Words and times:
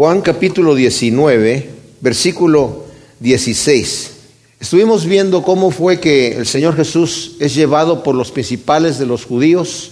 Juan 0.00 0.22
capítulo 0.22 0.74
19, 0.74 1.68
versículo 2.00 2.86
16. 3.18 4.12
Estuvimos 4.58 5.04
viendo 5.04 5.42
cómo 5.42 5.70
fue 5.70 6.00
que 6.00 6.38
el 6.38 6.46
Señor 6.46 6.74
Jesús 6.74 7.32
es 7.38 7.54
llevado 7.54 8.02
por 8.02 8.14
los 8.14 8.30
principales 8.30 8.98
de 8.98 9.04
los 9.04 9.26
judíos 9.26 9.90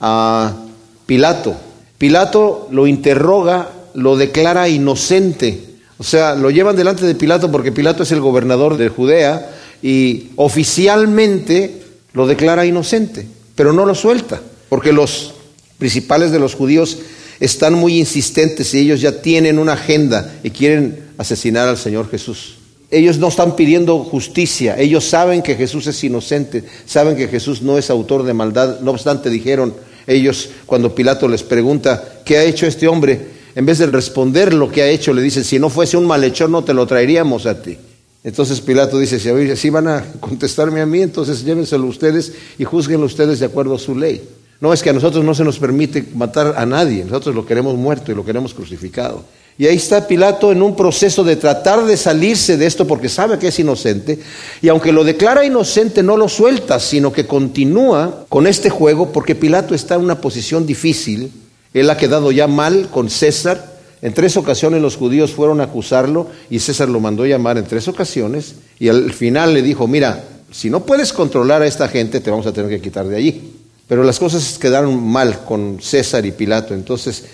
a 0.00 0.64
Pilato. 1.04 1.56
Pilato 1.98 2.68
lo 2.70 2.86
interroga, 2.86 3.70
lo 3.92 4.16
declara 4.16 4.66
inocente. 4.70 5.62
O 5.98 6.04
sea, 6.04 6.36
lo 6.36 6.50
llevan 6.50 6.76
delante 6.76 7.04
de 7.04 7.14
Pilato 7.14 7.52
porque 7.52 7.70
Pilato 7.70 8.04
es 8.04 8.12
el 8.12 8.22
gobernador 8.22 8.78
de 8.78 8.88
Judea 8.88 9.50
y 9.82 10.28
oficialmente 10.36 11.82
lo 12.14 12.26
declara 12.26 12.64
inocente, 12.64 13.26
pero 13.56 13.74
no 13.74 13.84
lo 13.84 13.94
suelta, 13.94 14.40
porque 14.70 14.94
los 14.94 15.34
principales 15.76 16.32
de 16.32 16.38
los 16.38 16.54
judíos 16.54 16.96
están 17.40 17.74
muy 17.74 17.98
insistentes 17.98 18.72
y 18.74 18.80
ellos 18.80 19.00
ya 19.00 19.22
tienen 19.22 19.58
una 19.58 19.72
agenda 19.72 20.32
y 20.44 20.50
quieren 20.50 21.04
asesinar 21.16 21.68
al 21.68 21.78
Señor 21.78 22.10
Jesús. 22.10 22.56
Ellos 22.90 23.18
no 23.18 23.28
están 23.28 23.56
pidiendo 23.56 23.98
justicia, 24.00 24.78
ellos 24.78 25.04
saben 25.04 25.42
que 25.42 25.54
Jesús 25.54 25.86
es 25.86 26.02
inocente, 26.04 26.64
saben 26.86 27.16
que 27.16 27.28
Jesús 27.28 27.62
no 27.62 27.78
es 27.78 27.88
autor 27.88 28.24
de 28.24 28.34
maldad, 28.34 28.80
no 28.80 28.90
obstante 28.90 29.30
dijeron 29.30 29.74
ellos 30.06 30.50
cuando 30.66 30.94
Pilato 30.94 31.28
les 31.28 31.42
pregunta, 31.42 32.20
¿qué 32.24 32.36
ha 32.36 32.44
hecho 32.44 32.66
este 32.66 32.88
hombre? 32.88 33.40
En 33.54 33.64
vez 33.64 33.78
de 33.78 33.86
responder 33.86 34.52
lo 34.52 34.70
que 34.70 34.82
ha 34.82 34.88
hecho, 34.88 35.12
le 35.12 35.22
dicen, 35.22 35.44
si 35.44 35.58
no 35.58 35.70
fuese 35.70 35.96
un 35.96 36.06
malhechor 36.06 36.50
no 36.50 36.64
te 36.64 36.74
lo 36.74 36.86
traeríamos 36.86 37.46
a 37.46 37.62
ti. 37.62 37.78
Entonces 38.22 38.60
Pilato 38.60 38.98
dice, 38.98 39.18
si 39.56 39.70
van 39.70 39.88
a 39.88 40.04
contestarme 40.20 40.80
a 40.80 40.86
mí, 40.86 41.00
entonces 41.00 41.44
llévenselo 41.44 41.86
ustedes 41.86 42.32
y 42.58 42.64
juzguenlo 42.64 43.06
ustedes 43.06 43.38
de 43.38 43.46
acuerdo 43.46 43.76
a 43.76 43.78
su 43.78 43.96
ley. 43.96 44.20
No 44.60 44.72
es 44.72 44.82
que 44.82 44.90
a 44.90 44.92
nosotros 44.92 45.24
no 45.24 45.34
se 45.34 45.44
nos 45.44 45.58
permite 45.58 46.04
matar 46.14 46.54
a 46.56 46.66
nadie, 46.66 47.04
nosotros 47.04 47.34
lo 47.34 47.46
queremos 47.46 47.76
muerto 47.76 48.12
y 48.12 48.14
lo 48.14 48.24
queremos 48.24 48.52
crucificado. 48.52 49.24
Y 49.56 49.66
ahí 49.66 49.76
está 49.76 50.06
Pilato 50.06 50.52
en 50.52 50.62
un 50.62 50.74
proceso 50.74 51.22
de 51.22 51.36
tratar 51.36 51.84
de 51.84 51.96
salirse 51.96 52.56
de 52.56 52.64
esto 52.64 52.86
porque 52.86 53.10
sabe 53.10 53.38
que 53.38 53.48
es 53.48 53.58
inocente. 53.58 54.18
Y 54.62 54.68
aunque 54.68 54.90
lo 54.90 55.04
declara 55.04 55.44
inocente, 55.44 56.02
no 56.02 56.16
lo 56.16 56.30
suelta, 56.30 56.80
sino 56.80 57.12
que 57.12 57.26
continúa 57.26 58.24
con 58.30 58.46
este 58.46 58.70
juego 58.70 59.12
porque 59.12 59.34
Pilato 59.34 59.74
está 59.74 59.96
en 59.96 60.02
una 60.02 60.20
posición 60.20 60.66
difícil. 60.66 61.30
Él 61.74 61.90
ha 61.90 61.98
quedado 61.98 62.32
ya 62.32 62.46
mal 62.46 62.88
con 62.90 63.10
César. 63.10 63.78
En 64.00 64.14
tres 64.14 64.38
ocasiones 64.38 64.80
los 64.80 64.96
judíos 64.96 65.32
fueron 65.32 65.60
a 65.60 65.64
acusarlo 65.64 66.28
y 66.48 66.60
César 66.60 66.88
lo 66.88 67.00
mandó 67.00 67.26
llamar 67.26 67.58
en 67.58 67.66
tres 67.66 67.86
ocasiones. 67.86 68.54
Y 68.78 68.88
al 68.88 69.12
final 69.12 69.52
le 69.52 69.60
dijo, 69.60 69.86
mira, 69.86 70.24
si 70.50 70.70
no 70.70 70.86
puedes 70.86 71.12
controlar 71.12 71.60
a 71.60 71.66
esta 71.66 71.86
gente, 71.88 72.20
te 72.20 72.30
vamos 72.30 72.46
a 72.46 72.52
tener 72.54 72.70
que 72.70 72.80
quitar 72.80 73.06
de 73.06 73.16
allí. 73.16 73.59
Pero 73.90 74.04
las 74.04 74.20
cosas 74.20 74.56
quedaron 74.56 75.04
mal 75.04 75.44
con 75.44 75.80
César 75.82 76.24
y 76.24 76.30
Pilato. 76.30 76.74
Entonces 76.74 77.24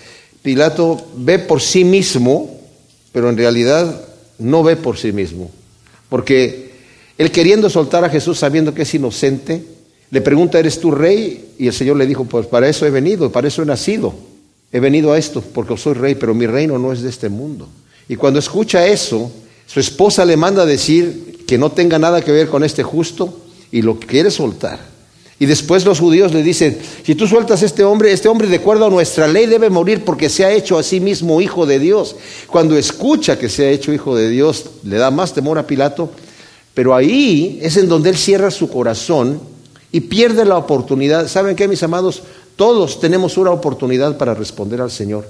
Pilato 0.40 1.06
ve 1.14 1.38
por 1.38 1.60
sí 1.60 1.84
mismo, 1.84 2.48
pero 3.12 3.28
en 3.28 3.36
realidad 3.36 4.00
no 4.38 4.62
ve 4.62 4.76
por 4.76 4.96
sí 4.96 5.12
mismo. 5.12 5.50
Porque 6.08 6.70
él 7.18 7.30
queriendo 7.30 7.68
soltar 7.68 8.04
a 8.04 8.08
Jesús 8.08 8.38
sabiendo 8.38 8.72
que 8.72 8.84
es 8.84 8.94
inocente, 8.94 9.62
le 10.10 10.22
pregunta, 10.22 10.58
¿eres 10.58 10.80
tú 10.80 10.92
rey? 10.92 11.52
Y 11.58 11.66
el 11.66 11.74
Señor 11.74 11.98
le 11.98 12.06
dijo, 12.06 12.24
pues 12.24 12.46
para 12.46 12.70
eso 12.70 12.86
he 12.86 12.90
venido, 12.90 13.30
para 13.30 13.48
eso 13.48 13.62
he 13.62 13.66
nacido. 13.66 14.14
He 14.72 14.80
venido 14.80 15.12
a 15.12 15.18
esto 15.18 15.42
porque 15.42 15.76
soy 15.76 15.92
rey, 15.92 16.14
pero 16.14 16.32
mi 16.32 16.46
reino 16.46 16.78
no 16.78 16.90
es 16.90 17.02
de 17.02 17.10
este 17.10 17.28
mundo. 17.28 17.68
Y 18.08 18.16
cuando 18.16 18.38
escucha 18.38 18.86
eso, 18.86 19.30
su 19.66 19.78
esposa 19.78 20.24
le 20.24 20.38
manda 20.38 20.64
decir 20.64 21.44
que 21.46 21.58
no 21.58 21.72
tenga 21.72 21.98
nada 21.98 22.22
que 22.22 22.32
ver 22.32 22.48
con 22.48 22.64
este 22.64 22.82
justo 22.82 23.42
y 23.70 23.82
lo 23.82 24.00
quiere 24.00 24.30
soltar. 24.30 24.95
Y 25.38 25.44
después 25.44 25.84
los 25.84 26.00
judíos 26.00 26.32
le 26.32 26.42
dicen, 26.42 26.78
si 27.04 27.14
tú 27.14 27.26
sueltas 27.26 27.62
a 27.62 27.66
este 27.66 27.84
hombre, 27.84 28.10
este 28.12 28.28
hombre 28.28 28.48
de 28.48 28.56
acuerdo 28.56 28.86
a 28.86 28.90
nuestra 28.90 29.28
ley 29.28 29.46
debe 29.46 29.68
morir 29.68 30.02
porque 30.02 30.30
se 30.30 30.46
ha 30.46 30.52
hecho 30.52 30.78
a 30.78 30.82
sí 30.82 30.98
mismo 30.98 31.42
hijo 31.42 31.66
de 31.66 31.78
Dios. 31.78 32.16
Cuando 32.46 32.76
escucha 32.76 33.38
que 33.38 33.50
se 33.50 33.66
ha 33.66 33.70
hecho 33.70 33.92
hijo 33.92 34.16
de 34.16 34.30
Dios, 34.30 34.64
le 34.84 34.96
da 34.96 35.10
más 35.10 35.34
temor 35.34 35.58
a 35.58 35.66
Pilato, 35.66 36.10
pero 36.72 36.94
ahí 36.94 37.58
es 37.62 37.76
en 37.76 37.88
donde 37.88 38.10
él 38.10 38.16
cierra 38.16 38.50
su 38.50 38.70
corazón 38.70 39.40
y 39.92 40.00
pierde 40.00 40.46
la 40.46 40.56
oportunidad. 40.56 41.28
¿Saben 41.28 41.54
qué, 41.54 41.68
mis 41.68 41.82
amados? 41.82 42.22
Todos 42.56 42.98
tenemos 42.98 43.36
una 43.36 43.50
oportunidad 43.50 44.16
para 44.16 44.32
responder 44.32 44.80
al 44.80 44.90
Señor. 44.90 45.28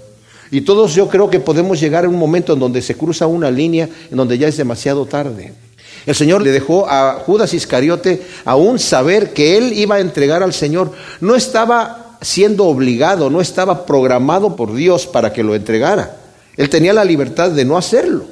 Y 0.52 0.60
todos 0.60 0.94
yo 0.94 1.08
creo 1.08 1.28
que 1.28 1.40
podemos 1.40 1.80
llegar 1.80 2.04
a 2.04 2.08
un 2.08 2.16
momento 2.16 2.52
en 2.52 2.60
donde 2.60 2.80
se 2.80 2.94
cruza 2.94 3.26
una 3.26 3.50
línea 3.50 3.88
en 4.08 4.16
donde 4.16 4.38
ya 4.38 4.46
es 4.46 4.56
demasiado 4.56 5.04
tarde. 5.06 5.65
El 6.06 6.14
Señor 6.14 6.40
le 6.42 6.52
dejó 6.52 6.88
a 6.88 7.14
Judas 7.14 7.52
Iscariote 7.52 8.22
aún 8.44 8.78
saber 8.78 9.32
que 9.32 9.56
él 9.56 9.72
iba 9.72 9.96
a 9.96 10.00
entregar 10.00 10.42
al 10.42 10.52
Señor. 10.52 10.92
No 11.20 11.34
estaba 11.34 12.16
siendo 12.22 12.64
obligado, 12.66 13.28
no 13.28 13.40
estaba 13.40 13.84
programado 13.84 14.54
por 14.54 14.72
Dios 14.72 15.06
para 15.06 15.32
que 15.32 15.42
lo 15.42 15.56
entregara. 15.56 16.16
Él 16.56 16.70
tenía 16.70 16.92
la 16.92 17.04
libertad 17.04 17.50
de 17.50 17.64
no 17.64 17.76
hacerlo. 17.76 18.24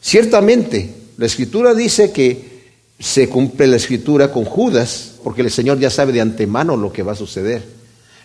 Ciertamente, 0.00 0.92
la 1.16 1.26
escritura 1.26 1.72
dice 1.72 2.10
que 2.10 2.50
se 2.98 3.28
cumple 3.28 3.68
la 3.68 3.76
escritura 3.76 4.32
con 4.32 4.44
Judas, 4.44 5.12
porque 5.22 5.42
el 5.42 5.50
Señor 5.50 5.78
ya 5.78 5.88
sabe 5.88 6.12
de 6.12 6.20
antemano 6.20 6.76
lo 6.76 6.92
que 6.92 7.02
va 7.02 7.12
a 7.12 7.16
suceder. 7.16 7.62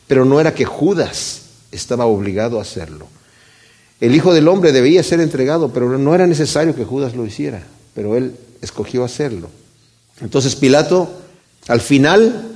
Pero 0.08 0.26
no 0.26 0.40
era 0.40 0.54
que 0.54 0.66
Judas 0.66 1.42
estaba 1.72 2.06
obligado 2.06 2.58
a 2.58 2.64
hacerlo. 2.64 3.08
El 4.02 4.16
Hijo 4.16 4.34
del 4.34 4.48
Hombre 4.48 4.72
debía 4.72 5.04
ser 5.04 5.22
entregado, 5.22 5.70
pero 5.72 5.98
no 5.98 6.16
era 6.16 6.28
necesario 6.28 6.76
que 6.76 6.84
Judas 6.84 7.16
lo 7.16 7.26
hiciera, 7.26 7.64
pero 7.94 8.18
él 8.18 8.34
escogió 8.66 9.03
hacerlo. 9.03 9.50
Entonces 10.22 10.56
Pilato 10.56 11.09
al 11.68 11.81
final 11.81 12.52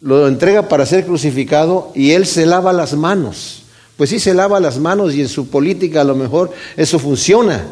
lo 0.00 0.28
entrega 0.28 0.68
para 0.68 0.86
ser 0.86 1.04
crucificado 1.04 1.90
y 1.94 2.12
él 2.12 2.26
se 2.26 2.46
lava 2.46 2.72
las 2.72 2.94
manos. 2.94 3.62
Pues 3.96 4.10
sí 4.10 4.18
se 4.18 4.34
lava 4.34 4.60
las 4.60 4.78
manos 4.78 5.14
y 5.14 5.20
en 5.20 5.28
su 5.28 5.48
política 5.48 6.00
a 6.00 6.04
lo 6.04 6.14
mejor 6.14 6.52
eso 6.76 6.98
funciona, 6.98 7.64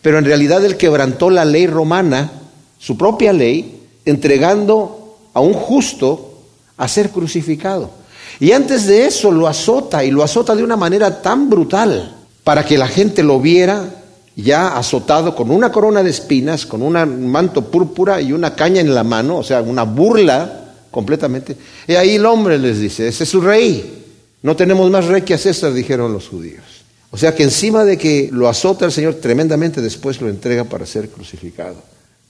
pero 0.00 0.18
en 0.18 0.24
realidad 0.24 0.64
él 0.64 0.76
quebrantó 0.76 1.30
la 1.30 1.44
ley 1.44 1.66
romana, 1.66 2.30
su 2.78 2.96
propia 2.96 3.32
ley, 3.32 3.80
entregando 4.04 5.18
a 5.32 5.40
un 5.40 5.54
justo 5.54 6.40
a 6.76 6.88
ser 6.88 7.10
crucificado. 7.10 7.90
Y 8.38 8.52
antes 8.52 8.86
de 8.86 9.06
eso 9.06 9.30
lo 9.30 9.46
azota 9.48 10.04
y 10.04 10.10
lo 10.10 10.22
azota 10.22 10.54
de 10.54 10.64
una 10.64 10.76
manera 10.76 11.22
tan 11.22 11.48
brutal 11.48 12.16
para 12.44 12.64
que 12.64 12.76
la 12.76 12.88
gente 12.88 13.22
lo 13.22 13.40
viera 13.40 14.01
ya 14.36 14.76
azotado 14.76 15.34
con 15.34 15.50
una 15.50 15.70
corona 15.70 16.02
de 16.02 16.10
espinas, 16.10 16.66
con 16.66 16.82
un 16.82 17.30
manto 17.30 17.70
púrpura 17.70 18.20
y 18.20 18.32
una 18.32 18.54
caña 18.54 18.80
en 18.80 18.94
la 18.94 19.04
mano, 19.04 19.38
o 19.38 19.42
sea, 19.42 19.60
una 19.60 19.82
burla 19.82 20.74
completamente. 20.90 21.56
Y 21.86 21.94
ahí 21.94 22.14
el 22.14 22.26
hombre 22.26 22.58
les 22.58 22.78
dice, 22.78 23.08
ese 23.08 23.24
es 23.24 23.30
su 23.30 23.40
rey. 23.40 24.04
No 24.42 24.56
tenemos 24.56 24.90
más 24.90 25.06
rey 25.06 25.22
que 25.22 25.34
a 25.34 25.38
César, 25.38 25.72
dijeron 25.72 26.12
los 26.12 26.28
judíos. 26.28 26.64
O 27.10 27.18
sea 27.18 27.34
que 27.34 27.42
encima 27.42 27.84
de 27.84 27.98
que 27.98 28.30
lo 28.32 28.48
azota 28.48 28.86
el 28.86 28.92
Señor 28.92 29.14
tremendamente, 29.16 29.80
después 29.80 30.20
lo 30.20 30.28
entrega 30.28 30.64
para 30.64 30.86
ser 30.86 31.10
crucificado. 31.10 31.76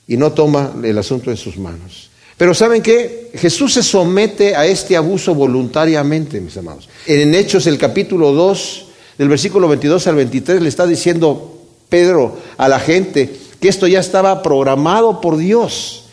Y 0.09 0.17
no 0.17 0.33
toma 0.33 0.73
el 0.83 0.99
asunto 0.99 1.31
en 1.31 1.37
sus 1.37 1.57
manos. 1.57 2.11
Pero 2.37 2.55
¿saben 2.55 2.83
qué? 2.83 3.31
Jesús 3.34 3.75
se 3.75 3.83
somete 3.84 4.57
a 4.57 4.67
este 4.67 4.97
abuso 4.97 5.34
voluntariamente, 5.34 6.41
mis 6.41 6.57
amados. 6.57 6.89
En 7.07 7.33
Hechos, 7.34 7.69
el 7.69 7.79
capítulo 7.79 8.33
2, 8.33 8.87
del 9.19 9.29
versículo 9.29 9.69
22 9.69 10.07
al 10.09 10.17
23, 10.17 10.61
le 10.61 10.69
está 10.69 10.87
diciendo 10.87 11.62
Pedro 11.92 12.38
a 12.56 12.70
la 12.70 12.80
gente 12.80 13.36
que 13.60 13.69
esto 13.69 13.86
ya 13.86 14.00
estaba 14.00 14.42
programado 14.42 15.20
por 15.20 15.36
Dios, 15.36 16.04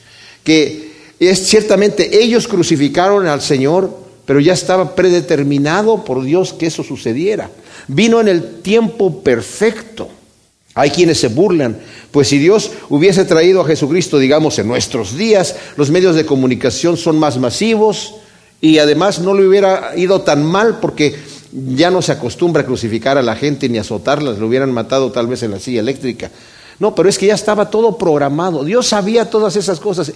que 0.44 0.92
es 1.22 1.48
ciertamente 1.48 2.22
ellos 2.22 2.50
crucificaron 2.50 3.28
al 3.28 3.42
Señor, 3.42 3.90
pero 4.26 4.42
ya 4.42 4.52
estaba 4.52 4.94
predeterminado 4.94 6.04
por 6.04 6.22
Dios 6.22 6.52
que 6.52 6.68
eso 6.68 6.84
sucediera. 6.84 7.50
Vino 7.88 8.20
en 8.20 8.28
el 8.28 8.60
tiempo 8.62 9.24
perfecto. 9.24 10.10
Hay 10.76 10.90
quienes 10.90 11.18
se 11.18 11.30
burlan, 11.30 11.80
pues 12.12 12.28
si 12.28 12.40
Dios 12.40 12.72
hubiese 12.90 13.24
traído 13.24 13.62
a 13.62 13.66
Jesucristo, 13.66 14.20
digamos, 14.20 14.60
en 14.60 14.68
nuestros 14.68 15.16
días, 15.16 15.56
los 15.78 15.92
medios 15.92 16.16
de 16.16 16.26
comunicación 16.26 16.98
son 16.98 17.18
más 17.18 17.38
masivos 17.38 18.16
y 18.60 18.80
además 18.80 19.20
no 19.20 19.34
le 19.34 19.48
hubiera 19.48 19.94
ido 19.96 20.22
tan 20.22 20.46
mal 20.46 20.80
porque 20.82 21.16
ya 21.52 21.92
no 21.92 22.02
se 22.02 22.12
acostumbra 22.12 22.62
a 22.62 22.66
crucificar 22.66 23.18
a 23.18 23.22
la 23.22 23.36
gente 23.36 23.70
ni 23.70 23.78
a 23.78 23.82
azotarlas, 23.82 24.38
lo 24.38 24.48
hubieran 24.48 24.72
matado 24.72 25.12
tal 25.12 25.28
vez 25.28 25.44
en 25.44 25.52
la 25.52 25.60
silla 25.60 25.80
eléctrica. 25.80 26.30
No, 26.80 26.96
pero 26.96 27.10
es 27.10 27.18
que 27.18 27.28
ya 27.28 27.36
estaba 27.36 27.70
todo 27.70 27.98
programado. 27.98 28.64
Dios 28.64 28.88
sabía 28.88 29.30
todas 29.30 29.56
esas 29.56 29.80
cosas. 29.80 30.14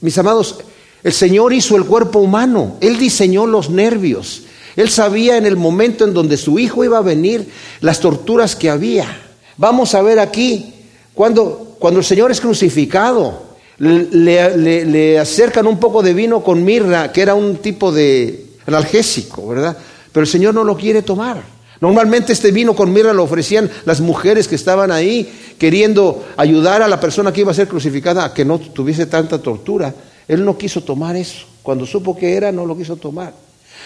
Mis 0.00 0.18
amados, 0.18 0.56
el 1.02 1.12
Señor 1.12 1.52
hizo 1.52 1.76
el 1.76 1.84
cuerpo 1.84 2.18
humano, 2.18 2.76
Él 2.80 2.98
diseñó 2.98 3.46
los 3.46 3.70
nervios. 3.70 4.42
Él 4.74 4.90
sabía 4.90 5.36
en 5.36 5.46
el 5.46 5.56
momento 5.56 6.04
en 6.04 6.12
donde 6.12 6.36
su 6.36 6.58
hijo 6.58 6.84
iba 6.84 6.98
a 6.98 7.02
venir 7.02 7.48
las 7.80 8.00
torturas 8.00 8.56
que 8.56 8.68
había. 8.68 9.22
Vamos 9.56 9.94
a 9.94 10.02
ver 10.02 10.18
aquí, 10.18 10.74
cuando, 11.14 11.76
cuando 11.78 12.00
el 12.00 12.04
Señor 12.04 12.30
es 12.30 12.40
crucificado, 12.40 13.42
le, 13.78 14.84
le 14.84 15.18
acercan 15.18 15.66
un 15.66 15.78
poco 15.78 16.02
de 16.02 16.12
vino 16.12 16.42
con 16.42 16.62
mirra, 16.64 17.12
que 17.12 17.22
era 17.22 17.34
un 17.34 17.56
tipo 17.56 17.92
de 17.92 18.46
analgésico, 18.66 19.46
¿verdad? 19.48 19.78
Pero 20.16 20.24
el 20.24 20.30
Señor 20.30 20.54
no 20.54 20.64
lo 20.64 20.78
quiere 20.78 21.02
tomar. 21.02 21.42
Normalmente 21.78 22.32
este 22.32 22.50
vino 22.50 22.74
con 22.74 22.90
mirra 22.90 23.12
lo 23.12 23.24
ofrecían 23.24 23.70
las 23.84 24.00
mujeres 24.00 24.48
que 24.48 24.54
estaban 24.54 24.90
ahí 24.90 25.30
queriendo 25.58 26.24
ayudar 26.38 26.80
a 26.80 26.88
la 26.88 26.98
persona 26.98 27.34
que 27.34 27.42
iba 27.42 27.50
a 27.50 27.54
ser 27.54 27.68
crucificada 27.68 28.24
a 28.24 28.32
que 28.32 28.42
no 28.42 28.58
tuviese 28.58 29.04
tanta 29.04 29.42
tortura. 29.42 29.94
Él 30.26 30.42
no 30.42 30.56
quiso 30.56 30.82
tomar 30.82 31.16
eso. 31.16 31.44
Cuando 31.62 31.84
supo 31.84 32.16
que 32.16 32.34
era, 32.34 32.50
no 32.50 32.64
lo 32.64 32.78
quiso 32.78 32.96
tomar. 32.96 33.34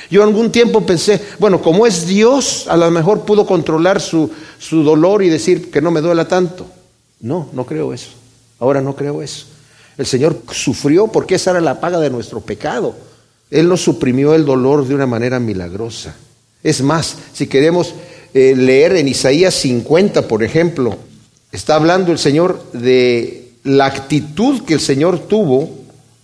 Yo 0.08 0.22
algún 0.22 0.52
tiempo 0.52 0.86
pensé, 0.86 1.20
bueno, 1.40 1.60
como 1.60 1.84
es 1.84 2.06
Dios, 2.06 2.66
a 2.68 2.76
lo 2.76 2.88
mejor 2.92 3.22
pudo 3.22 3.44
controlar 3.44 4.00
su, 4.00 4.30
su 4.60 4.84
dolor 4.84 5.24
y 5.24 5.30
decir 5.30 5.68
que 5.68 5.82
no 5.82 5.90
me 5.90 6.00
duela 6.00 6.28
tanto. 6.28 6.64
No, 7.18 7.48
no 7.52 7.66
creo 7.66 7.92
eso. 7.92 8.10
Ahora 8.60 8.80
no 8.80 8.94
creo 8.94 9.20
eso. 9.20 9.46
El 9.98 10.06
Señor 10.06 10.40
sufrió 10.52 11.08
porque 11.08 11.34
esa 11.34 11.50
era 11.50 11.60
la 11.60 11.80
paga 11.80 11.98
de 11.98 12.10
nuestro 12.10 12.40
pecado. 12.40 13.09
Él 13.50 13.68
nos 13.68 13.82
suprimió 13.82 14.34
el 14.34 14.44
dolor 14.44 14.86
de 14.86 14.94
una 14.94 15.06
manera 15.06 15.40
milagrosa. 15.40 16.16
Es 16.62 16.82
más, 16.82 17.16
si 17.32 17.46
queremos 17.46 17.94
eh, 18.32 18.54
leer 18.56 18.96
en 18.96 19.08
Isaías 19.08 19.54
50, 19.54 20.28
por 20.28 20.44
ejemplo, 20.44 20.96
está 21.50 21.74
hablando 21.74 22.12
el 22.12 22.18
Señor 22.18 22.62
de 22.72 23.48
la 23.64 23.86
actitud 23.86 24.64
que 24.64 24.74
el 24.74 24.80
Señor 24.80 25.18
tuvo 25.20 25.70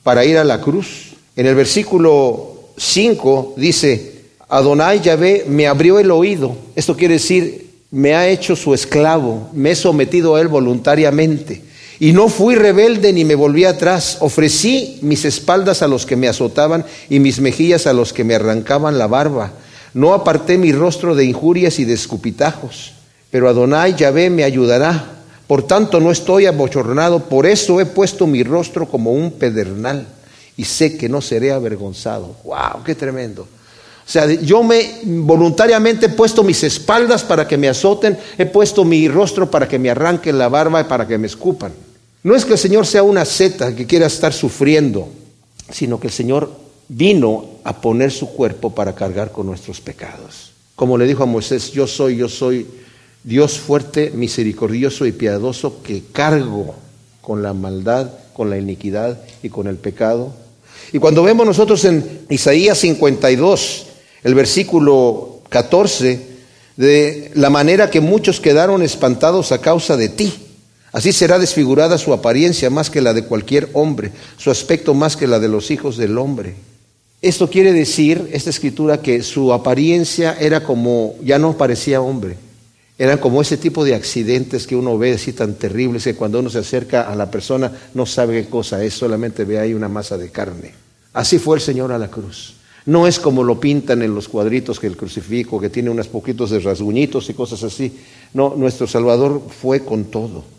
para 0.03 0.25
ir 0.25 0.39
a 0.39 0.45
la 0.45 0.61
cruz. 0.61 1.15
En 1.35 1.47
el 1.47 1.55
versículo 1.55 2.71
5 2.77 3.55
dice, 3.57 4.17
Adonai 4.49 5.01
Yahvé 5.01 5.45
me 5.49 5.67
abrió 5.67 5.99
el 5.99 6.11
oído. 6.11 6.57
Esto 6.77 6.97
quiere 6.97 7.15
decir, 7.15 7.67
me 7.91 8.15
ha 8.15 8.29
hecho 8.29 8.55
su 8.55 8.73
esclavo, 8.75 9.51
me 9.53 9.73
he 9.73 9.77
sometido 9.77 10.37
a 10.37 10.41
él 10.41 10.49
voluntariamente. 10.49 11.63
Y 11.99 12.13
no 12.13 12.29
fui 12.29 12.55
rebelde 12.55 13.13
ni 13.13 13.25
me 13.25 13.35
volví 13.35 13.65
atrás. 13.65 14.19
Ofrecí 14.21 14.99
mis 15.03 15.25
espaldas 15.25 15.83
a 15.83 15.89
los 15.89 16.05
que 16.05 16.17
me 16.17 16.29
azotaban 16.29 16.85
y 17.09 17.21
mis 17.21 17.41
mejillas 17.41 17.87
a 17.87 17.93
los 17.93 18.13
que 18.13 18.25
me 18.25 18.35
arrancaban 18.35 18.99
la 18.99 19.07
barba. 19.07 19.53
No 19.95 20.13
aparté 20.13 20.59
mi 20.59 20.73
rostro 20.73 21.15
de 21.15 21.25
injurias 21.25 21.79
y 21.79 21.87
de 21.87 21.95
escupitajos. 21.95 22.93
Pero 23.31 23.49
Adonai 23.49 23.95
Yahvé 23.95 24.29
me 24.29 24.45
ayudará. 24.45 25.13
Por 25.47 25.63
tanto 25.63 26.01
no 26.01 26.11
estoy 26.11 26.45
abochornado. 26.45 27.21
Por 27.21 27.47
eso 27.47 27.81
he 27.81 27.87
puesto 27.87 28.27
mi 28.27 28.43
rostro 28.43 28.87
como 28.87 29.13
un 29.13 29.33
pedernal. 29.33 30.07
Y 30.59 30.65
sé 30.65 30.99
que 30.99 31.09
no 31.09 31.23
seré 31.23 31.53
avergonzado. 31.53 32.37
¡Wow! 32.45 32.83
¡Qué 32.85 32.95
tremendo! 32.95 33.43
O 34.07 34.09
sea, 34.09 34.27
yo 34.27 34.63
me 34.63 35.01
voluntariamente 35.03 36.07
he 36.07 36.11
puesto 36.11 36.45
mis 36.45 36.63
espaldas 36.63 37.25
para 37.25 37.49
que 37.49 37.57
me 37.57 37.69
azoten, 37.69 38.17
he 38.39 38.47
puesto 38.47 38.85
mi 38.85 39.09
rostro 39.09 39.51
para 39.51 39.67
que 39.67 39.81
me 39.81 39.91
arranquen 39.91 40.39
la 40.39 40.49
barba 40.49 40.81
y 40.81 40.85
para 40.85 41.09
que 41.09 41.19
me 41.19 41.27
escupan. 41.27 41.73
No 42.27 42.35
es 42.35 42.45
que 42.45 42.55
el 42.55 42.59
Señor 42.59 42.85
sea 42.89 43.05
una 43.05 43.25
seta 43.25 43.77
que 43.77 43.87
quiera 43.87 44.07
estar 44.07 44.33
sufriendo, 44.33 45.09
sino 45.71 46.01
que 46.01 46.09
el 46.09 46.13
Señor 46.13 46.51
vino 46.89 47.51
a 47.63 47.81
poner 47.81 48.11
su 48.11 48.31
cuerpo 48.31 48.75
para 48.75 48.97
cargar 48.97 49.31
con 49.31 49.47
nuestros 49.47 49.81
pecados. 49.81 50.51
Como 50.75 50.99
le 50.99 51.07
dijo 51.07 51.23
a 51.23 51.27
Moisés, 51.27 51.71
yo 51.71 51.87
soy, 51.87 52.17
yo 52.17 52.29
soy 52.29 52.67
Dios 53.23 53.61
fuerte, 53.61 54.11
misericordioso 54.13 55.07
y 55.07 55.13
piadoso 55.13 55.85
que 55.85 56.03
cargo 56.11 56.75
con 57.21 57.45
la 57.45 57.53
maldad, 57.53 58.11
con 58.33 58.51
la 58.51 58.59
iniquidad 58.59 59.21
y 59.45 59.49
con 59.49 59.69
el 59.69 59.77
pecado. 59.77 60.35
Y 60.93 60.99
cuando 60.99 61.23
vemos 61.23 61.47
nosotros 61.47 61.85
en 61.85 62.23
Isaías 62.29 62.79
52, 62.79 63.87
el 64.25 64.35
versículo 64.35 65.43
14, 65.49 66.27
de 66.77 67.31
la 67.37 67.51
manera 67.51 67.89
que 67.89 68.01
muchos 68.01 68.41
quedaron 68.41 68.83
espantados 68.83 69.53
a 69.53 69.61
causa 69.61 69.97
de 69.97 70.09
ti, 70.09 70.46
Así 70.97 71.13
será 71.13 71.39
desfigurada 71.39 71.99
su 71.99 72.15
apariencia 72.15 72.71
más 72.71 72.89
que 72.89 73.03
la 73.03 73.13
de 73.13 73.27
cualquier 73.27 73.69
hombre, 73.75 74.13
su 74.39 74.51
aspecto 74.51 74.95
más 74.95 75.15
que 75.15 75.27
la 75.27 75.39
de 75.39 75.47
los 75.47 75.71
hijos 75.71 75.99
del 75.99 76.17
hombre. 76.17 76.55
Esto 77.21 77.51
quiere 77.51 77.75
decir, 77.75 78.31
esta 78.33 78.49
escritura, 78.49 79.03
que 79.03 79.23
su 79.23 79.53
apariencia 79.53 80.39
era 80.41 80.63
como, 80.63 81.15
ya 81.23 81.39
no 81.39 81.55
parecía 81.59 82.01
hombre, 82.01 82.39
eran 82.97 83.19
como 83.19 83.43
ese 83.43 83.59
tipo 83.59 83.85
de 83.85 83.95
accidentes 83.95 84.67
que 84.67 84.75
uno 84.75 84.97
ve 84.97 85.13
así 85.13 85.35
tan 85.35 85.57
terribles 85.57 86.05
que 86.05 86.15
cuando 86.15 86.41
uno 86.41 86.49
se 86.49 86.61
acerca 86.61 87.03
a 87.03 87.15
la 87.15 87.31
persona 87.31 87.71
no 87.93 88.07
sabe 88.07 88.41
qué 88.41 88.49
cosa 88.49 88.83
es, 88.83 88.95
solamente 88.95 89.45
ve 89.45 89.59
ahí 89.59 89.75
una 89.75 89.91
masa 89.91 90.17
de 90.17 90.31
carne. 90.31 90.73
Así 91.13 91.39
fue 91.39 91.57
el 91.57 91.63
Señor 91.63 91.93
a 91.93 91.99
la 91.99 92.09
cruz. 92.09 92.55
No 92.87 93.07
es 93.07 93.19
como 93.19 93.45
lo 93.45 93.61
pintan 93.61 94.01
en 94.01 94.15
los 94.15 94.29
cuadritos 94.29 94.81
que 94.81 94.87
el 94.87 94.97
crucifijo, 94.97 95.61
que 95.61 95.69
tiene 95.69 95.91
unos 95.91 96.09
poquitos 96.09 96.49
de 96.49 96.61
rasguñitos 96.61 97.29
y 97.29 97.35
cosas 97.35 97.63
así. 97.65 97.93
No, 98.33 98.55
nuestro 98.57 98.87
Salvador 98.87 99.43
fue 99.61 99.81
con 99.81 100.07
todo. 100.07 100.57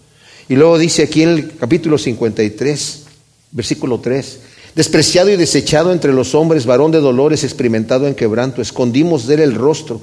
Y 0.49 0.55
luego 0.55 0.77
dice 0.77 1.03
aquí 1.03 1.23
en 1.23 1.29
el 1.29 1.57
capítulo 1.57 1.97
53, 1.97 3.03
versículo 3.51 3.99
3, 3.99 4.39
despreciado 4.75 5.29
y 5.29 5.35
desechado 5.35 5.91
entre 5.91 6.13
los 6.13 6.35
hombres, 6.35 6.65
varón 6.65 6.91
de 6.91 6.99
dolores, 6.99 7.43
experimentado 7.43 8.07
en 8.07 8.15
quebranto, 8.15 8.61
escondimos 8.61 9.27
de 9.27 9.35
él 9.35 9.41
el 9.41 9.55
rostro. 9.55 9.99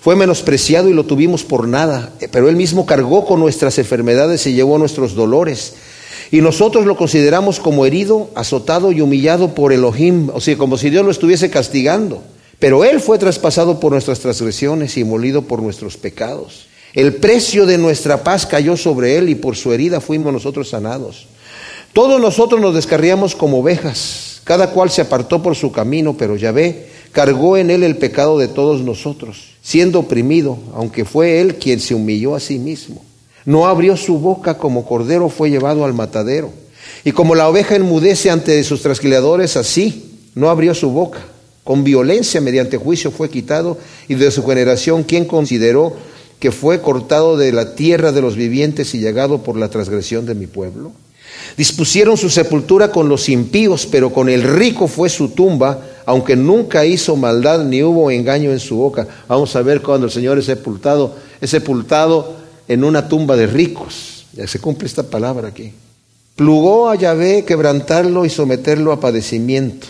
Fue 0.00 0.14
menospreciado 0.14 0.88
y 0.88 0.92
lo 0.92 1.04
tuvimos 1.04 1.44
por 1.44 1.66
nada, 1.66 2.12
pero 2.30 2.48
él 2.48 2.56
mismo 2.56 2.84
cargó 2.84 3.24
con 3.24 3.40
nuestras 3.40 3.78
enfermedades 3.78 4.46
y 4.46 4.52
llevó 4.52 4.78
nuestros 4.78 5.14
dolores. 5.14 5.74
Y 6.30 6.40
nosotros 6.40 6.86
lo 6.86 6.96
consideramos 6.96 7.58
como 7.58 7.86
herido, 7.86 8.30
azotado 8.34 8.92
y 8.92 9.00
humillado 9.00 9.54
por 9.54 9.72
Elohim, 9.72 10.28
o 10.32 10.40
sea, 10.40 10.58
como 10.58 10.76
si 10.76 10.90
Dios 10.90 11.04
lo 11.04 11.10
estuviese 11.10 11.50
castigando. 11.50 12.22
Pero 12.58 12.84
él 12.84 13.00
fue 13.00 13.18
traspasado 13.18 13.80
por 13.80 13.92
nuestras 13.92 14.20
transgresiones 14.20 14.96
y 14.96 15.04
molido 15.04 15.42
por 15.42 15.62
nuestros 15.62 15.96
pecados. 15.96 16.66
El 16.96 17.16
precio 17.16 17.66
de 17.66 17.76
nuestra 17.76 18.24
paz 18.24 18.46
cayó 18.46 18.74
sobre 18.74 19.18
él 19.18 19.28
y 19.28 19.34
por 19.34 19.54
su 19.54 19.70
herida 19.70 20.00
fuimos 20.00 20.32
nosotros 20.32 20.70
sanados. 20.70 21.26
Todos 21.92 22.18
nosotros 22.18 22.58
nos 22.58 22.74
descarriamos 22.74 23.36
como 23.36 23.58
ovejas, 23.58 24.40
cada 24.44 24.70
cual 24.70 24.88
se 24.88 25.02
apartó 25.02 25.42
por 25.42 25.54
su 25.56 25.70
camino, 25.70 26.16
pero 26.16 26.36
Yahvé 26.36 26.86
cargó 27.12 27.58
en 27.58 27.70
él 27.70 27.82
el 27.82 27.98
pecado 27.98 28.38
de 28.38 28.48
todos 28.48 28.80
nosotros, 28.80 29.50
siendo 29.60 30.00
oprimido, 30.00 30.56
aunque 30.74 31.04
fue 31.04 31.42
él 31.42 31.56
quien 31.56 31.80
se 31.80 31.94
humilló 31.94 32.34
a 32.34 32.40
sí 32.40 32.58
mismo. 32.58 33.04
No 33.44 33.66
abrió 33.66 33.98
su 33.98 34.18
boca 34.18 34.56
como 34.56 34.86
cordero 34.86 35.28
fue 35.28 35.50
llevado 35.50 35.84
al 35.84 35.92
matadero. 35.92 36.50
Y 37.04 37.12
como 37.12 37.34
la 37.34 37.46
oveja 37.46 37.76
enmudece 37.76 38.30
ante 38.30 38.64
sus 38.64 38.80
trasquiladores, 38.80 39.58
así 39.58 40.18
no 40.34 40.48
abrió 40.48 40.74
su 40.74 40.88
boca. 40.88 41.18
Con 41.62 41.84
violencia 41.84 42.40
mediante 42.40 42.78
juicio 42.78 43.10
fue 43.10 43.28
quitado 43.28 43.76
y 44.08 44.14
de 44.14 44.30
su 44.30 44.46
generación, 44.46 45.02
¿quién 45.02 45.26
consideró 45.26 46.15
que 46.38 46.52
fue 46.52 46.80
cortado 46.80 47.36
de 47.36 47.52
la 47.52 47.74
tierra 47.74 48.12
de 48.12 48.20
los 48.20 48.36
vivientes 48.36 48.94
y 48.94 49.00
llegado 49.00 49.42
por 49.42 49.56
la 49.56 49.68
transgresión 49.68 50.26
de 50.26 50.34
mi 50.34 50.46
pueblo? 50.46 50.92
Dispusieron 51.56 52.16
su 52.16 52.28
sepultura 52.28 52.90
con 52.90 53.08
los 53.08 53.28
impíos, 53.28 53.86
pero 53.86 54.12
con 54.12 54.28
el 54.28 54.42
rico 54.42 54.88
fue 54.88 55.08
su 55.08 55.30
tumba, 55.30 55.80
aunque 56.04 56.36
nunca 56.36 56.84
hizo 56.84 57.16
maldad 57.16 57.64
ni 57.64 57.82
hubo 57.82 58.10
engaño 58.10 58.50
en 58.52 58.60
su 58.60 58.76
boca. 58.76 59.06
Vamos 59.28 59.56
a 59.56 59.62
ver 59.62 59.80
cuando 59.80 60.06
el 60.06 60.12
Señor 60.12 60.38
es 60.38 60.46
sepultado, 60.46 61.16
es 61.40 61.50
sepultado 61.50 62.36
en 62.68 62.84
una 62.84 63.08
tumba 63.08 63.36
de 63.36 63.46
ricos. 63.46 64.26
Ya 64.34 64.46
se 64.46 64.60
cumple 64.60 64.86
esta 64.86 65.04
palabra 65.04 65.48
aquí. 65.48 65.72
Plugó 66.34 66.90
a 66.90 66.96
Yahvé 66.96 67.44
quebrantarlo 67.46 68.26
y 68.26 68.30
someterlo 68.30 68.92
a 68.92 69.00
padecimiento. 69.00 69.86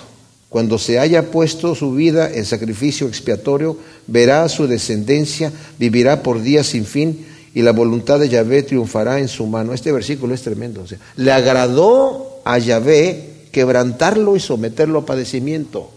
Cuando 0.48 0.78
se 0.78 0.98
haya 0.98 1.30
puesto 1.30 1.74
su 1.74 1.92
vida 1.92 2.32
en 2.32 2.44
sacrificio 2.44 3.08
expiatorio, 3.08 3.76
verá 4.06 4.48
su 4.48 4.66
descendencia, 4.66 5.52
vivirá 5.78 6.22
por 6.22 6.40
días 6.40 6.68
sin 6.68 6.86
fin 6.86 7.26
y 7.56 7.62
la 7.62 7.72
voluntad 7.72 8.20
de 8.20 8.28
Yahvé 8.28 8.62
triunfará 8.62 9.18
en 9.18 9.28
su 9.28 9.46
mano. 9.46 9.72
Este 9.72 9.90
versículo 9.90 10.34
es 10.34 10.42
tremendo. 10.42 10.84
le 11.16 11.32
agradó 11.32 12.40
a 12.44 12.58
Yahvé 12.58 13.48
quebrantarlo 13.50 14.36
y 14.36 14.40
someterlo 14.40 14.98
a 14.98 15.06
padecimiento, 15.06 15.90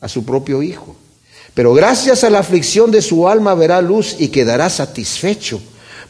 a 0.00 0.08
su 0.08 0.24
propio 0.24 0.60
hijo. 0.62 0.96
Pero 1.54 1.72
gracias 1.72 2.24
a 2.24 2.30
la 2.30 2.40
aflicción 2.40 2.90
de 2.90 3.00
su 3.00 3.28
alma 3.28 3.54
verá 3.54 3.80
luz 3.80 4.16
y 4.18 4.28
quedará 4.28 4.68
satisfecho. 4.68 5.60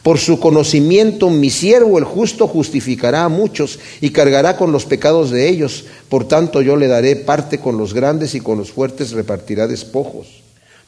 Por 0.03 0.17
su 0.17 0.39
conocimiento 0.39 1.29
mi 1.29 1.49
siervo 1.49 1.97
el 1.97 2.05
justo 2.05 2.47
justificará 2.47 3.25
a 3.25 3.29
muchos 3.29 3.79
y 3.99 4.11
cargará 4.11 4.55
con 4.55 4.71
los 4.71 4.85
pecados 4.85 5.29
de 5.29 5.49
ellos. 5.49 5.85
Por 6.07 6.27
tanto 6.27 6.61
yo 6.61 6.77
le 6.77 6.87
daré 6.87 7.17
parte 7.17 7.59
con 7.59 7.77
los 7.77 7.93
grandes 7.93 8.33
y 8.33 8.39
con 8.39 8.57
los 8.57 8.71
fuertes 8.71 9.11
repartirá 9.11 9.67
despojos. 9.67 10.27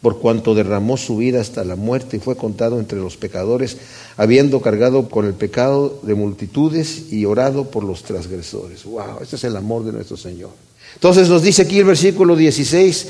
Por 0.02 0.20
cuanto 0.20 0.56
derramó 0.56 0.98
su 0.98 1.18
vida 1.18 1.42
hasta 1.42 1.64
la 1.64 1.76
muerte 1.76 2.18
y 2.18 2.20
fue 2.20 2.36
contado 2.36 2.80
entre 2.80 2.98
los 2.98 3.18
pecadores, 3.18 3.78
habiendo 4.18 4.62
cargado 4.62 5.10
con 5.10 5.26
el 5.26 5.34
pecado 5.34 6.00
de 6.02 6.16
multitudes 6.16 7.12
y 7.12 7.26
orado 7.26 7.66
por 7.66 7.84
los 7.84 8.02
transgresores. 8.04 8.84
Wow, 8.86 9.20
este 9.22 9.36
es 9.36 9.44
el 9.44 9.56
amor 9.56 9.84
de 9.84 9.92
nuestro 9.92 10.18
Señor. 10.18 10.50
Entonces 10.96 11.30
nos 11.30 11.44
dice 11.44 11.64
aquí 11.64 11.80
el 11.80 11.86
versículo 11.86 12.36
16 12.36 13.08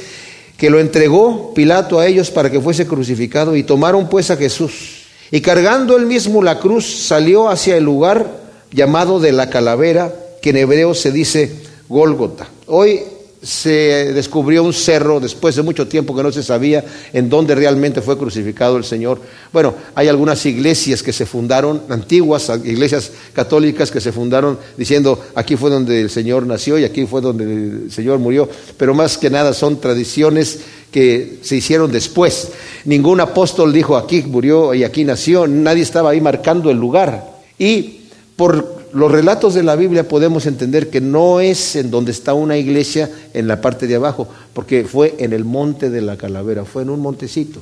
que 0.58 0.70
lo 0.70 0.80
entregó 0.80 1.54
Pilato 1.54 2.00
a 2.00 2.08
ellos 2.08 2.30
para 2.30 2.52
que 2.52 2.60
fuese 2.60 2.86
crucificado 2.86 3.56
y 3.56 3.64
tomaron 3.64 4.10
pues 4.10 4.30
a 4.30 4.36
Jesús 4.36 5.01
y 5.32 5.42
cargando 5.42 5.98
él 5.98 6.06
mismo 6.06 6.44
la 6.44 6.60
cruz, 6.60 6.86
salió 7.08 7.50
hacia 7.50 7.78
el 7.78 7.86
lugar 7.86 8.28
llamado 8.72 9.20
de 9.20 9.32
la 9.32 9.50
calavera, 9.50 10.14
que 10.42 10.50
en 10.50 10.58
hebreo 10.58 10.94
se 10.94 11.12
dice 11.12 11.52
Gólgota. 11.88 12.48
Hoy 12.68 13.02
se 13.44 14.14
descubrió 14.14 14.64
un 14.64 14.74
cerro 14.74 15.20
después 15.20 15.56
de 15.56 15.64
mucho 15.64 15.88
tiempo 15.88 16.16
que 16.16 16.22
no 16.22 16.32
se 16.32 16.44
sabía 16.44 16.86
en 17.12 17.28
dónde 17.28 17.56
realmente 17.56 18.02
fue 18.02 18.18
crucificado 18.18 18.78
el 18.78 18.84
Señor. 18.84 19.20
Bueno, 19.52 19.74
hay 19.96 20.10
algunas 20.10 20.46
iglesias 20.46 21.02
que 21.02 21.12
se 21.12 21.26
fundaron, 21.26 21.82
antiguas 21.90 22.52
iglesias 22.64 23.12
católicas 23.34 23.90
que 23.90 24.00
se 24.00 24.12
fundaron 24.12 24.60
diciendo 24.78 25.20
aquí 25.34 25.56
fue 25.56 25.72
donde 25.72 26.02
el 26.02 26.12
Señor 26.12 26.46
nació 26.46 26.78
y 26.78 26.84
aquí 26.84 27.06
fue 27.08 27.22
donde 27.22 27.46
el 27.46 27.92
Señor 27.92 28.20
murió, 28.20 28.48
pero 28.78 28.94
más 28.94 29.18
que 29.18 29.32
nada 29.32 29.54
son 29.54 29.80
tradiciones 29.80 30.60
que 30.92 31.40
se 31.42 31.56
hicieron 31.56 31.92
después. 31.92 32.50
Ningún 32.86 33.22
apóstol 33.22 33.74
dijo 33.74 33.98
aquí 33.98 34.22
murió 34.24 34.74
y 34.74 34.84
aquí 34.84 35.04
nació, 35.04 35.48
nadie 35.48 35.84
estaba 35.84 36.12
ahí 36.12 36.22
marcando 36.22 36.70
el 36.70 36.78
lugar. 36.78 37.40
Y 37.58 38.02
por 38.36 38.82
los 38.94 39.12
relatos 39.12 39.54
de 39.54 39.64
la 39.64 39.76
Biblia 39.76 40.08
podemos 40.08 40.46
entender 40.46 40.90
que 40.90 41.02
no 41.02 41.40
es 41.40 41.76
en 41.76 41.92
donde 41.92 42.12
está 42.12 42.34
una 42.34 42.58
iglesia 42.58 43.10
en 43.34 43.48
la 43.48 43.62
parte 43.62 43.88
de 43.88 43.96
abajo, 43.96 44.28
porque 44.54 44.84
fue 44.84 45.16
en 45.20 45.34
el 45.34 45.46
monte 45.46 45.90
de 45.90 46.02
la 46.02 46.18
calavera, 46.18 46.66
fue 46.66 46.84
en 46.84 46.90
un 46.90 47.00
montecito. 47.00 47.62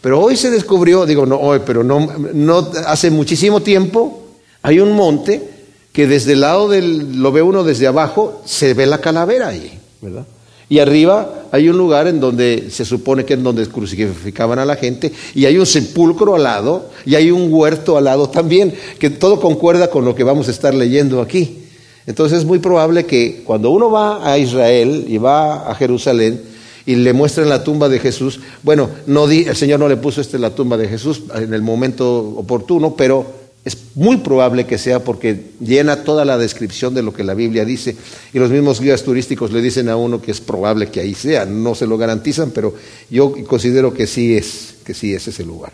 Pero 0.00 0.20
hoy 0.20 0.36
se 0.36 0.50
descubrió, 0.50 1.06
digo, 1.06 1.26
no 1.26 1.36
hoy, 1.36 1.60
pero 1.64 1.84
no, 1.84 2.08
no 2.34 2.70
hace 2.86 3.10
muchísimo 3.10 3.62
tiempo, 3.62 4.26
hay 4.62 4.80
un 4.80 4.92
monte 4.92 5.50
que 5.92 6.06
desde 6.06 6.32
el 6.32 6.40
lado 6.40 6.68
del, 6.68 7.20
lo 7.22 7.32
ve 7.32 7.42
uno 7.42 7.64
desde 7.64 7.86
abajo, 7.86 8.42
se 8.44 8.74
ve 8.74 8.86
la 8.86 8.98
calavera 8.98 9.48
ahí, 9.48 9.78
¿verdad? 10.02 10.26
Y 10.68 10.80
arriba 10.80 11.46
hay 11.52 11.68
un 11.68 11.78
lugar 11.78 12.08
en 12.08 12.18
donde 12.18 12.70
se 12.70 12.84
supone 12.84 13.24
que 13.24 13.34
es 13.34 13.42
donde 13.42 13.66
crucificaban 13.66 14.58
a 14.58 14.64
la 14.64 14.76
gente, 14.76 15.12
y 15.34 15.44
hay 15.44 15.58
un 15.58 15.66
sepulcro 15.66 16.34
al 16.34 16.42
lado, 16.42 16.90
y 17.04 17.14
hay 17.14 17.30
un 17.30 17.52
huerto 17.52 17.96
al 17.96 18.04
lado 18.04 18.28
también, 18.28 18.74
que 18.98 19.10
todo 19.10 19.40
concuerda 19.40 19.88
con 19.88 20.04
lo 20.04 20.14
que 20.14 20.24
vamos 20.24 20.48
a 20.48 20.50
estar 20.50 20.74
leyendo 20.74 21.20
aquí. 21.20 21.62
Entonces 22.06 22.38
es 22.38 22.44
muy 22.44 22.58
probable 22.58 23.04
que 23.04 23.42
cuando 23.44 23.70
uno 23.70 23.90
va 23.90 24.30
a 24.30 24.38
Israel 24.38 25.06
y 25.08 25.18
va 25.18 25.70
a 25.70 25.74
Jerusalén 25.74 26.40
y 26.84 26.94
le 26.94 27.12
muestran 27.12 27.48
la 27.48 27.64
tumba 27.64 27.88
de 27.88 27.98
Jesús, 27.98 28.40
bueno, 28.62 28.88
no 29.06 29.28
el 29.28 29.56
Señor 29.56 29.80
no 29.80 29.88
le 29.88 29.96
puso 29.96 30.20
este 30.20 30.38
la 30.38 30.50
tumba 30.50 30.76
de 30.76 30.88
Jesús 30.88 31.22
en 31.34 31.52
el 31.52 31.62
momento 31.62 32.16
oportuno, 32.36 32.94
pero 32.94 33.45
es 33.66 33.76
muy 33.96 34.18
probable 34.18 34.64
que 34.64 34.78
sea 34.78 35.02
porque 35.02 35.50
llena 35.58 36.04
toda 36.04 36.24
la 36.24 36.38
descripción 36.38 36.94
de 36.94 37.02
lo 37.02 37.12
que 37.12 37.24
la 37.24 37.34
Biblia 37.34 37.64
dice 37.64 37.96
y 38.32 38.38
los 38.38 38.48
mismos 38.48 38.80
guías 38.80 39.02
turísticos 39.02 39.50
le 39.50 39.60
dicen 39.60 39.88
a 39.88 39.96
uno 39.96 40.22
que 40.22 40.30
es 40.30 40.40
probable 40.40 40.88
que 40.88 41.00
ahí 41.00 41.14
sea, 41.14 41.46
no 41.46 41.74
se 41.74 41.88
lo 41.88 41.98
garantizan, 41.98 42.52
pero 42.52 42.74
yo 43.10 43.34
considero 43.44 43.92
que 43.92 44.06
sí 44.06 44.36
es, 44.36 44.76
que 44.84 44.94
sí 44.94 45.12
es 45.14 45.26
ese 45.26 45.44
lugar. 45.44 45.72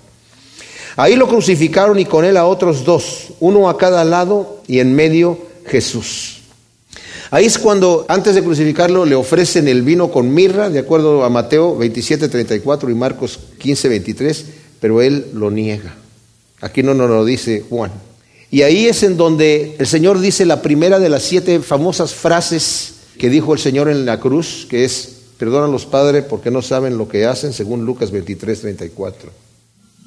Ahí 0.96 1.16
lo 1.16 1.28
crucificaron 1.28 1.98
y 1.98 2.06
con 2.06 2.24
él 2.24 2.38
a 2.38 2.46
otros 2.46 2.82
dos, 2.86 3.34
uno 3.40 3.68
a 3.68 3.76
cada 3.76 4.06
lado 4.06 4.62
y 4.66 4.78
en 4.78 4.94
medio 4.94 5.36
Jesús. 5.66 6.40
Ahí 7.30 7.44
es 7.44 7.58
cuando 7.58 8.06
antes 8.08 8.34
de 8.34 8.42
crucificarlo 8.42 9.04
le 9.04 9.16
ofrecen 9.16 9.68
el 9.68 9.82
vino 9.82 10.10
con 10.10 10.32
mirra, 10.32 10.70
de 10.70 10.78
acuerdo 10.78 11.24
a 11.24 11.28
Mateo 11.28 11.76
27, 11.76 12.30
34 12.30 12.88
y 12.88 12.94
Marcos 12.94 13.38
15, 13.58 13.88
23, 13.90 14.46
pero 14.80 15.02
él 15.02 15.26
lo 15.34 15.50
niega. 15.50 16.01
Aquí 16.62 16.82
no 16.82 16.94
nos 16.94 17.10
lo 17.10 17.24
dice 17.24 17.64
Juan. 17.68 17.90
Y 18.50 18.62
ahí 18.62 18.86
es 18.86 19.02
en 19.02 19.16
donde 19.16 19.76
el 19.78 19.86
Señor 19.86 20.20
dice 20.20 20.46
la 20.46 20.62
primera 20.62 20.98
de 20.98 21.08
las 21.08 21.24
siete 21.24 21.60
famosas 21.60 22.14
frases 22.14 22.94
que 23.18 23.28
dijo 23.28 23.52
el 23.52 23.58
Señor 23.58 23.88
en 23.88 24.06
la 24.06 24.20
cruz, 24.20 24.66
que 24.70 24.84
es, 24.84 25.22
perdona 25.38 25.66
a 25.66 25.68
los 25.68 25.86
padres 25.86 26.24
porque 26.24 26.50
no 26.50 26.62
saben 26.62 26.96
lo 26.96 27.08
que 27.08 27.26
hacen, 27.26 27.52
según 27.52 27.84
Lucas 27.84 28.10
23, 28.10 28.60
34. 28.60 29.30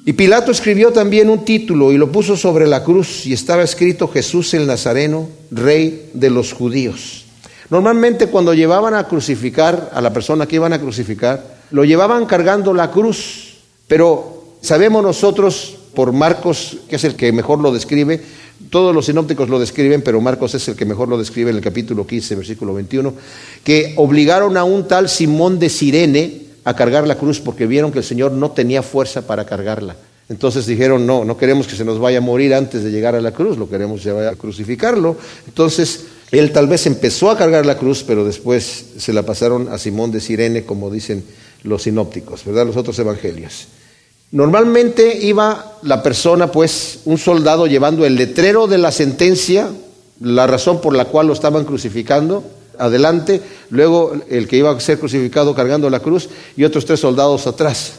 Y 0.06 0.12
Pilato 0.14 0.50
escribió 0.50 0.92
también 0.92 1.28
un 1.28 1.44
título 1.44 1.92
y 1.92 1.98
lo 1.98 2.10
puso 2.10 2.36
sobre 2.36 2.66
la 2.66 2.84
cruz 2.84 3.26
y 3.26 3.32
estaba 3.32 3.62
escrito 3.62 4.08
Jesús 4.08 4.54
el 4.54 4.66
Nazareno, 4.66 5.28
rey 5.50 6.10
de 6.14 6.30
los 6.30 6.52
judíos. 6.52 7.24
Normalmente 7.68 8.28
cuando 8.28 8.54
llevaban 8.54 8.94
a 8.94 9.08
crucificar 9.08 9.90
a 9.92 10.00
la 10.00 10.12
persona 10.12 10.46
que 10.46 10.56
iban 10.56 10.72
a 10.72 10.80
crucificar, 10.80 11.58
lo 11.72 11.84
llevaban 11.84 12.24
cargando 12.26 12.72
la 12.72 12.92
cruz, 12.92 13.56
pero 13.88 14.44
sabemos 14.62 15.02
nosotros 15.02 15.75
por 15.96 16.12
Marcos, 16.12 16.76
que 16.88 16.96
es 16.96 17.04
el 17.04 17.16
que 17.16 17.32
mejor 17.32 17.58
lo 17.58 17.72
describe. 17.72 18.20
Todos 18.70 18.94
los 18.94 19.06
sinópticos 19.06 19.48
lo 19.48 19.58
describen, 19.58 20.02
pero 20.02 20.20
Marcos 20.20 20.54
es 20.54 20.68
el 20.68 20.76
que 20.76 20.84
mejor 20.84 21.08
lo 21.08 21.18
describe 21.18 21.50
en 21.50 21.56
el 21.56 21.62
capítulo 21.62 22.06
15, 22.06 22.36
versículo 22.36 22.74
21, 22.74 23.14
que 23.64 23.94
obligaron 23.96 24.58
a 24.58 24.64
un 24.64 24.86
tal 24.86 25.08
Simón 25.08 25.58
de 25.58 25.70
Sirene 25.70 26.42
a 26.64 26.76
cargar 26.76 27.06
la 27.06 27.16
cruz 27.16 27.40
porque 27.40 27.66
vieron 27.66 27.92
que 27.92 27.98
el 27.98 28.04
Señor 28.04 28.32
no 28.32 28.50
tenía 28.50 28.82
fuerza 28.82 29.26
para 29.26 29.46
cargarla. 29.46 29.96
Entonces 30.28 30.66
dijeron, 30.66 31.06
no, 31.06 31.24
no 31.24 31.38
queremos 31.38 31.66
que 31.66 31.76
se 31.76 31.84
nos 31.84 31.98
vaya 31.98 32.18
a 32.18 32.20
morir 32.20 32.52
antes 32.52 32.84
de 32.84 32.90
llegar 32.90 33.14
a 33.14 33.20
la 33.20 33.32
cruz, 33.32 33.56
lo 33.56 33.70
queremos 33.70 34.04
llevar 34.04 34.26
a 34.26 34.34
crucificarlo. 34.34 35.16
Entonces 35.46 36.04
él 36.30 36.52
tal 36.52 36.66
vez 36.66 36.86
empezó 36.86 37.30
a 37.30 37.38
cargar 37.38 37.64
la 37.64 37.78
cruz, 37.78 38.04
pero 38.06 38.24
después 38.24 38.84
se 38.98 39.12
la 39.14 39.22
pasaron 39.22 39.68
a 39.68 39.78
Simón 39.78 40.12
de 40.12 40.20
Sirene, 40.20 40.64
como 40.64 40.90
dicen 40.90 41.24
los 41.62 41.84
sinópticos, 41.84 42.44
¿verdad? 42.44 42.66
Los 42.66 42.76
otros 42.76 42.98
evangelios. 42.98 43.68
Normalmente 44.32 45.18
iba 45.22 45.78
la 45.82 46.02
persona, 46.02 46.50
pues, 46.50 47.00
un 47.04 47.16
soldado 47.16 47.66
llevando 47.66 48.04
el 48.04 48.16
letrero 48.16 48.66
de 48.66 48.78
la 48.78 48.90
sentencia, 48.90 49.68
la 50.20 50.46
razón 50.46 50.80
por 50.80 50.94
la 50.96 51.04
cual 51.04 51.28
lo 51.28 51.32
estaban 51.32 51.64
crucificando, 51.64 52.42
adelante, 52.78 53.40
luego 53.70 54.14
el 54.28 54.48
que 54.48 54.56
iba 54.56 54.70
a 54.70 54.80
ser 54.80 54.98
crucificado 54.98 55.54
cargando 55.54 55.88
la 55.90 56.00
cruz 56.00 56.28
y 56.56 56.64
otros 56.64 56.84
tres 56.84 57.00
soldados 57.00 57.46
atrás. 57.46 57.92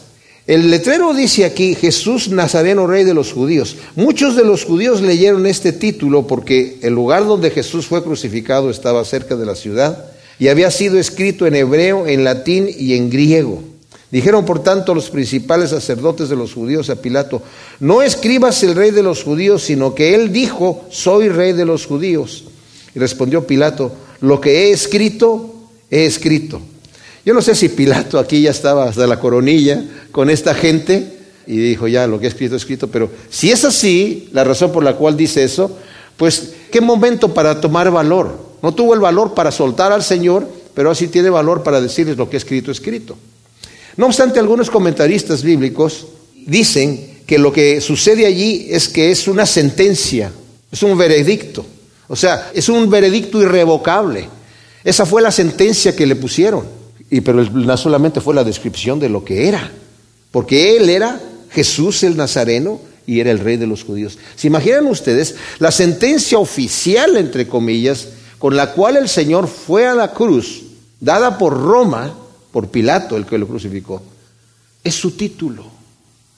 El 0.46 0.70
letrero 0.70 1.14
dice 1.14 1.44
aquí 1.44 1.76
Jesús 1.76 2.30
Nazareno, 2.30 2.88
rey 2.88 3.04
de 3.04 3.14
los 3.14 3.34
judíos. 3.34 3.76
Muchos 3.96 4.36
de 4.36 4.46
los 4.46 4.64
judíos 4.64 5.02
leyeron 5.02 5.46
este 5.46 5.74
título 5.74 6.26
porque 6.26 6.78
el 6.82 6.94
lugar 6.94 7.26
donde 7.26 7.52
Jesús 7.52 7.88
fue 7.88 8.04
crucificado 8.04 8.70
estaba 8.70 9.04
cerca 9.04 9.36
de 9.36 9.46
la 9.46 9.56
ciudad 9.56 10.06
y 10.40 10.48
había 10.48 10.72
sido 10.72 11.00
escrito 11.00 11.48
en 11.48 11.56
hebreo, 11.56 12.08
en 12.08 12.24
latín 12.24 12.70
y 12.70 12.94
en 12.94 13.10
griego. 13.10 13.62
Dijeron 14.10 14.46
por 14.46 14.64
tanto 14.64 14.96
los 14.96 15.10
principales 15.10 15.72
sacerdotes 15.72 16.30
de 16.30 16.38
los 16.38 16.54
judíos 16.54 16.90
a 16.90 16.96
Pilato, 16.96 17.42
no 17.80 18.02
escribas 18.02 18.64
el 18.64 18.74
rey 18.76 18.92
de 18.92 19.04
los 19.04 19.24
judíos, 19.24 19.64
sino 19.64 19.94
que 19.94 20.16
él 20.16 20.32
dijo, 20.32 20.86
soy 20.90 21.28
rey 21.28 21.52
de 21.52 21.66
los 21.66 21.86
judíos. 21.86 22.46
Y 22.96 23.00
respondió 23.00 23.46
Pilato, 23.46 23.92
lo 24.22 24.40
que 24.40 24.68
he 24.68 24.72
escrito, 24.72 25.56
he 25.92 26.06
escrito. 26.06 26.62
Yo 27.26 27.34
no 27.34 27.42
sé 27.42 27.56
si 27.56 27.68
Pilato 27.68 28.18
aquí 28.18 28.42
ya 28.42 28.52
estaba 28.52 28.88
hasta 28.88 29.06
la 29.06 29.20
coronilla 29.20 29.84
con 30.14 30.30
esta 30.30 30.56
gente 30.56 31.18
y 31.46 31.58
dijo, 31.58 31.90
ya, 31.90 32.08
lo 32.08 32.20
que 32.20 32.28
he 32.28 32.30
escrito, 32.30 32.56
he 32.56 32.58
escrito, 32.58 32.88
pero 32.88 33.10
si 33.30 33.52
es 33.52 33.66
así, 33.66 34.30
la 34.32 34.46
razón 34.46 34.72
por 34.72 34.84
la 34.84 34.96
cual 34.96 35.18
dice 35.18 35.44
eso, 35.44 35.78
pues 36.16 36.54
qué 36.72 36.80
momento 36.80 37.34
para 37.34 37.60
tomar 37.60 37.92
valor. 37.92 38.48
No 38.62 38.74
tuvo 38.74 38.94
el 38.94 39.02
valor 39.02 39.34
para 39.34 39.52
soltar 39.52 39.92
al 39.92 40.04
Señor, 40.04 40.48
pero 40.74 40.90
así 40.90 41.10
tiene 41.10 41.30
valor 41.30 41.64
para 41.64 41.82
decirles 41.82 42.16
lo 42.16 42.30
que 42.30 42.38
he 42.38 42.40
escrito, 42.40 42.72
escrito. 42.72 43.18
No 43.98 44.06
obstante, 44.06 44.40
algunos 44.40 44.70
comentaristas 44.70 45.42
bíblicos 45.42 46.08
dicen 46.46 47.18
que 47.26 47.38
lo 47.38 47.52
que 47.52 47.82
sucede 47.82 48.26
allí 48.26 48.68
es 48.70 48.88
que 48.88 49.12
es 49.12 49.28
una 49.28 49.46
sentencia, 49.46 50.32
es 50.72 50.84
un 50.84 50.98
veredicto. 50.98 51.66
O 52.08 52.16
sea, 52.16 52.52
es 52.54 52.70
un 52.70 52.90
veredicto 52.90 53.42
irrevocable. 53.42 54.30
Esa 54.84 55.06
fue 55.06 55.22
la 55.22 55.32
sentencia 55.32 55.96
que 55.96 56.06
le 56.06 56.16
pusieron. 56.16 56.66
Y, 57.10 57.22
pero 57.22 57.44
no 57.44 57.78
solamente 57.78 58.22
fue 58.22 58.36
la 58.36 58.44
descripción 58.44 59.00
de 59.00 59.10
lo 59.10 59.26
que 59.26 59.48
era, 59.48 59.72
porque 60.32 60.78
él 60.78 60.90
era 60.90 61.20
Jesús 61.52 62.04
el 62.04 62.18
Nazareno 62.18 62.80
y 63.06 63.20
era 63.20 63.32
el 63.32 63.40
rey 63.40 63.58
de 63.58 63.68
los 63.68 63.84
judíos. 63.84 64.18
¿Se 64.36 64.48
imaginan 64.48 64.88
ustedes 64.88 65.36
la 65.60 65.72
sentencia 65.72 66.38
oficial, 66.38 67.16
entre 67.18 67.48
comillas, 67.48 68.10
con 68.38 68.56
la 68.56 68.74
cual 68.74 68.98
el 68.98 69.10
Señor 69.10 69.48
fue 69.48 69.88
a 69.88 69.96
la 69.96 70.12
cruz, 70.12 70.64
dada 71.00 71.38
por 71.38 71.60
Roma, 71.60 72.14
por 72.58 72.70
Pilato, 72.70 73.18
el 73.18 73.28
que 73.28 73.38
lo 73.38 73.48
crucificó. 73.48 74.02
Es 74.84 74.96
su 74.96 75.12
título. 75.12 75.64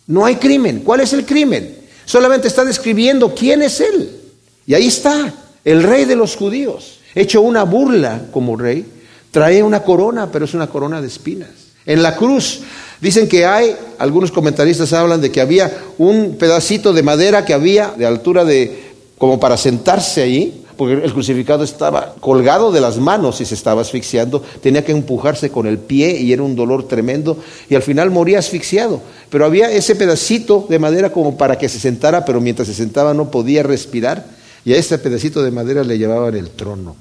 No 0.07 0.25
hay 0.25 0.35
crimen. 0.35 0.81
¿Cuál 0.81 0.99
es 0.99 1.13
el 1.13 1.25
crimen? 1.25 1.77
Solamente 2.03 2.49
está 2.49 2.65
describiendo 2.65 3.33
quién 3.33 3.61
es 3.61 3.79
él. 3.79 4.19
Y 4.65 4.73
ahí 4.73 4.87
está, 4.87 5.33
el 5.63 5.81
rey 5.81 6.03
de 6.03 6.17
los 6.17 6.35
judíos. 6.35 6.99
Hecho 7.15 7.39
una 7.39 7.63
burla 7.63 8.23
como 8.33 8.57
rey. 8.57 8.85
Trae 9.31 9.63
una 9.63 9.81
corona, 9.81 10.29
pero 10.29 10.43
es 10.43 10.53
una 10.53 10.67
corona 10.67 10.99
de 10.99 11.07
espinas. 11.07 11.51
En 11.85 12.03
la 12.03 12.17
cruz 12.17 12.63
dicen 12.99 13.29
que 13.29 13.45
hay, 13.45 13.73
algunos 13.97 14.29
comentaristas 14.29 14.91
hablan 14.91 15.21
de 15.21 15.31
que 15.31 15.39
había 15.39 15.71
un 15.99 16.35
pedacito 16.37 16.91
de 16.91 17.01
madera 17.01 17.45
que 17.45 17.53
había 17.53 17.93
de 17.97 18.05
altura 18.05 18.43
de 18.43 18.91
como 19.17 19.39
para 19.39 19.55
sentarse 19.55 20.21
ahí 20.21 20.58
porque 20.79 20.93
el 21.03 21.11
crucificado 21.11 21.65
estaba 21.65 22.15
colgado 22.21 22.71
de 22.71 22.79
las 22.79 22.99
manos 22.99 23.41
y 23.41 23.45
se 23.45 23.53
estaba 23.53 23.81
asfixiando, 23.81 24.41
tenía 24.61 24.85
que 24.85 24.93
empujarse 24.93 25.49
con 25.49 25.67
el 25.67 25.77
pie 25.77 26.21
y 26.21 26.31
era 26.31 26.41
un 26.41 26.55
dolor 26.55 26.87
tremendo 26.87 27.37
y 27.69 27.75
al 27.75 27.81
final 27.81 28.11
moría 28.11 28.39
asfixiado. 28.39 29.01
Pero 29.29 29.43
había 29.43 29.69
ese 29.69 29.97
pedacito 29.97 30.67
de 30.69 30.79
madera 30.79 31.11
como 31.11 31.35
para 31.37 31.57
que 31.57 31.67
se 31.67 31.81
sentara, 31.81 32.23
pero 32.23 32.39
mientras 32.39 32.69
se 32.69 32.73
sentaba 32.73 33.13
no 33.13 33.29
podía 33.29 33.61
respirar 33.61 34.25
y 34.63 34.71
a 34.71 34.77
ese 34.77 34.97
pedacito 34.97 35.43
de 35.43 35.51
madera 35.51 35.83
le 35.83 35.97
llevaban 35.97 36.37
el 36.37 36.49
trono. 36.49 36.95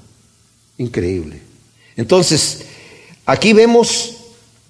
Increíble. 0.77 1.39
Entonces, 1.95 2.63
aquí 3.25 3.53
vemos 3.53 4.17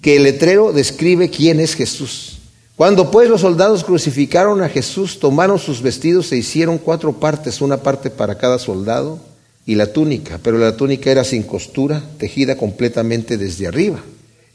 que 0.00 0.18
el 0.18 0.22
letrero 0.22 0.72
describe 0.72 1.30
quién 1.30 1.58
es 1.58 1.74
Jesús. 1.74 2.38
Cuando 2.80 3.10
pues 3.10 3.28
los 3.28 3.42
soldados 3.42 3.84
crucificaron 3.84 4.62
a 4.62 4.70
Jesús, 4.70 5.18
tomaron 5.18 5.58
sus 5.58 5.82
vestidos 5.82 6.32
e 6.32 6.38
hicieron 6.38 6.78
cuatro 6.78 7.12
partes, 7.12 7.60
una 7.60 7.82
parte 7.82 8.08
para 8.08 8.38
cada 8.38 8.58
soldado, 8.58 9.18
y 9.66 9.74
la 9.74 9.92
túnica, 9.92 10.40
pero 10.42 10.56
la 10.56 10.74
túnica 10.74 11.10
era 11.10 11.22
sin 11.22 11.42
costura, 11.42 12.02
tejida 12.16 12.56
completamente 12.56 13.36
desde 13.36 13.66
arriba. 13.66 14.00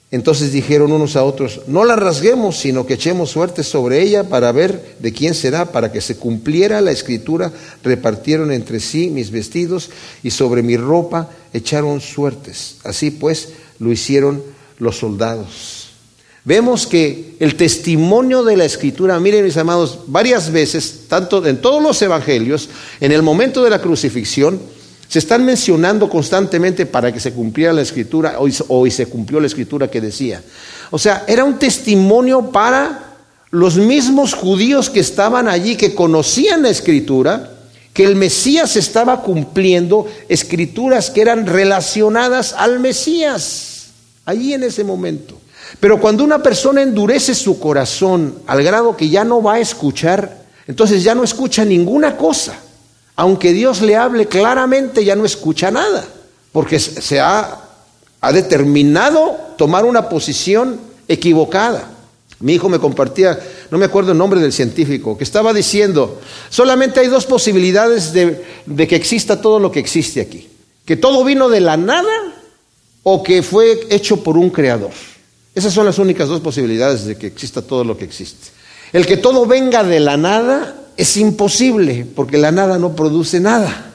Entonces 0.09 0.51
dijeron 0.51 0.91
unos 0.91 1.15
a 1.15 1.23
otros, 1.23 1.61
no 1.67 1.85
la 1.85 1.95
rasguemos, 1.95 2.57
sino 2.57 2.87
que 2.87 2.95
echemos 2.95 3.29
suerte 3.29 3.61
sobre 3.61 4.01
ella 4.01 4.23
para 4.23 4.51
ver 4.51 4.95
de 4.99 5.13
quién 5.13 5.35
será, 5.35 5.71
para 5.71 5.91
que 5.91 6.01
se 6.01 6.17
cumpliera 6.17 6.81
la 6.81 6.89
escritura, 6.89 7.51
repartieron 7.83 8.51
entre 8.51 8.79
sí 8.79 9.11
mis 9.11 9.29
vestidos 9.29 9.91
y 10.23 10.31
sobre 10.31 10.63
mi 10.63 10.77
ropa 10.77 11.29
echaron 11.53 12.01
suertes. 12.01 12.77
Así 12.83 13.11
pues 13.11 13.49
lo 13.77 13.91
hicieron 13.91 14.41
los 14.79 14.97
soldados. 14.97 15.74
Vemos 16.45 16.85
que 16.87 17.35
el 17.39 17.55
testimonio 17.55 18.43
de 18.43 18.55
la 18.55 18.65
escritura, 18.65 19.19
miren 19.19 19.43
mis 19.43 19.57
amados, 19.57 19.99
varias 20.07 20.51
veces, 20.51 21.01
tanto 21.09 21.45
en 21.45 21.59
todos 21.59 21.81
los 21.81 22.01
evangelios, 22.01 22.69
en 23.01 23.11
el 23.11 23.23
momento 23.23 23.63
de 23.63 23.71
la 23.71 23.81
crucifixión, 23.81 24.59
se 25.07 25.19
están 25.19 25.43
mencionando 25.43 26.09
constantemente 26.09 26.85
para 26.85 27.11
que 27.11 27.19
se 27.19 27.33
cumpliera 27.33 27.73
la 27.73 27.81
escritura, 27.81 28.39
hoy, 28.39 28.55
hoy 28.69 28.91
se 28.91 29.07
cumplió 29.07 29.39
la 29.39 29.47
escritura 29.47 29.89
que 29.89 30.01
decía. 30.01 30.41
O 30.91 30.99
sea, 30.99 31.25
era 31.27 31.43
un 31.43 31.59
testimonio 31.59 32.51
para 32.51 33.15
los 33.51 33.77
mismos 33.77 34.33
judíos 34.33 34.89
que 34.89 34.99
estaban 34.99 35.47
allí, 35.47 35.75
que 35.75 35.95
conocían 35.95 36.63
la 36.63 36.69
escritura, 36.69 37.51
que 37.93 38.03
el 38.03 38.15
Mesías 38.15 38.75
estaba 38.75 39.21
cumpliendo 39.21 40.07
escrituras 40.27 41.09
que 41.09 41.21
eran 41.21 41.47
relacionadas 41.47 42.53
al 42.53 42.79
Mesías, 42.79 43.85
allí 44.25 44.53
en 44.53 44.63
ese 44.63 44.83
momento. 44.83 45.37
Pero 45.79 45.99
cuando 45.99 46.23
una 46.23 46.41
persona 46.41 46.81
endurece 46.81 47.35
su 47.35 47.59
corazón 47.59 48.39
al 48.47 48.63
grado 48.63 48.95
que 48.95 49.09
ya 49.09 49.23
no 49.23 49.41
va 49.41 49.55
a 49.55 49.59
escuchar, 49.59 50.45
entonces 50.67 51.03
ya 51.03 51.15
no 51.15 51.23
escucha 51.23 51.65
ninguna 51.65 52.17
cosa. 52.17 52.59
Aunque 53.15 53.53
Dios 53.53 53.81
le 53.81 53.95
hable 53.95 54.27
claramente, 54.27 55.05
ya 55.05 55.15
no 55.15 55.25
escucha 55.25 55.71
nada, 55.71 56.05
porque 56.51 56.79
se 56.79 57.19
ha, 57.19 57.59
ha 58.19 58.31
determinado 58.33 59.37
tomar 59.57 59.85
una 59.85 60.09
posición 60.09 60.79
equivocada. 61.07 61.91
Mi 62.39 62.55
hijo 62.55 62.67
me 62.67 62.79
compartía, 62.79 63.39
no 63.71 63.77
me 63.77 63.85
acuerdo 63.85 64.11
el 64.11 64.17
nombre 64.17 64.41
del 64.41 64.51
científico, 64.51 65.17
que 65.17 65.23
estaba 65.23 65.53
diciendo, 65.53 66.19
solamente 66.49 66.99
hay 66.99 67.07
dos 67.07 67.25
posibilidades 67.25 68.11
de, 68.11 68.43
de, 68.65 68.87
que 68.87 68.97
exista 68.97 69.39
todo 69.39 69.59
lo 69.59 69.71
que 69.71 69.79
existe 69.79 70.19
aquí. 70.19 70.49
Que 70.83 70.97
todo 70.97 71.23
vino 71.23 71.47
de 71.47 71.61
la 71.61 71.77
nada 71.77 72.33
o 73.03 73.23
que 73.23 73.41
fue 73.41 73.87
hecho 73.89 74.21
por 74.23 74.37
un 74.37 74.49
creador. 74.49 74.91
Esas 75.55 75.73
son 75.73 75.85
las 75.85 75.97
únicas 75.97 76.27
dos 76.27 76.41
posibilidades 76.41 77.05
de 77.05 77.15
que 77.15 77.27
exista 77.27 77.61
todo 77.61 77.85
lo 77.85 77.97
que 77.97 78.03
existe. 78.03 78.49
El 78.91 79.05
que 79.05 79.17
todo 79.17 79.45
venga 79.45 79.83
de 79.83 80.01
la 80.01 80.17
nada 80.17 80.75
es 80.97 81.15
imposible, 81.17 82.05
porque 82.13 82.37
la 82.37 82.51
nada 82.51 82.77
no 82.77 82.95
produce 82.95 83.39
nada. 83.39 83.93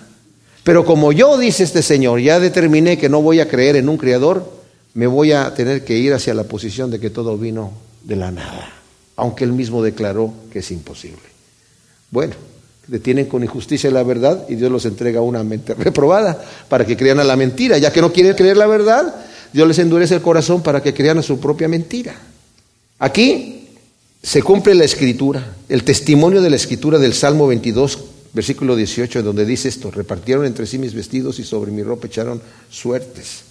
Pero 0.64 0.84
como 0.84 1.12
yo, 1.12 1.38
dice 1.38 1.62
este 1.62 1.82
Señor, 1.82 2.20
ya 2.20 2.40
determiné 2.40 2.98
que 2.98 3.08
no 3.08 3.22
voy 3.22 3.40
a 3.40 3.48
creer 3.48 3.76
en 3.76 3.88
un 3.88 3.98
creador, 3.98 4.50
me 4.94 5.06
voy 5.06 5.32
a 5.32 5.54
tener 5.54 5.84
que 5.84 5.96
ir 5.96 6.12
hacia 6.12 6.34
la 6.34 6.44
posición 6.44 6.90
de 6.90 6.98
que 6.98 7.10
todo 7.10 7.38
vino 7.38 7.72
de 8.02 8.16
la 8.16 8.30
nada, 8.30 8.72
aunque 9.16 9.44
él 9.44 9.52
mismo 9.52 9.82
declaró 9.82 10.32
que 10.52 10.60
es 10.60 10.70
imposible. 10.70 11.22
Bueno, 12.10 12.34
detienen 12.86 13.26
con 13.26 13.42
injusticia 13.42 13.90
la 13.90 14.02
verdad 14.02 14.46
y 14.48 14.56
Dios 14.56 14.70
los 14.70 14.84
entrega 14.84 15.20
una 15.20 15.44
mente 15.44 15.74
reprobada 15.74 16.42
para 16.68 16.84
que 16.84 16.96
crean 16.96 17.20
a 17.20 17.24
la 17.24 17.36
mentira. 17.36 17.78
Ya 17.78 17.92
que 17.92 18.00
no 18.00 18.12
quieren 18.12 18.34
creer 18.34 18.56
la 18.56 18.66
verdad, 18.66 19.14
Dios 19.52 19.66
les 19.66 19.78
endurece 19.78 20.14
el 20.14 20.22
corazón 20.22 20.62
para 20.62 20.82
que 20.82 20.94
crean 20.94 21.18
a 21.18 21.22
su 21.22 21.40
propia 21.40 21.68
mentira. 21.68 22.14
Aquí 22.98 23.68
se 24.22 24.42
cumple 24.42 24.74
la 24.74 24.84
escritura, 24.84 25.56
el 25.68 25.84
testimonio 25.84 26.42
de 26.42 26.50
la 26.50 26.56
escritura 26.56 26.98
del 26.98 27.14
Salmo 27.14 27.46
22, 27.46 27.98
versículo 28.32 28.76
18, 28.76 29.22
donde 29.22 29.44
dice 29.44 29.68
esto, 29.68 29.90
repartieron 29.90 30.44
entre 30.44 30.66
sí 30.66 30.78
mis 30.78 30.94
vestidos 30.94 31.38
y 31.38 31.44
sobre 31.44 31.72
mi 31.72 31.82
ropa 31.82 32.06
echaron 32.06 32.40
suertes. 32.70 33.42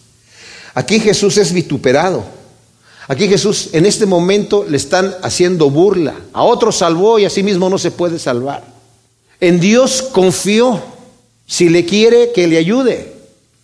Aquí 0.74 1.00
Jesús 1.00 1.38
es 1.38 1.52
vituperado. 1.52 2.24
Aquí 3.08 3.28
Jesús 3.28 3.70
en 3.74 3.88
este 3.88 4.06
momento 4.06 4.66
le 4.70 4.78
están 4.78 5.16
haciendo 5.24 5.72
burla. 5.72 6.16
A 6.32 6.44
otro 6.44 6.72
salvó 6.72 7.18
y 7.18 7.26
a 7.26 7.30
sí 7.30 7.42
mismo 7.42 7.68
no 7.70 7.80
se 7.80 7.90
puede 7.90 8.20
salvar. 8.20 8.64
En 9.42 9.60
Dios 9.60 10.04
confió. 10.04 10.82
Si 11.48 11.68
le 11.70 11.84
quiere, 11.84 12.32
que 12.32 12.46
le 12.48 12.60
ayude. 12.60 13.12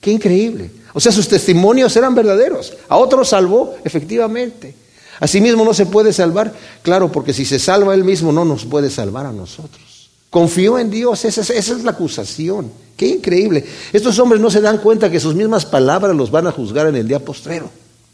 Qué 0.02 0.10
increíble. 0.10 0.72
O 0.96 1.00
sea, 1.02 1.12
sus 1.12 1.28
testimonios 1.28 1.94
eran 1.98 2.16
verdaderos. 2.16 2.74
A 2.88 2.96
otro 2.96 3.26
salvó, 3.26 3.76
efectivamente. 3.84 4.74
A 5.20 5.28
sí 5.28 5.42
mismo 5.42 5.66
no 5.66 5.74
se 5.74 5.86
puede 5.86 6.14
salvar. 6.14 6.54
Claro, 6.82 7.12
porque 7.12 7.34
si 7.34 7.44
se 7.44 7.60
salva 7.60 7.94
él 7.94 8.06
mismo, 8.06 8.32
no 8.32 8.46
nos 8.46 8.64
puede 8.64 8.90
salvar 8.90 9.26
a 9.26 9.34
nosotros. 9.34 10.10
Confió 10.30 10.80
en 10.80 10.90
Dios, 10.90 11.26
esa 11.26 11.42
es, 11.42 11.50
esa 11.50 11.74
es 11.74 11.84
la 11.84 11.92
acusación. 11.92 12.72
Qué 12.96 13.08
increíble. 13.08 13.66
Estos 13.92 14.18
hombres 14.20 14.42
no 14.42 14.50
se 14.50 14.62
dan 14.62 14.78
cuenta 14.78 15.12
que 15.12 15.20
sus 15.20 15.36
mismas 15.36 15.66
palabras 15.66 16.16
los 16.16 16.32
van 16.32 16.48
a 16.48 16.52
juzgar 16.54 16.88
en 16.88 16.96
el 16.96 17.08
día 17.08 17.20
postrero 17.20 17.70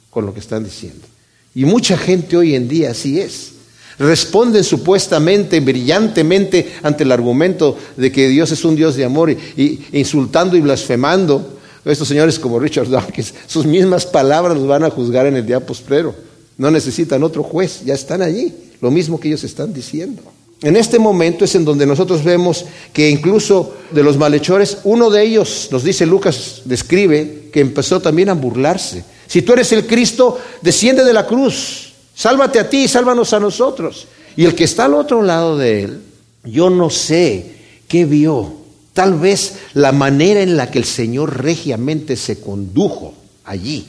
con 0.10 0.26
lo 0.26 0.34
que 0.34 0.40
están 0.40 0.64
diciendo. 0.64 1.06
Y 1.54 1.66
mucha 1.66 1.96
gente 1.98 2.36
hoy 2.36 2.56
en 2.56 2.68
día 2.68 2.92
así 2.92 3.20
es. 3.20 3.52
Responden 4.00 4.64
supuestamente, 4.64 5.60
brillantemente 5.60 6.74
ante 6.82 7.04
el 7.04 7.12
argumento 7.12 7.78
de 7.96 8.12
que 8.12 8.28
Dios 8.28 8.52
es 8.52 8.66
un 8.66 8.76
Dios 8.76 8.96
de 8.96 9.06
amor 9.06 9.30
y, 9.30 9.86
insultando 9.92 10.58
y 10.58 10.62
blasfemando. 10.62 11.60
Estos 11.84 12.08
señores 12.08 12.38
como 12.38 12.60
Richard 12.60 12.90
Dawkins, 12.90 13.34
sus 13.48 13.66
mismas 13.66 14.06
palabras 14.06 14.56
los 14.56 14.68
van 14.68 14.84
a 14.84 14.90
juzgar 14.90 15.26
en 15.26 15.36
el 15.36 15.46
día 15.46 15.60
postrero. 15.60 16.14
No 16.58 16.70
necesitan 16.70 17.24
otro 17.24 17.42
juez, 17.42 17.82
ya 17.86 17.96
están 17.96 18.22
allí. 18.22 18.54
Lo 18.82 18.92
mismo 18.92 19.20
que 19.20 19.28
ellos 19.28 19.44
están 19.44 19.74
diciendo. 19.74 20.22
En 20.62 20.76
este 20.76 21.00
momento 21.00 21.44
es 21.44 21.56
en 21.56 21.66
donde 21.66 21.88
nosotros 21.88 22.24
vemos 22.24 22.66
que 22.94 23.10
incluso 23.10 23.74
de 23.92 24.04
los 24.04 24.18
malhechores, 24.18 24.78
uno 24.84 25.10
de 25.10 25.24
ellos, 25.24 25.70
nos 25.72 25.84
dice 25.84 26.06
Lucas, 26.06 26.62
describe 26.66 27.50
que 27.52 27.62
empezó 27.62 28.00
también 28.00 28.30
a 28.30 28.34
burlarse. 28.34 29.04
Si 29.26 29.42
tú 29.42 29.54
eres 29.54 29.72
el 29.72 29.88
Cristo, 29.88 30.38
desciende 30.62 31.04
de 31.04 31.14
la 31.14 31.26
cruz, 31.26 31.94
sálvate 32.14 32.60
a 32.60 32.70
ti 32.70 32.84
y 32.84 32.88
sálvanos 32.88 33.34
a 33.34 33.40
nosotros. 33.40 34.08
Y 34.36 34.46
el 34.46 34.54
que 34.54 34.66
está 34.66 34.86
al 34.86 34.94
otro 34.94 35.24
lado 35.24 35.58
de 35.58 35.84
él, 35.84 36.02
yo 36.44 36.70
no 36.70 36.92
sé 36.92 37.56
qué 37.88 38.06
vio. 38.06 38.61
Tal 38.94 39.18
vez 39.20 39.60
la 39.74 39.92
manera 39.92 40.42
en 40.42 40.58
la 40.58 40.70
que 40.70 40.80
el 40.80 40.86
Señor 40.86 41.42
regiamente 41.42 42.16
se 42.16 42.40
condujo 42.40 43.14
allí, 43.46 43.86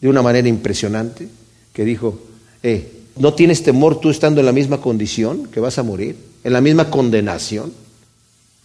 de 0.00 0.08
una 0.08 0.22
manera 0.22 0.48
impresionante, 0.48 1.28
que 1.72 1.84
dijo, 1.84 2.18
eh, 2.62 2.98
¿No 3.18 3.34
tienes 3.34 3.62
temor 3.64 4.00
tú 4.00 4.10
estando 4.10 4.40
en 4.40 4.46
la 4.46 4.52
misma 4.52 4.80
condición 4.80 5.48
que 5.52 5.58
vas 5.58 5.78
a 5.78 5.82
morir? 5.82 6.16
¿En 6.44 6.52
la 6.52 6.60
misma 6.60 6.88
condenación? 6.88 7.72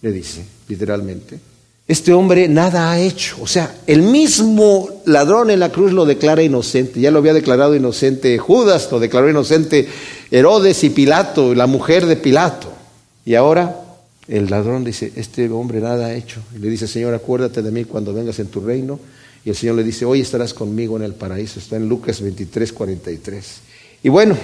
Le 0.02 0.12
dice, 0.12 0.46
literalmente. 0.68 1.40
Este 1.88 2.14
hombre 2.14 2.48
nada 2.48 2.92
ha 2.92 3.00
hecho. 3.00 3.38
O 3.42 3.48
sea, 3.48 3.76
el 3.88 4.04
mismo 4.04 4.90
ladrón 5.06 5.50
en 5.50 5.60
la 5.60 5.72
cruz 5.72 5.92
lo 5.92 6.06
declara 6.06 6.44
inocente. 6.44 7.00
Ya 7.00 7.10
lo 7.10 7.18
había 7.18 7.34
declarado 7.34 7.76
inocente 7.76 8.38
Judas, 8.38 8.90
lo 8.92 9.00
declaró 9.00 9.30
inocente 9.30 9.88
Herodes 10.30 10.84
y 10.84 10.92
Pilato, 10.92 11.56
la 11.56 11.66
mujer 11.66 12.06
de 12.06 12.16
Pilato. 12.16 12.72
Y 13.26 13.34
ahora 13.34 13.82
el 14.28 14.50
ladrón 14.50 14.84
dice, 14.84 15.12
este 15.16 15.50
hombre 15.50 15.82
nada 15.82 16.08
ha 16.08 16.14
hecho. 16.14 16.42
Y 16.56 16.60
le 16.60 16.70
dice, 16.70 16.88
Señor, 16.88 17.14
acuérdate 17.14 17.62
de 17.62 17.72
mí 17.72 17.86
cuando 17.86 18.14
vengas 18.14 18.40
en 18.40 18.48
tu 18.48 18.62
reino. 18.62 19.00
Y 19.46 19.50
el 19.50 19.56
Señor 19.56 19.76
le 19.76 19.84
dice, 19.84 20.06
hoy 20.06 20.22
estarás 20.22 20.54
conmigo 20.54 20.96
en 20.98 21.04
el 21.04 21.14
paraíso. 21.14 21.60
Está 21.60 21.76
en 21.76 21.90
Lucas 21.90 22.22
23, 22.22 22.72
43. 22.72 23.46
Y 24.04 24.10
bueno, 24.10 24.38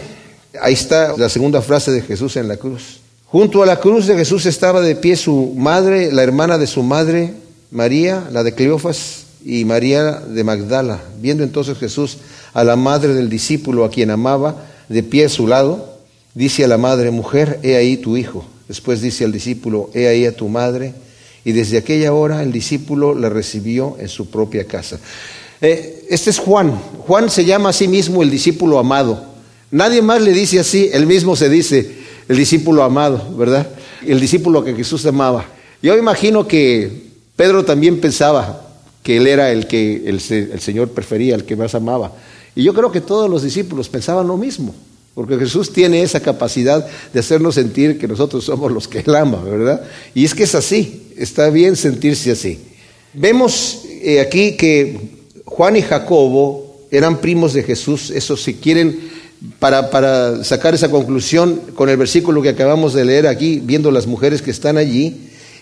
ahí 0.61 0.73
está 0.73 1.15
la 1.17 1.29
segunda 1.29 1.61
frase 1.61 1.91
de 1.91 2.01
Jesús 2.01 2.35
en 2.35 2.47
la 2.47 2.57
cruz. 2.57 2.99
Junto 3.25 3.63
a 3.63 3.65
la 3.65 3.79
cruz 3.79 4.07
de 4.07 4.15
Jesús 4.15 4.45
estaba 4.45 4.81
de 4.81 4.95
pie 4.95 5.15
su 5.15 5.53
madre, 5.55 6.11
la 6.11 6.23
hermana 6.23 6.57
de 6.57 6.67
su 6.67 6.83
madre, 6.83 7.33
María, 7.71 8.27
la 8.31 8.43
de 8.43 8.55
Cleofas, 8.55 9.25
y 9.43 9.65
María 9.65 10.13
de 10.13 10.43
Magdala. 10.43 10.99
Viendo 11.19 11.43
entonces 11.43 11.77
Jesús 11.77 12.17
a 12.53 12.63
la 12.63 12.75
madre 12.75 13.13
del 13.13 13.29
discípulo 13.29 13.85
a 13.85 13.89
quien 13.89 14.09
amaba, 14.11 14.65
de 14.89 15.03
pie 15.03 15.25
a 15.25 15.29
su 15.29 15.47
lado, 15.47 15.99
dice 16.33 16.63
a 16.63 16.67
la 16.67 16.77
madre, 16.77 17.11
mujer, 17.11 17.59
he 17.63 17.75
ahí 17.75 17.97
tu 17.97 18.17
hijo. 18.17 18.45
Después 18.69 19.01
dice 19.01 19.25
al 19.25 19.33
discípulo, 19.33 19.89
he 19.93 20.07
ahí 20.07 20.25
a 20.25 20.35
tu 20.35 20.47
madre. 20.47 20.93
Y 21.43 21.51
desde 21.51 21.77
aquella 21.77 22.13
hora 22.13 22.41
el 22.41 22.53
discípulo 22.53 23.13
la 23.13 23.27
recibió 23.27 23.97
en 23.99 24.07
su 24.07 24.29
propia 24.29 24.63
casa. 24.63 24.97
Eh, 25.59 26.05
este 26.09 26.29
es 26.29 26.39
Juan. 26.39 26.71
Juan 26.99 27.29
se 27.29 27.43
llama 27.43 27.69
a 27.69 27.73
sí 27.73 27.89
mismo 27.89 28.23
el 28.23 28.31
discípulo 28.31 28.79
amado. 28.79 29.25
Nadie 29.71 30.01
más 30.01 30.21
le 30.21 30.31
dice 30.31 30.59
así, 30.59 30.89
él 30.93 31.05
mismo 31.05 31.35
se 31.35 31.49
dice, 31.49 31.97
el 32.27 32.37
discípulo 32.37 32.83
amado, 32.83 33.35
¿verdad? 33.35 33.67
El 34.05 34.19
discípulo 34.19 34.63
que 34.63 34.73
Jesús 34.73 35.05
amaba. 35.05 35.45
Yo 35.81 35.97
imagino 35.97 36.47
que 36.47 37.09
Pedro 37.35 37.65
también 37.65 37.99
pensaba 37.99 38.67
que 39.03 39.17
él 39.17 39.27
era 39.27 39.51
el 39.51 39.67
que 39.67 40.03
el, 40.05 40.19
Señor 40.19 40.89
prefería, 40.91 41.35
el 41.35 41.45
que 41.45 41.55
más 41.55 41.75
amaba. 41.75 42.13
Y 42.55 42.63
yo 42.63 42.73
creo 42.73 42.91
que 42.91 43.01
todos 43.01 43.29
los 43.29 43.43
discípulos 43.43 43.89
pensaban 43.89 44.27
lo 44.27 44.37
mismo, 44.37 44.75
porque 45.19 45.37
Jesús 45.37 45.73
tiene 45.73 46.01
esa 46.01 46.21
capacidad 46.21 46.87
de 47.11 47.19
hacernos 47.19 47.55
sentir 47.55 47.99
que 47.99 48.07
nosotros 48.07 48.45
somos 48.45 48.71
los 48.71 48.87
que 48.87 48.99
él 48.99 49.13
ama, 49.15 49.43
¿verdad? 49.43 49.81
Y 50.15 50.23
es 50.23 50.33
que 50.33 50.43
es 50.43 50.55
así, 50.55 51.11
está 51.17 51.49
bien 51.49 51.75
sentirse 51.75 52.31
así. 52.31 52.57
Vemos 53.13 53.81
eh, 54.01 54.21
aquí 54.21 54.55
que 54.55 54.97
Juan 55.43 55.75
y 55.75 55.81
Jacobo 55.81 56.85
eran 56.89 57.19
primos 57.19 57.51
de 57.51 57.63
Jesús, 57.63 58.11
eso 58.11 58.37
si 58.37 58.53
quieren 58.53 58.97
para, 59.59 59.89
para, 59.89 60.41
sacar 60.45 60.73
esa 60.73 60.89
conclusión 60.89 61.63
con 61.75 61.89
el 61.89 61.97
versículo 61.97 62.41
que 62.41 62.47
acabamos 62.47 62.93
de 62.93 63.03
leer 63.03 63.27
aquí, 63.27 63.59
viendo 63.61 63.91
las 63.91 64.07
mujeres 64.07 64.41
que 64.41 64.51
están 64.51 64.77
allí 64.77 65.17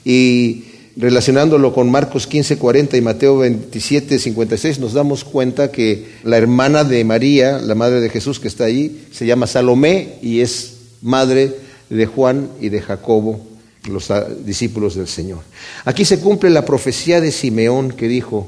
y 0.06 0.65
relacionándolo 0.98 1.74
con 1.74 1.92
Marcos 1.92 2.26
15, 2.26 2.58
40 2.58 2.98
y 2.98 3.02
Mateo 3.02 3.38
27, 3.38 4.18
56, 4.18 4.80
nos 4.80 4.94
damos 4.94 5.24
cuenta 5.24 5.72
que 5.72 6.08
la 6.24 6.38
hermana 6.38 6.84
de 6.84 7.04
María, 7.06 7.60
la 7.60 7.76
madre 7.76 8.02
de 8.02 8.10
Jesús 8.10 8.40
que 8.40 8.48
está 8.48 8.66
allí, 8.66 9.06
se 9.12 9.26
llama 9.28 9.46
Salomé 9.46 10.16
y 10.24 10.42
es 10.42 10.78
madre 11.02 11.56
de 11.90 12.06
Juan 12.08 12.50
y 12.60 12.70
de 12.70 12.82
Jacobo, 12.82 13.40
los 13.88 14.12
discípulos 14.44 14.96
del 14.96 15.08
Señor. 15.08 15.40
Aquí 15.86 16.04
se 16.04 16.20
cumple 16.20 16.50
la 16.50 16.66
profecía 16.66 17.22
de 17.22 17.32
Simeón 17.32 17.92
que 17.92 18.08
dijo, 18.08 18.48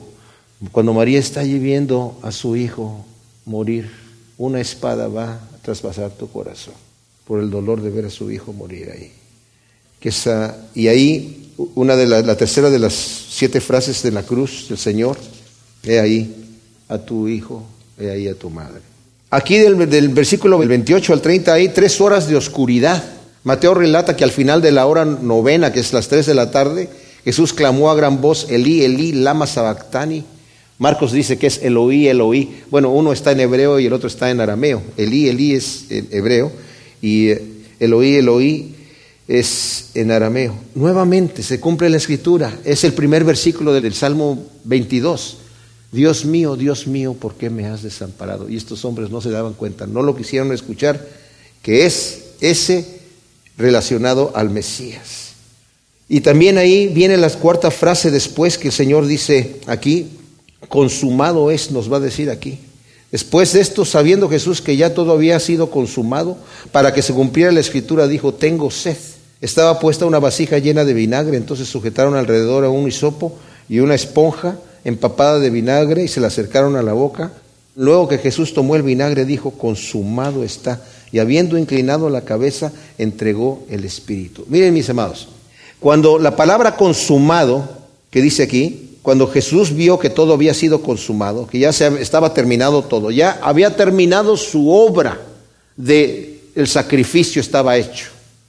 cuando 0.72 0.94
María 0.94 1.20
está 1.20 1.42
allí 1.42 1.60
viendo 1.60 2.20
a 2.24 2.32
su 2.32 2.56
hijo 2.56 3.06
morir, 3.46 3.92
una 4.38 4.60
espada 4.60 5.08
va 5.08 5.34
a 5.34 5.62
traspasar 5.62 6.12
tu 6.12 6.30
corazón 6.30 6.74
por 7.26 7.40
el 7.40 7.52
dolor 7.52 7.82
de 7.82 7.92
ver 7.92 8.06
a 8.06 8.10
su 8.10 8.32
hijo 8.32 8.54
morir 8.54 8.90
ahí. 8.92 9.12
Esa, 10.02 10.58
y 10.74 10.88
ahí, 10.88 11.49
una 11.76 11.96
de 11.96 12.08
la, 12.08 12.22
la 12.22 12.38
tercera 12.38 12.70
de 12.70 12.80
las 12.80 12.94
siete 12.94 13.60
frases 13.60 14.02
de 14.04 14.12
la 14.12 14.24
cruz 14.24 14.68
del 14.70 14.78
Señor, 14.78 15.18
he 15.84 16.00
ahí 16.00 16.34
a 16.88 16.98
tu 16.98 17.28
hijo, 17.28 17.66
he 18.00 18.10
ahí 18.10 18.28
a 18.28 18.36
tu 18.36 18.50
madre. 18.50 18.82
Aquí 19.30 19.58
del, 19.58 19.90
del 19.90 20.10
versículo 20.10 20.58
28 20.58 21.14
al 21.14 21.22
30 21.22 21.54
hay 21.54 21.70
tres 21.70 22.00
horas 22.02 22.28
de 22.28 22.36
oscuridad. 22.36 23.04
Mateo 23.44 23.74
relata 23.74 24.16
que 24.16 24.24
al 24.24 24.32
final 24.32 24.62
de 24.62 24.72
la 24.72 24.86
hora 24.86 25.06
novena, 25.06 25.72
que 25.72 25.80
es 25.80 25.94
las 25.94 26.08
tres 26.08 26.26
de 26.26 26.34
la 26.34 26.52
tarde, 26.52 26.90
Jesús 27.24 27.54
clamó 27.54 27.92
a 27.92 27.96
gran 27.96 28.22
voz, 28.22 28.48
Elí, 28.50 28.84
Elí, 28.84 29.12
lama 29.12 29.46
sabactani. 29.46 30.24
Marcos 30.78 31.12
dice 31.12 31.38
que 31.38 31.48
es 31.48 31.62
Eloí, 31.62 32.08
Eloí. 32.08 32.62
Bueno, 32.72 32.90
uno 32.90 33.12
está 33.12 33.34
en 33.34 33.42
hebreo 33.42 33.80
y 33.80 33.86
el 33.86 33.94
otro 33.94 34.08
está 34.08 34.32
en 34.32 34.40
arameo. 34.40 34.82
Elí, 34.96 35.28
Elí 35.28 35.54
es 35.54 35.86
en 35.90 36.08
hebreo 36.12 36.52
y 37.02 37.30
eh, 37.30 37.44
Eloí, 37.80 38.16
Eloí 38.16 38.76
es 39.30 39.92
en 39.94 40.12
arameo. 40.12 40.56
Nuevamente 40.74 41.44
se 41.44 41.60
cumple 41.60 41.88
la 41.88 41.98
escritura. 41.98 42.52
Es 42.66 42.84
el 42.84 42.94
primer 42.94 43.24
versículo 43.24 43.72
del 43.72 43.94
Salmo 43.94 44.44
22. 44.64 45.38
Dios 45.92 46.26
mío, 46.26 46.56
Dios 46.56 46.88
mío, 46.88 47.14
¿por 47.14 47.36
qué 47.36 47.52
me 47.52 47.68
has 47.68 47.84
desamparado? 47.84 48.50
Y 48.50 48.58
estos 48.58 48.84
hombres 48.86 49.12
no 49.12 49.22
se 49.22 49.30
daban 49.30 49.54
cuenta, 49.54 49.86
no 49.86 50.02
lo 50.02 50.16
quisieron 50.16 50.52
escuchar, 50.52 51.08
que 51.62 51.86
es 51.86 52.24
ese 52.42 53.02
relacionado 53.56 54.32
al 54.34 54.50
Mesías. 54.50 55.34
Y 56.08 56.22
también 56.22 56.58
ahí 56.58 56.88
viene 56.88 57.16
la 57.16 57.30
cuarta 57.30 57.70
frase 57.70 58.10
después 58.10 58.58
que 58.58 58.70
el 58.70 58.74
Señor 58.74 59.06
dice 59.06 59.62
aquí, 59.68 60.08
consumado 60.70 61.52
es, 61.52 61.70
nos 61.70 61.92
va 61.92 61.98
a 61.98 62.02
decir 62.02 62.32
aquí. 62.32 62.58
Después 63.12 63.54
de 63.54 63.62
esto, 63.62 63.86
sabiendo 63.86 64.28
Jesús 64.28 64.62
que 64.62 64.76
ya 64.76 64.96
todo 64.96 65.12
había 65.12 65.40
sido 65.40 65.70
consumado, 65.70 66.38
para 66.72 66.94
que 66.94 67.04
se 67.04 67.14
cumpliera 67.14 67.52
la 67.52 67.60
escritura, 67.60 68.08
dijo, 68.08 68.34
tengo 68.34 68.72
sed. 68.72 68.98
Estaba 69.42 69.80
puesta 69.80 70.06
una 70.06 70.20
vasija 70.20 70.58
llena 70.58 70.84
de 70.84 70.94
vinagre, 70.94 71.38
entonces 71.38 71.68
sujetaron 71.68 72.16
alrededor 72.16 72.66
a 72.66 72.70
un 72.70 72.88
hisopo 72.88 73.38
y 73.70 73.80
una 73.80 73.96
esponja 73.96 74.58
empapada 74.84 75.40
de 75.40 75.50
vinagre 75.50 76.04
y 76.04 76.08
se 76.08 76.20
la 76.20 76.28
acercaron 76.28 76.76
a 76.76 76.82
la 76.82 76.94
boca. 76.94 77.32
Luego 77.76 78.10
que 78.10 78.18
Jesús 78.18 78.54
tomó 78.54 78.76
el 78.76 78.84
vinagre, 78.84 79.24
dijo, 79.24 79.52
consumado 79.52 80.44
está. 80.44 80.82
Y 81.12 81.20
habiendo 81.20 81.58
inclinado 81.58 82.10
la 82.10 82.22
cabeza, 82.22 82.74
entregó 82.98 83.64
el 83.70 83.86
Espíritu. 83.86 84.46
Miren 84.50 84.74
mis 84.74 84.90
amados, 84.90 85.30
cuando 85.80 86.20
la 86.20 86.36
palabra 86.36 86.76
consumado, 86.76 87.68
que 88.12 88.22
dice 88.22 88.44
aquí, 88.44 88.98
cuando 89.02 89.28
Jesús 89.28 89.74
vio 89.74 89.98
que 89.98 90.10
todo 90.10 90.34
había 90.34 90.54
sido 90.54 90.82
consumado, 90.82 91.48
que 91.48 91.60
ya 91.60 91.70
estaba 91.70 92.34
terminado 92.34 92.84
todo, 92.84 93.12
ya 93.12 93.40
había 93.42 93.76
terminado 93.76 94.36
su 94.36 94.70
obra 94.70 95.20
de 95.78 96.42
el 96.56 96.68
sacrificio 96.68 97.42
estaba 97.42 97.78
hecho. 97.78 98.08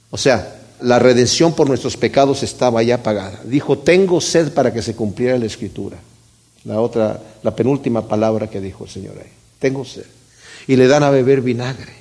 O 0.09 0.17
sea, 0.17 0.60
la 0.81 0.99
redención 0.99 1.53
por 1.53 1.67
nuestros 1.67 1.97
pecados 1.97 2.43
estaba 2.43 2.83
ya 2.83 3.03
pagada. 3.03 3.41
Dijo, 3.45 3.77
tengo 3.77 4.19
sed 4.21 4.51
para 4.53 4.73
que 4.73 4.81
se 4.81 4.95
cumpliera 4.95 5.37
la 5.37 5.45
escritura. 5.45 5.97
La 6.63 6.79
otra, 6.79 7.21
la 7.43 7.55
penúltima 7.55 8.07
palabra 8.07 8.49
que 8.49 8.61
dijo 8.61 8.85
el 8.85 8.89
Señor 8.89 9.15
ahí. 9.17 9.31
Tengo 9.59 9.85
sed. 9.85 10.05
Y 10.67 10.75
le 10.75 10.87
dan 10.87 11.03
a 11.03 11.09
beber 11.09 11.41
vinagre. 11.41 11.93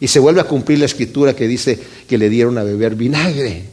Y 0.00 0.08
se 0.08 0.20
vuelve 0.20 0.40
a 0.40 0.44
cumplir 0.44 0.78
la 0.78 0.86
escritura 0.86 1.34
que 1.34 1.48
dice 1.48 1.78
que 2.06 2.18
le 2.18 2.28
dieron 2.28 2.58
a 2.58 2.62
beber 2.62 2.94
vinagre. 2.94 3.64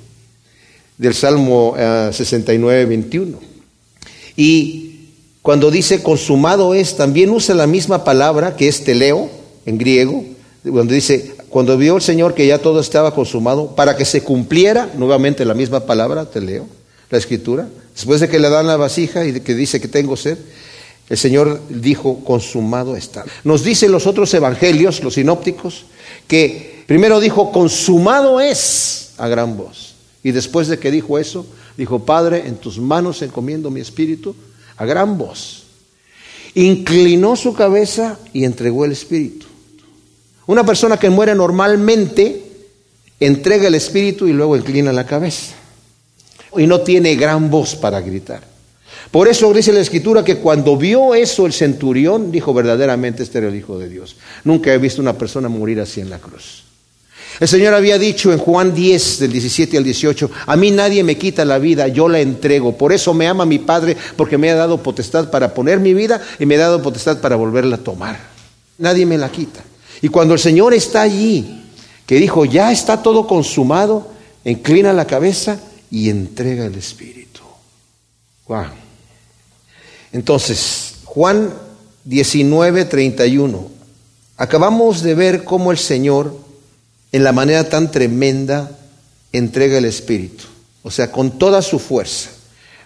Del 0.98 1.14
Salmo 1.14 1.76
69, 1.76 2.82
eh, 2.82 2.86
21. 2.86 3.40
Y 4.36 4.94
cuando 5.42 5.72
dice 5.72 6.02
consumado 6.02 6.74
es, 6.74 6.96
también 6.96 7.30
usa 7.30 7.56
la 7.56 7.68
misma 7.68 8.04
palabra 8.04 8.56
que 8.56 8.68
es 8.68 8.84
teleo 8.84 9.30
en 9.66 9.78
griego. 9.78 10.24
Cuando 10.64 10.94
dice, 10.94 11.36
cuando 11.50 11.78
vio 11.78 11.96
el 11.96 12.02
Señor 12.02 12.34
que 12.34 12.48
ya 12.48 12.60
todo 12.60 12.80
estaba 12.80 13.14
consumado, 13.14 13.76
para 13.76 13.98
que 13.98 14.06
se 14.06 14.24
cumpliera, 14.24 14.90
nuevamente 14.96 15.46
la 15.46 15.54
misma 15.54 15.82
palabra, 15.82 16.26
teleo, 16.26 16.68
la 17.10 17.18
escritura, 17.18 17.68
Después 17.94 18.22
de 18.22 18.30
que 18.30 18.40
le 18.40 18.50
dan 18.50 18.68
la 18.68 18.78
vasija 18.78 19.26
y 19.26 19.40
que 19.42 19.54
dice 19.54 19.80
que 19.80 19.88
tengo 19.88 20.18
sed, 20.18 20.38
el 21.10 21.18
Señor 21.18 21.62
dijo, 21.70 22.24
consumado 22.24 22.96
está. 22.96 23.24
Nos 23.44 23.64
dicen 23.64 23.92
los 23.92 24.08
otros 24.08 24.34
evangelios, 24.34 25.04
los 25.04 25.16
sinópticos, 25.16 25.86
que 26.28 26.84
primero 26.88 27.20
dijo, 27.20 27.52
consumado 27.52 28.42
es 28.42 29.12
a 29.18 29.28
gran 29.28 29.58
voz. 29.58 29.94
Y 30.24 30.32
después 30.32 30.68
de 30.68 30.80
que 30.80 30.90
dijo 30.90 31.20
eso, 31.20 31.46
dijo, 31.78 32.00
Padre, 32.06 32.48
en 32.48 32.56
tus 32.56 32.80
manos 32.80 33.22
encomiendo 33.22 33.70
mi 33.70 33.82
espíritu 33.82 34.36
a 34.78 34.86
gran 34.86 35.18
voz. 35.18 35.64
Inclinó 36.56 37.36
su 37.36 37.54
cabeza 37.54 38.18
y 38.32 38.46
entregó 38.46 38.86
el 38.86 38.94
espíritu. 38.94 39.43
Una 40.46 40.66
persona 40.66 40.98
que 40.98 41.10
muere 41.10 41.36
normalmente 41.36 42.44
entrega 43.20 43.68
el 43.68 43.76
espíritu 43.76 44.28
y 44.28 44.34
luego 44.34 44.58
inclina 44.58 44.92
la 44.92 45.06
cabeza 45.06 45.54
y 46.58 46.68
no 46.68 46.82
tiene 46.82 47.16
gran 47.16 47.50
voz 47.50 47.76
para 47.76 48.02
gritar. 48.02 48.42
Por 49.12 49.28
eso 49.28 49.54
dice 49.54 49.72
la 49.72 49.80
escritura 49.80 50.24
que 50.24 50.38
cuando 50.38 50.76
vio 50.76 51.14
eso 51.14 51.46
el 51.46 51.54
centurión 51.54 52.32
dijo 52.32 52.54
verdaderamente 52.54 53.24
este 53.24 53.40
era 53.40 53.48
el 53.48 53.56
Hijo 53.56 53.78
de 53.78 53.90
Dios. 53.90 54.16
Nunca 54.44 54.74
he 54.74 54.78
visto 54.78 55.02
una 55.02 55.18
persona 55.18 55.50
morir 55.50 55.80
así 55.80 56.02
en 56.02 56.10
la 56.10 56.20
cruz. 56.20 56.64
El 57.40 57.48
Señor 57.48 57.74
había 57.74 57.98
dicho 57.98 58.32
en 58.32 58.38
Juan 58.38 58.76
10, 58.76 59.20
del 59.20 59.32
17 59.32 59.78
al 59.78 59.84
18, 59.84 60.30
a 60.46 60.56
mí 60.56 60.70
nadie 60.70 61.04
me 61.04 61.18
quita 61.18 61.46
la 61.46 61.58
vida, 61.58 61.88
yo 61.88 62.08
la 62.08 62.20
entrego. 62.20 62.78
Por 62.78 62.94
eso 62.94 63.14
me 63.14 63.28
ama 63.28 63.46
mi 63.46 63.58
Padre, 63.58 63.98
porque 64.16 64.38
me 64.38 64.52
ha 64.52 64.56
dado 64.56 64.84
potestad 64.84 65.32
para 65.32 65.54
poner 65.54 65.80
mi 65.80 65.96
vida 65.96 66.22
y 66.38 66.46
me 66.46 66.56
ha 66.56 66.60
dado 66.60 66.82
potestad 66.82 67.22
para 67.22 67.36
volverla 67.36 67.78
a 67.78 67.80
tomar. 67.80 68.20
Nadie 68.78 69.08
me 69.08 69.18
la 69.18 69.32
quita. 69.32 69.64
Y 70.04 70.10
cuando 70.10 70.34
el 70.34 70.40
Señor 70.42 70.74
está 70.74 71.02
allí, 71.02 71.64
que 72.06 72.16
dijo, 72.16 72.44
ya 72.44 72.74
está 72.74 73.02
todo 73.02 73.26
consumado, 73.26 74.06
inclina 74.44 74.92
la 74.92 75.08
cabeza 75.08 75.62
y 75.90 76.10
entrega 76.10 76.66
el 76.66 76.76
Espíritu. 76.76 77.40
Wow. 78.50 78.66
Entonces, 80.12 80.96
Juan 81.06 81.54
19, 82.04 82.84
31. 82.84 83.72
Acabamos 84.36 85.04
de 85.04 85.16
ver 85.16 85.46
cómo 85.46 85.72
el 85.72 85.78
Señor, 85.78 86.38
en 87.14 87.24
la 87.24 87.32
manera 87.32 87.70
tan 87.70 87.90
tremenda, 87.90 88.78
entrega 89.32 89.78
el 89.78 89.86
Espíritu. 89.86 90.44
O 90.84 90.92
sea, 90.92 91.14
con 91.14 91.40
toda 91.40 91.62
su 91.62 91.80
fuerza. 91.80 92.30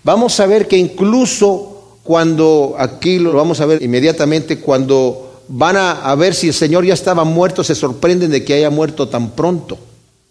Vamos 0.03 0.39
a 0.39 0.45
ver 0.45 0.67
que 0.67 0.77
incluso 0.77 1.97
cuando, 2.03 2.75
aquí 2.77 3.17
lo 3.17 3.33
vamos 3.33 3.59
a 3.59 3.65
ver 3.65 3.81
inmediatamente, 3.81 4.59
cuando 4.59 5.26
van 5.47 5.77
a, 5.77 5.91
a 5.91 6.15
ver 6.15 6.33
si 6.33 6.47
el 6.47 6.53
Señor 6.53 6.85
ya 6.85 6.93
estaba 6.93 7.23
muerto, 7.23 7.63
se 7.63 7.75
sorprenden 7.75 8.31
de 8.31 8.43
que 8.43 8.53
haya 8.53 8.69
muerto 8.69 9.07
tan 9.07 9.31
pronto. 9.31 9.77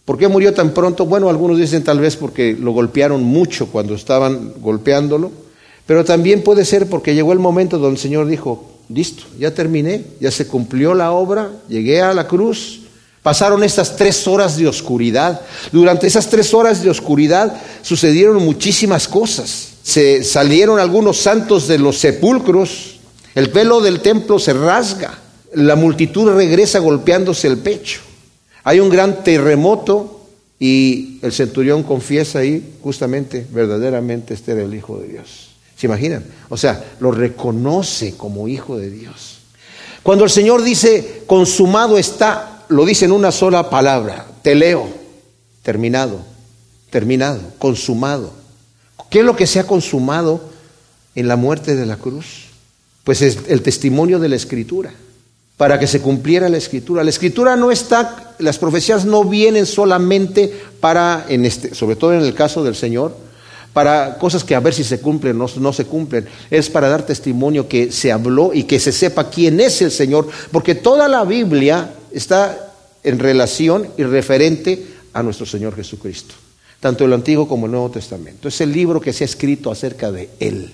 ¿Por 0.07 0.17
qué 0.17 0.29
murió 0.29 0.55
tan 0.55 0.71
pronto? 0.71 1.05
Bueno, 1.05 1.29
algunos 1.29 1.59
dicen 1.59 1.83
tal 1.83 1.99
vez 1.99 2.15
porque 2.15 2.57
lo 2.59 2.71
golpearon 2.71 3.25
mucho 3.25 3.67
cuando 3.67 3.95
estaban 3.95 4.53
golpeándolo, 4.61 5.33
pero 5.85 6.05
también 6.05 6.45
puede 6.45 6.65
ser 6.65 6.89
porque 6.89 7.15
llegó 7.15 7.33
el 7.33 7.41
momento 7.41 7.77
donde 7.77 7.97
el 7.97 8.01
Señor 8.01 8.29
dijo, 8.29 8.71
listo, 8.89 9.25
ya 9.37 9.53
terminé, 9.53 10.05
ya 10.21 10.31
se 10.31 10.47
cumplió 10.47 10.95
la 10.95 11.11
obra, 11.11 11.51
llegué 11.69 12.03
a 12.03 12.15
la 12.15 12.29
cruz, 12.29 12.83
pasaron 13.23 13.65
estas 13.65 13.97
tres 13.97 14.29
horas 14.29 14.57
de 14.57 14.69
oscuridad. 14.69 15.41
Durante 15.73 16.07
esas 16.07 16.29
tres 16.29 16.55
horas 16.55 16.85
de 16.85 16.91
oscuridad 16.91 17.61
sucedieron 17.83 18.45
muchísimas 18.45 19.09
cosas. 19.09 19.71
Se 19.83 20.23
salieron 20.23 20.79
algunos 20.79 21.17
santos 21.17 21.67
de 21.67 21.79
los 21.79 21.99
sepulcros, 21.99 22.96
el 23.37 23.49
velo 23.49 23.83
del 23.83 24.01
templo 24.01 24.39
se 24.39 24.55
rasga, 24.55 25.13
la 25.53 25.77
multitud 25.77 26.31
regresa 26.31 26.79
golpeándose 26.79 27.47
el 27.47 27.59
pecho. 27.59 28.01
Hay 28.65 28.81
un 28.81 28.89
gran 28.89 29.23
terremoto 29.23 30.27
y 30.59 31.19
el 31.21 31.33
centurión 31.33 31.83
confiesa 31.83 32.39
ahí 32.39 32.79
justamente, 32.83 33.47
verdaderamente, 33.51 34.33
este 34.33 34.53
era 34.53 34.63
el 34.63 34.75
Hijo 34.75 34.97
de 35.01 35.09
Dios. 35.09 35.51
¿Se 35.77 35.87
imaginan? 35.87 36.25
O 36.49 36.57
sea, 36.57 36.83
lo 36.99 37.11
reconoce 37.11 38.17
como 38.17 38.49
Hijo 38.49 38.79
de 38.79 38.89
Dios. 38.89 39.41
Cuando 40.03 40.25
el 40.25 40.31
Señor 40.31 40.63
dice, 40.63 41.25
consumado 41.27 41.99
está, 41.99 42.65
lo 42.69 42.87
dice 42.87 43.05
en 43.05 43.13
una 43.13 43.33
sola 43.33 43.69
palabra, 43.69 44.27
teleo, 44.41 44.89
terminado, 45.63 46.21
terminado, 46.89 47.41
consumado. 47.59 48.33
¿Qué 49.11 49.19
es 49.19 49.27
lo 49.27 49.37
que 49.37 49.47
se 49.47 49.61
ha 49.61 49.67
consumado 49.67 50.41
en 51.15 51.29
la 51.29 51.37
muerte 51.37 51.77
de 51.77 51.85
la 51.85 51.99
cruz? 51.99 52.46
Pues 53.07 53.23
es 53.23 53.39
el 53.47 53.63
testimonio 53.63 54.19
de 54.19 54.29
la 54.29 54.35
Escritura 54.35 54.93
para 55.57 55.79
que 55.79 55.87
se 55.87 56.01
cumpliera 56.01 56.49
la 56.49 56.57
escritura. 56.57 57.05
La 57.05 57.11
escritura 57.11 57.55
no 57.55 57.71
está, 57.71 58.35
las 58.41 58.59
profecías 58.59 59.05
no 59.05 59.23
vienen 59.23 59.65
solamente 59.65 60.53
para, 60.81 61.25
en 61.29 61.45
este, 61.45 61.73
sobre 61.73 61.95
todo 61.95 62.15
en 62.15 62.23
el 62.23 62.35
caso 62.35 62.65
del 62.65 62.75
Señor, 62.75 63.17
para 63.73 64.19
cosas 64.19 64.43
que 64.43 64.57
a 64.57 64.61
ver 64.61 64.75
si 64.75 64.83
se 64.83 65.01
cumplen 65.01 65.41
o 65.41 65.47
no, 65.47 65.61
no, 65.61 65.73
se 65.73 65.85
cumplen. 65.85 66.27
Es 66.51 66.69
para 66.69 66.89
dar 66.89 67.07
testimonio 67.07 67.69
que 67.69 67.93
se 67.93 68.11
habló 68.11 68.53
y 68.53 68.65
que 68.65 68.81
se 68.81 68.91
sepa 68.91 69.31
quién 69.31 69.61
es 69.61 69.81
el 69.83 69.93
Señor, 69.93 70.29
porque 70.51 70.75
toda 70.75 71.07
la 71.07 71.25
Biblia 71.25 71.95
está 72.11 72.75
en 73.05 73.21
relación 73.21 73.87
y 73.97 74.03
referente 74.03 74.85
a 75.13 75.23
nuestro 75.23 75.47
Señor 75.47 75.77
Jesucristo, 75.77 76.35
tanto 76.81 77.05
el 77.05 77.13
Antiguo 77.13 77.47
como 77.47 77.67
el 77.67 77.73
Nuevo 77.73 77.91
Testamento. 77.91 78.49
Es 78.49 78.61
el 78.61 78.73
libro 78.73 79.01
que 79.01 79.13
se 79.13 79.23
ha 79.25 79.27
escrito 79.27 79.71
acerca 79.71 80.11
de 80.13 80.29
Él. 80.41 80.73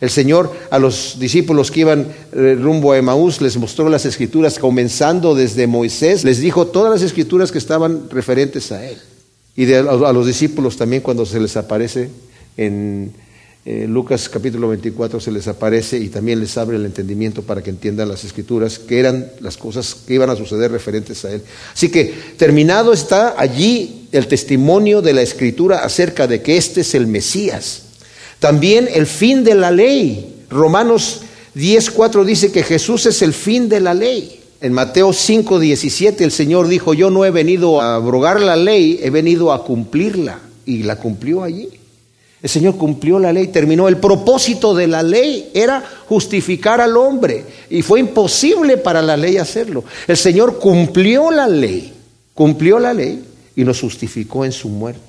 El 0.00 0.10
Señor 0.10 0.52
a 0.70 0.78
los 0.78 1.16
discípulos 1.18 1.70
que 1.70 1.80
iban 1.80 2.06
eh, 2.32 2.56
rumbo 2.60 2.92
a 2.92 2.98
Emaús 2.98 3.40
les 3.40 3.56
mostró 3.56 3.88
las 3.88 4.06
escrituras, 4.06 4.58
comenzando 4.58 5.34
desde 5.34 5.66
Moisés, 5.66 6.24
les 6.24 6.38
dijo 6.38 6.68
todas 6.68 6.92
las 6.92 7.02
escrituras 7.02 7.50
que 7.50 7.58
estaban 7.58 8.08
referentes 8.10 8.70
a 8.72 8.86
Él. 8.86 8.98
Y 9.56 9.72
a 9.72 9.82
los 9.82 10.26
discípulos 10.26 10.76
también 10.76 11.02
cuando 11.02 11.26
se 11.26 11.40
les 11.40 11.56
aparece 11.56 12.10
en 12.56 13.12
eh, 13.64 13.86
Lucas 13.86 14.28
capítulo 14.30 14.68
24 14.68 15.20
se 15.20 15.30
les 15.30 15.46
aparece 15.46 15.98
y 15.98 16.08
también 16.08 16.40
les 16.40 16.56
abre 16.56 16.76
el 16.76 16.86
entendimiento 16.86 17.42
para 17.42 17.62
que 17.62 17.68
entiendan 17.68 18.08
las 18.08 18.24
escrituras, 18.24 18.78
que 18.78 18.98
eran 18.98 19.30
las 19.40 19.58
cosas 19.58 19.94
que 19.94 20.14
iban 20.14 20.30
a 20.30 20.36
suceder 20.36 20.70
referentes 20.70 21.24
a 21.24 21.32
Él. 21.32 21.42
Así 21.74 21.90
que 21.90 22.14
terminado 22.38 22.94
está 22.94 23.34
allí 23.36 24.08
el 24.12 24.26
testimonio 24.26 25.02
de 25.02 25.12
la 25.12 25.22
escritura 25.22 25.80
acerca 25.80 26.26
de 26.26 26.40
que 26.40 26.56
este 26.56 26.80
es 26.80 26.94
el 26.94 27.08
Mesías. 27.08 27.87
También 28.38 28.88
el 28.92 29.06
fin 29.06 29.44
de 29.44 29.54
la 29.54 29.70
ley. 29.70 30.44
Romanos 30.50 31.20
10.4 31.54 32.24
dice 32.24 32.52
que 32.52 32.62
Jesús 32.62 33.06
es 33.06 33.22
el 33.22 33.32
fin 33.32 33.68
de 33.68 33.80
la 33.80 33.94
ley. 33.94 34.40
En 34.60 34.72
Mateo 34.72 35.10
5.17 35.10 36.20
el 36.20 36.32
Señor 36.32 36.68
dijo, 36.68 36.94
yo 36.94 37.10
no 37.10 37.24
he 37.24 37.30
venido 37.30 37.80
a 37.80 37.96
abrogar 37.96 38.40
la 38.40 38.56
ley, 38.56 38.98
he 39.02 39.10
venido 39.10 39.52
a 39.52 39.64
cumplirla. 39.64 40.40
Y 40.66 40.82
la 40.82 40.96
cumplió 40.96 41.42
allí. 41.42 41.68
El 42.40 42.48
Señor 42.48 42.76
cumplió 42.76 43.18
la 43.18 43.32
ley, 43.32 43.48
terminó. 43.48 43.88
El 43.88 43.96
propósito 43.96 44.74
de 44.74 44.86
la 44.86 45.02
ley 45.02 45.50
era 45.54 45.82
justificar 46.06 46.80
al 46.80 46.96
hombre 46.96 47.44
y 47.68 47.82
fue 47.82 48.00
imposible 48.00 48.76
para 48.76 49.02
la 49.02 49.16
ley 49.16 49.38
hacerlo. 49.38 49.84
El 50.06 50.16
Señor 50.16 50.58
cumplió 50.58 51.30
la 51.30 51.48
ley, 51.48 51.92
cumplió 52.34 52.78
la 52.78 52.94
ley 52.94 53.24
y 53.56 53.64
nos 53.64 53.80
justificó 53.80 54.44
en 54.44 54.52
su 54.52 54.68
muerte. 54.68 55.00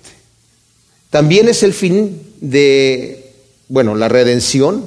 También 1.11 1.49
es 1.49 1.61
el 1.61 1.73
fin 1.73 2.19
de, 2.41 3.18
bueno, 3.69 3.95
la 3.95 4.09
redención 4.09 4.83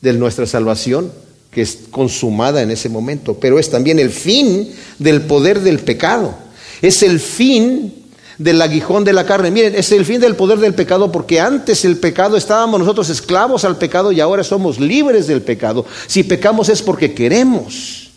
de 0.00 0.14
nuestra 0.14 0.46
salvación, 0.46 1.12
que 1.50 1.60
es 1.60 1.80
consumada 1.90 2.62
en 2.62 2.70
ese 2.70 2.88
momento, 2.88 3.34
pero 3.34 3.58
es 3.58 3.70
también 3.70 3.98
el 3.98 4.10
fin 4.10 4.72
del 4.98 5.22
poder 5.22 5.60
del 5.60 5.80
pecado. 5.80 6.34
Es 6.80 7.02
el 7.02 7.20
fin 7.20 7.92
del 8.38 8.62
aguijón 8.62 9.04
de 9.04 9.12
la 9.12 9.26
carne. 9.26 9.50
Miren, 9.50 9.74
es 9.74 9.92
el 9.92 10.06
fin 10.06 10.18
del 10.18 10.34
poder 10.34 10.58
del 10.58 10.72
pecado 10.72 11.12
porque 11.12 11.40
antes 11.40 11.84
el 11.84 11.98
pecado 11.98 12.38
estábamos 12.38 12.80
nosotros 12.80 13.10
esclavos 13.10 13.64
al 13.66 13.76
pecado 13.76 14.12
y 14.12 14.20
ahora 14.20 14.42
somos 14.42 14.80
libres 14.80 15.26
del 15.26 15.42
pecado. 15.42 15.84
Si 16.06 16.22
pecamos 16.22 16.70
es 16.70 16.80
porque 16.80 17.12
queremos, 17.12 18.10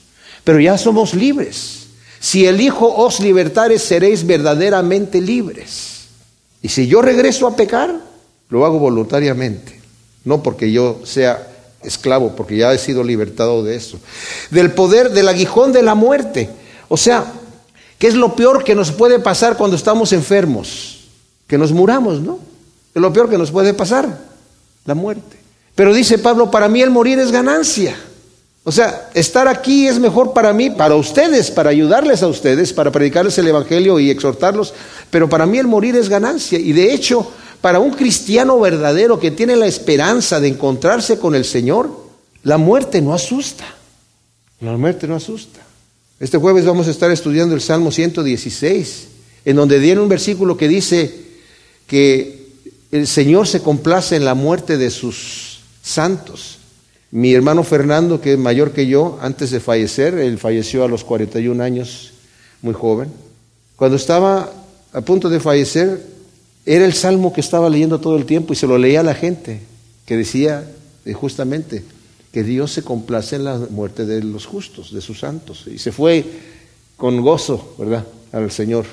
pero 0.46 0.62
ya 0.62 0.78
somos 0.78 1.14
libres. 1.14 1.88
Si 2.22 2.46
el 2.46 2.62
Hijo 2.62 2.88
os 2.96 3.20
libertare, 3.20 3.78
seréis 3.78 4.26
verdaderamente 4.26 5.20
libres. 5.20 6.06
Y 6.62 6.70
si 6.70 6.88
yo 6.88 7.02
regreso 7.02 7.46
a 7.46 7.56
pecar, 7.58 7.94
lo 8.48 8.66
hago 8.66 8.80
voluntariamente, 8.80 9.82
no 10.26 10.44
porque 10.44 10.72
yo 10.72 11.02
sea 11.04 11.48
esclavo, 11.84 12.36
porque 12.36 12.58
ya 12.58 12.74
he 12.74 12.78
sido 12.78 13.04
libertado 13.04 13.64
de 13.64 13.76
eso. 13.76 14.00
Del 14.50 14.72
poder, 14.72 15.12
del 15.12 15.28
aguijón 15.28 15.72
de 15.74 15.84
la 15.84 15.96
muerte. 15.96 16.50
O 16.88 16.98
sea, 16.98 17.26
¿qué 17.98 18.08
es 18.08 18.16
lo 18.16 18.36
peor 18.36 18.64
que 18.64 18.76
nos 18.76 18.92
puede 18.92 19.20
pasar 19.20 19.58
cuando 19.58 19.76
estamos 19.76 20.14
enfermos? 20.14 21.08
Que 21.48 21.58
nos 21.58 21.72
muramos, 21.72 22.22
¿no? 22.22 22.40
Es 22.94 23.02
lo 23.02 23.12
peor 23.12 23.30
que 23.30 23.38
nos 23.38 23.52
puede 23.52 23.74
pasar, 23.74 24.20
la 24.86 24.96
muerte. 24.96 25.38
Pero 25.76 25.94
dice 25.94 26.20
Pablo, 26.20 26.52
para 26.52 26.70
mí 26.70 26.82
el 26.82 26.92
morir 26.92 27.20
es 27.20 27.32
ganancia. 27.32 27.96
O 28.66 28.72
sea, 28.72 29.10
estar 29.14 29.48
aquí 29.48 29.88
es 29.88 30.00
mejor 30.00 30.32
para 30.32 30.54
mí, 30.54 30.70
para 30.70 30.96
ustedes, 30.96 31.52
para 31.52 31.72
ayudarles 31.72 32.24
a 32.24 32.28
ustedes, 32.28 32.72
para 32.72 32.92
predicarles 32.92 33.38
el 33.38 33.48
Evangelio 33.48 34.00
y 34.00 34.10
exhortarlos, 34.10 34.74
pero 35.10 35.28
para 35.28 35.46
mí 35.46 35.58
el 35.58 35.68
morir 35.68 35.98
es 35.98 36.08
ganancia. 36.08 36.58
Y 36.58 36.72
de 36.72 36.94
hecho, 36.94 37.30
para 37.64 37.80
un 37.80 37.92
cristiano 37.92 38.60
verdadero 38.60 39.22
que 39.22 39.32
tiene 39.32 39.56
la 39.56 39.68
esperanza 39.68 40.42
de 40.42 40.50
encontrarse 40.50 41.18
con 41.18 41.34
el 41.34 41.46
Señor, 41.46 41.90
la 42.44 42.58
muerte 42.58 43.02
no 43.02 43.14
asusta. 43.14 43.64
La 44.60 44.76
muerte 44.76 45.08
no 45.08 45.16
asusta. 45.16 45.62
Este 46.20 46.38
jueves 46.38 46.66
vamos 46.66 46.90
a 46.90 46.92
estar 46.92 47.10
estudiando 47.10 47.56
el 47.56 47.62
Salmo 47.62 47.90
116, 47.90 49.08
en 49.46 49.56
donde 49.56 49.80
viene 49.80 50.02
un 50.02 50.10
versículo 50.10 50.58
que 50.58 50.68
dice 50.68 51.16
que 51.88 52.50
el 52.92 53.08
Señor 53.08 53.48
se 53.48 53.62
complace 53.62 54.18
en 54.18 54.26
la 54.26 54.34
muerte 54.34 54.78
de 54.78 54.90
sus 54.90 55.62
santos. 55.82 56.58
Mi 57.12 57.34
hermano 57.34 57.64
Fernando, 57.64 58.20
que 58.20 58.34
es 58.34 58.38
mayor 58.38 58.74
que 58.74 58.88
yo, 58.88 59.18
antes 59.22 59.52
de 59.52 59.62
fallecer, 59.62 60.16
él 60.16 60.38
falleció 60.38 60.84
a 60.84 60.90
los 60.90 61.06
41 61.06 61.64
años, 61.64 62.12
muy 62.62 62.74
joven. 62.74 63.10
Cuando 63.78 63.96
estaba 63.96 64.52
a 64.92 65.00
punto 65.00 65.30
de 65.30 65.40
fallecer, 65.40 66.13
era 66.66 66.86
el 66.86 66.94
salmo 66.94 67.34
que 67.34 67.42
estaba 67.42 67.70
leyendo 67.70 68.00
todo 68.00 68.16
el 68.16 68.26
tiempo 68.26 68.54
y 68.54 68.56
se 68.56 68.68
lo 68.68 68.78
leía 68.78 69.02
a 69.02 69.04
la 69.04 69.16
gente, 69.16 69.62
que 70.06 70.18
decía 70.18 70.70
eh, 71.06 71.14
justamente 71.14 71.84
que 72.32 72.44
Dios 72.44 72.72
se 72.72 72.84
complace 72.84 73.36
en 73.36 73.44
la 73.44 73.58
muerte 73.70 74.06
de 74.06 74.24
los 74.24 74.46
justos, 74.46 74.94
de 74.94 75.02
sus 75.02 75.20
santos. 75.20 75.66
Y 75.68 75.78
se 75.78 75.92
fue 75.92 76.26
con 76.98 77.22
gozo, 77.22 77.76
¿verdad?, 77.78 78.06
al 78.32 78.50
Señor. 78.50 78.86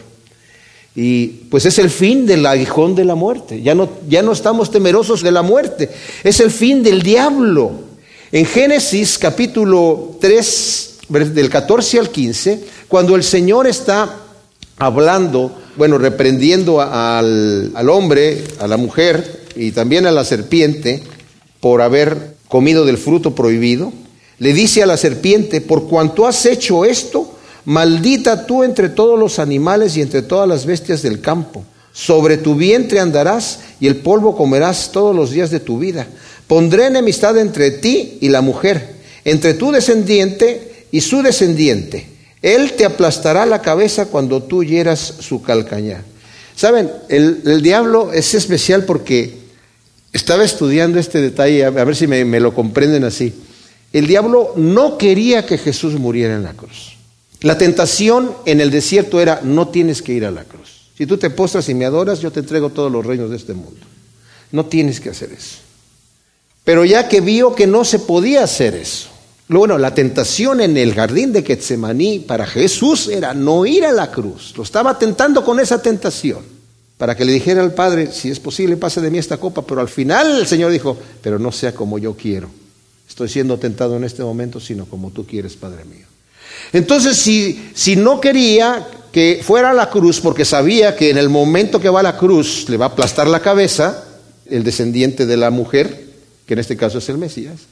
Y 0.94 1.26
pues 1.50 1.64
es 1.66 1.78
el 1.78 1.88
fin 1.88 2.26
del 2.26 2.44
aguijón 2.44 2.94
de 2.94 3.04
la 3.04 3.14
muerte. 3.14 3.62
Ya 3.62 3.74
no, 3.74 3.88
ya 4.08 4.22
no 4.22 4.32
estamos 4.32 4.70
temerosos 4.70 5.22
de 5.22 5.30
la 5.30 5.42
muerte. 5.42 5.88
Es 6.24 6.40
el 6.40 6.50
fin 6.50 6.82
del 6.82 7.02
diablo. 7.02 7.72
En 8.32 8.44
Génesis 8.44 9.16
capítulo 9.16 10.18
3, 10.20 10.98
del 11.08 11.48
14 11.48 11.98
al 11.98 12.10
15, 12.10 12.64
cuando 12.88 13.16
el 13.16 13.22
Señor 13.22 13.66
está 13.66 14.16
hablando, 14.76 15.56
bueno, 15.76 15.98
reprendiendo 15.98 16.80
al, 16.80 17.70
al 17.74 17.90
hombre, 17.90 18.44
a 18.58 18.66
la 18.66 18.76
mujer 18.76 19.46
y 19.56 19.72
también 19.72 20.06
a 20.06 20.12
la 20.12 20.24
serpiente 20.24 21.02
por 21.60 21.82
haber 21.82 22.34
comido 22.48 22.84
del 22.84 22.98
fruto 22.98 23.34
prohibido, 23.34 23.92
le 24.38 24.52
dice 24.52 24.82
a 24.82 24.86
la 24.86 24.96
serpiente, 24.96 25.60
por 25.60 25.86
cuanto 25.86 26.26
has 26.26 26.46
hecho 26.46 26.84
esto, 26.84 27.38
maldita 27.64 28.46
tú 28.46 28.64
entre 28.64 28.88
todos 28.88 29.18
los 29.18 29.38
animales 29.38 29.96
y 29.96 30.00
entre 30.00 30.22
todas 30.22 30.48
las 30.48 30.66
bestias 30.66 31.02
del 31.02 31.20
campo. 31.20 31.64
Sobre 31.92 32.38
tu 32.38 32.54
vientre 32.54 33.00
andarás 33.00 33.60
y 33.80 33.86
el 33.86 33.96
polvo 33.96 34.36
comerás 34.36 34.92
todos 34.92 35.14
los 35.14 35.30
días 35.30 35.50
de 35.50 35.60
tu 35.60 35.78
vida. 35.78 36.06
Pondré 36.46 36.86
enemistad 36.86 37.36
entre 37.38 37.70
ti 37.70 38.18
y 38.20 38.28
la 38.28 38.40
mujer, 38.40 38.94
entre 39.24 39.54
tu 39.54 39.72
descendiente 39.72 40.86
y 40.90 41.00
su 41.00 41.22
descendiente. 41.22 42.06
Él 42.42 42.72
te 42.72 42.84
aplastará 42.84 43.44
la 43.46 43.60
cabeza 43.62 44.06
cuando 44.06 44.42
tú 44.42 44.64
hieras 44.64 45.14
su 45.20 45.42
calcañar. 45.42 46.02
Saben, 46.56 46.90
el, 47.08 47.62
diablo 47.62 48.12
es 48.12 48.34
especial 48.34 48.84
porque 48.84 49.38
estaba 50.12 50.44
estudiando 50.44 50.98
este 50.98 51.20
detalle, 51.20 51.64
a 51.64 51.70
ver 51.70 51.96
si 51.96 52.06
me, 52.06 52.24
me 52.24 52.40
lo 52.40 52.54
comprenden 52.54 53.04
así. 53.04 53.34
El 53.92 54.06
diablo 54.06 54.52
no 54.56 54.98
quería 54.98 55.46
que 55.46 55.58
Jesús 55.58 55.94
muriera 55.94 56.34
en 56.34 56.42
la 56.42 56.54
cruz. 56.54 56.96
La 57.40 57.56
tentación 57.56 58.34
en 58.44 58.60
el 58.60 58.70
desierto 58.70 59.20
era, 59.20 59.40
no 59.42 59.68
tienes 59.68 60.02
que 60.02 60.12
ir 60.12 60.26
a 60.26 60.30
la 60.30 60.44
cruz. 60.44 60.90
Si 60.96 61.06
tú 61.06 61.16
te 61.16 61.30
postras 61.30 61.68
y 61.70 61.74
me 61.74 61.86
adoras, 61.86 62.20
yo 62.20 62.30
te 62.30 62.40
entrego 62.40 62.68
todos 62.68 62.92
los 62.92 63.04
reinos 63.04 63.30
de 63.30 63.36
este 63.36 63.54
mundo. 63.54 63.86
No 64.52 64.66
tienes 64.66 65.00
que 65.00 65.08
hacer 65.08 65.32
eso. 65.32 65.56
Pero 66.64 66.84
ya 66.84 67.08
que 67.08 67.22
vio 67.22 67.54
que 67.54 67.66
no 67.66 67.84
se 67.84 67.98
podía 67.98 68.44
hacer 68.44 68.74
eso, 68.74 69.08
bueno, 69.58 69.78
la 69.78 69.94
tentación 69.94 70.60
en 70.60 70.76
el 70.76 70.94
jardín 70.94 71.32
de 71.32 71.42
Getsemaní 71.42 72.20
para 72.20 72.46
Jesús 72.46 73.08
era 73.08 73.34
no 73.34 73.66
ir 73.66 73.84
a 73.84 73.92
la 73.92 74.10
cruz. 74.10 74.54
Lo 74.56 74.62
estaba 74.62 74.98
tentando 74.98 75.44
con 75.44 75.58
esa 75.58 75.82
tentación 75.82 76.38
para 76.96 77.16
que 77.16 77.24
le 77.24 77.32
dijera 77.32 77.62
al 77.62 77.74
Padre, 77.74 78.12
si 78.12 78.30
es 78.30 78.38
posible, 78.38 78.76
pase 78.76 79.00
de 79.00 79.10
mí 79.10 79.18
esta 79.18 79.38
copa. 79.38 79.62
Pero 79.62 79.80
al 79.80 79.88
final 79.88 80.38
el 80.38 80.46
Señor 80.46 80.70
dijo, 80.70 80.96
pero 81.22 81.38
no 81.38 81.50
sea 81.50 81.74
como 81.74 81.98
yo 81.98 82.14
quiero. 82.14 82.48
Estoy 83.08 83.28
siendo 83.28 83.58
tentado 83.58 83.96
en 83.96 84.04
este 84.04 84.22
momento, 84.22 84.60
sino 84.60 84.86
como 84.86 85.10
tú 85.10 85.26
quieres, 85.26 85.56
Padre 85.56 85.84
mío. 85.84 86.06
Entonces, 86.72 87.16
si, 87.16 87.70
si 87.74 87.96
no 87.96 88.20
quería 88.20 88.86
que 89.10 89.40
fuera 89.42 89.70
a 89.70 89.74
la 89.74 89.90
cruz, 89.90 90.20
porque 90.20 90.44
sabía 90.44 90.94
que 90.94 91.10
en 91.10 91.18
el 91.18 91.28
momento 91.28 91.80
que 91.80 91.88
va 91.88 92.00
a 92.00 92.04
la 92.04 92.16
cruz 92.16 92.68
le 92.68 92.76
va 92.76 92.86
a 92.86 92.88
aplastar 92.90 93.26
la 93.26 93.40
cabeza, 93.40 94.04
el 94.46 94.62
descendiente 94.62 95.26
de 95.26 95.36
la 95.36 95.50
mujer, 95.50 96.04
que 96.46 96.54
en 96.54 96.60
este 96.60 96.76
caso 96.76 96.98
es 96.98 97.08
el 97.08 97.18
Mesías, 97.18 97.62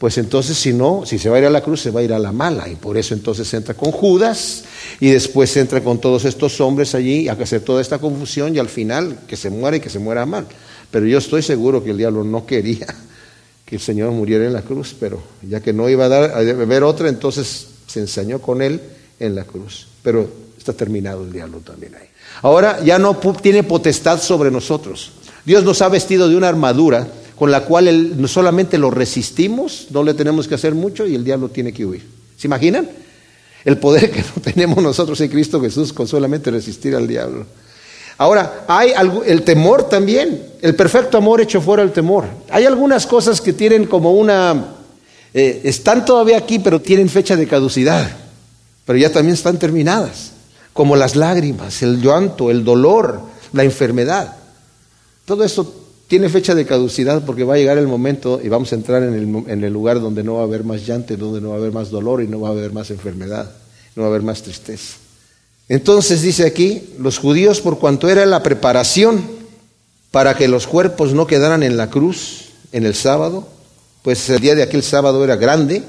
pues 0.00 0.16
entonces 0.16 0.56
si 0.56 0.72
no, 0.72 1.02
si 1.04 1.18
se 1.18 1.28
va 1.28 1.36
a 1.36 1.40
ir 1.40 1.44
a 1.44 1.50
la 1.50 1.60
cruz, 1.60 1.82
se 1.82 1.90
va 1.90 2.00
a 2.00 2.02
ir 2.02 2.14
a 2.14 2.18
la 2.18 2.32
mala. 2.32 2.66
Y 2.70 2.76
por 2.76 2.96
eso 2.96 3.12
entonces 3.12 3.52
entra 3.52 3.74
con 3.74 3.92
Judas 3.92 4.64
y 4.98 5.10
después 5.10 5.54
entra 5.58 5.82
con 5.82 6.00
todos 6.00 6.24
estos 6.24 6.58
hombres 6.62 6.94
allí 6.94 7.28
a 7.28 7.34
hacer 7.34 7.60
toda 7.60 7.82
esta 7.82 7.98
confusión 7.98 8.56
y 8.56 8.58
al 8.58 8.70
final 8.70 9.18
que 9.28 9.36
se 9.36 9.50
muera 9.50 9.76
y 9.76 9.80
que 9.80 9.90
se 9.90 9.98
muera 9.98 10.24
mal. 10.24 10.46
Pero 10.90 11.04
yo 11.04 11.18
estoy 11.18 11.42
seguro 11.42 11.84
que 11.84 11.90
el 11.90 11.98
diablo 11.98 12.24
no 12.24 12.46
quería 12.46 12.86
que 13.66 13.74
el 13.76 13.82
Señor 13.82 14.10
muriera 14.12 14.46
en 14.46 14.54
la 14.54 14.62
cruz, 14.62 14.96
pero 14.98 15.22
ya 15.42 15.60
que 15.60 15.74
no 15.74 15.86
iba 15.90 16.06
a, 16.06 16.08
dar, 16.08 16.30
a 16.30 16.40
ver 16.40 16.82
otra, 16.82 17.10
entonces 17.10 17.66
se 17.86 18.00
ensañó 18.00 18.40
con 18.40 18.62
él 18.62 18.80
en 19.18 19.34
la 19.34 19.44
cruz. 19.44 19.86
Pero 20.02 20.30
está 20.56 20.72
terminado 20.72 21.24
el 21.24 21.30
diablo 21.30 21.58
también 21.58 21.94
ahí. 21.96 22.08
Ahora 22.40 22.82
ya 22.82 22.98
no 22.98 23.18
tiene 23.18 23.64
potestad 23.64 24.18
sobre 24.18 24.50
nosotros. 24.50 25.12
Dios 25.44 25.62
nos 25.62 25.82
ha 25.82 25.90
vestido 25.90 26.26
de 26.26 26.36
una 26.36 26.48
armadura 26.48 27.06
con 27.40 27.50
la 27.50 27.62
cual 27.62 28.20
no 28.20 28.28
solamente 28.28 28.76
lo 28.76 28.90
resistimos, 28.90 29.86
no 29.92 30.02
le 30.02 30.12
tenemos 30.12 30.46
que 30.46 30.56
hacer 30.56 30.74
mucho 30.74 31.06
y 31.06 31.14
el 31.14 31.24
diablo 31.24 31.48
tiene 31.48 31.72
que 31.72 31.86
huir. 31.86 32.06
¿Se 32.36 32.48
imaginan? 32.48 32.86
El 33.64 33.78
poder 33.78 34.10
que 34.10 34.20
no 34.36 34.42
tenemos 34.42 34.82
nosotros 34.82 35.18
en 35.22 35.30
Cristo 35.30 35.58
Jesús 35.58 35.94
con 35.94 36.06
solamente 36.06 36.50
resistir 36.50 36.94
al 36.94 37.08
diablo. 37.08 37.46
Ahora, 38.18 38.66
hay 38.68 38.90
algo, 38.90 39.24
el 39.24 39.40
temor 39.42 39.88
también. 39.88 40.48
el 40.60 40.74
perfecto 40.74 41.16
amor 41.16 41.40
hecho 41.40 41.62
fuera 41.62 41.82
el 41.82 41.92
temor. 41.92 42.26
Hay 42.50 42.66
algunas 42.66 43.06
cosas 43.06 43.40
que 43.40 43.54
tienen 43.54 43.86
como 43.86 44.12
una... 44.12 44.74
Eh, 45.32 45.62
están 45.64 46.04
todavía 46.04 46.36
aquí, 46.36 46.58
pero 46.58 46.82
tienen 46.82 47.08
fecha 47.08 47.36
de 47.36 47.46
caducidad, 47.46 48.06
pero 48.84 48.98
ya 48.98 49.10
también 49.10 49.32
están 49.32 49.58
terminadas, 49.58 50.32
como 50.74 50.94
las 50.94 51.16
lágrimas, 51.16 51.82
el 51.82 52.02
llanto, 52.02 52.50
el 52.50 52.66
dolor, 52.66 53.22
la 53.54 53.64
enfermedad. 53.64 54.36
Todo 55.24 55.42
eso 55.42 55.79
tiene 56.10 56.28
fecha 56.28 56.56
de 56.56 56.66
caducidad 56.66 57.24
porque 57.24 57.44
va 57.44 57.54
a 57.54 57.56
llegar 57.56 57.78
el 57.78 57.86
momento 57.86 58.40
y 58.42 58.48
vamos 58.48 58.72
a 58.72 58.74
entrar 58.74 59.04
en 59.04 59.14
el, 59.64 59.72
lugar 59.72 60.00
donde 60.00 60.24
no 60.24 60.34
va 60.34 60.40
a 60.40 60.44
haber 60.44 60.64
más 60.64 60.84
llanto, 60.84 61.16
donde 61.16 61.40
no 61.40 61.50
va 61.50 61.54
a 61.54 61.58
haber 61.58 61.70
más 61.70 61.88
dolor 61.88 62.20
y 62.20 62.26
no 62.26 62.40
va 62.40 62.48
a 62.48 62.50
haber 62.50 62.72
más 62.72 62.90
enfermedad, 62.90 63.48
no 63.94 64.02
va 64.02 64.08
a 64.08 64.10
haber 64.10 64.22
más 64.22 64.42
tristeza. 64.42 64.96
Entonces 65.68 66.20
dice 66.22 66.44
aquí, 66.44 66.82
los 66.98 67.18
judíos 67.18 67.60
por 67.60 67.78
cuanto 67.78 68.08
era 68.08 68.26
la 68.26 68.42
preparación 68.42 69.22
para 70.10 70.34
que 70.34 70.48
los 70.48 70.66
cuerpos 70.66 71.14
no 71.14 71.28
quedaran 71.28 71.62
en 71.62 71.76
la 71.76 71.90
cruz 71.90 72.46
en 72.72 72.86
el 72.86 72.96
sábado, 72.96 73.46
pues 74.02 74.28
el 74.30 74.40
día 74.40 74.56
de 74.56 74.64
aquel 74.64 74.82
sábado 74.82 75.22
era 75.22 75.36
grande, 75.36 75.84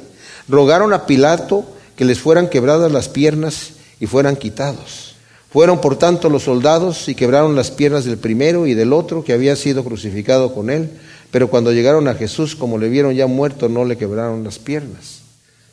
rogaron 0.47 0.93
a 0.93 1.07
Pilato 1.07 1.65
que 1.95 2.05
les 2.05 2.19
fueran 2.19 2.47
quebradas 2.47 2.91
las 2.91 3.09
piernas 3.09 3.71
y 3.99 4.05
fueran 4.05 4.35
quitados. 4.35 5.10
Fueron 5.51 5.81
por 5.81 5.97
tanto 5.97 6.29
los 6.29 6.43
soldados 6.43 7.09
y 7.09 7.15
quebraron 7.15 7.57
las 7.57 7.71
piernas 7.71 8.05
del 8.05 8.17
primero 8.17 8.67
y 8.67 8.73
del 8.73 8.93
otro 8.93 9.23
que 9.23 9.33
había 9.33 9.57
sido 9.57 9.83
crucificado 9.83 10.53
con 10.53 10.69
él, 10.69 10.89
pero 11.29 11.49
cuando 11.49 11.73
llegaron 11.73 12.07
a 12.07 12.15
Jesús, 12.15 12.55
como 12.55 12.77
le 12.77 12.87
vieron 12.87 13.13
ya 13.15 13.27
muerto, 13.27 13.67
no 13.67 13.83
le 13.83 13.97
quebraron 13.97 14.45
las 14.45 14.59
piernas, 14.59 15.19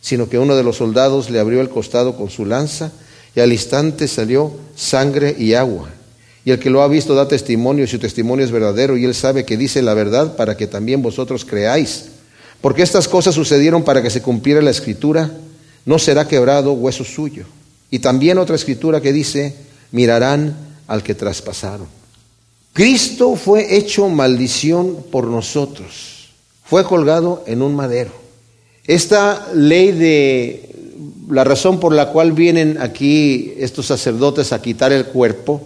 sino 0.01 0.29
que 0.29 0.38
uno 0.38 0.57
de 0.57 0.64
los 0.64 0.77
soldados 0.77 1.31
le 1.31 1.38
abrió 1.38 1.61
el 1.61 1.69
costado 1.69 2.17
con 2.17 2.29
su 2.29 2.45
lanza 2.45 2.91
y 3.37 3.41
al 3.41 3.53
instante 3.53 4.09
salió 4.09 4.53
sangre 4.75 5.37
y 5.38 5.55
agua. 5.55 5.91
Y 6.45 6.51
el 6.51 6.59
que 6.59 6.71
lo 6.71 6.83
ha 6.83 6.88
visto 6.88 7.14
da 7.14 7.29
testimonio 7.29 7.85
y 7.85 7.88
su 7.88 8.01
testimonio 8.01 8.45
es 8.45 8.51
verdadero 8.51 8.97
y 8.97 9.05
él 9.05 9.14
sabe 9.14 9.45
que 9.45 9.57
dice 9.57 9.81
la 9.83 9.95
verdad 9.95 10.35
para 10.35 10.57
que 10.57 10.67
también 10.67 11.03
vosotros 11.03 11.45
creáis. 11.45 12.07
Porque 12.61 12.83
estas 12.83 13.07
cosas 13.07 13.37
sucedieron 13.37 13.85
para 13.85 14.03
que 14.03 14.11
se 14.11 14.23
cumpliera 14.23 14.61
la 14.61 14.71
escritura, 14.71 15.31
no 15.85 16.01
será 16.01 16.27
quebrado 16.27 16.73
hueso 16.73 17.05
suyo. 17.05 17.45
Y 17.91 18.01
también 18.01 18.38
otra 18.38 18.57
escritura 18.57 19.01
que 19.01 19.12
dice, 19.12 19.67
mirarán 19.92 20.57
al 20.87 21.03
que 21.03 21.14
traspasaron. 21.14 21.87
Cristo 22.72 23.35
fue 23.35 23.77
hecho 23.77 24.09
maldición 24.09 25.05
por 25.11 25.27
nosotros. 25.27 26.29
Fue 26.64 26.85
colgado 26.85 27.42
en 27.46 27.62
un 27.62 27.74
madero. 27.74 28.12
Esta 28.87 29.48
ley 29.55 29.92
de 29.92 30.68
la 31.31 31.44
razón 31.44 31.81
por 31.81 31.94
la 31.94 32.11
cual 32.11 32.33
vienen 32.33 32.79
aquí 32.81 33.53
estos 33.59 33.87
sacerdotes 33.87 34.53
a 34.53 34.62
quitar 34.62 34.92
el 34.92 35.07
cuerpo, 35.07 35.61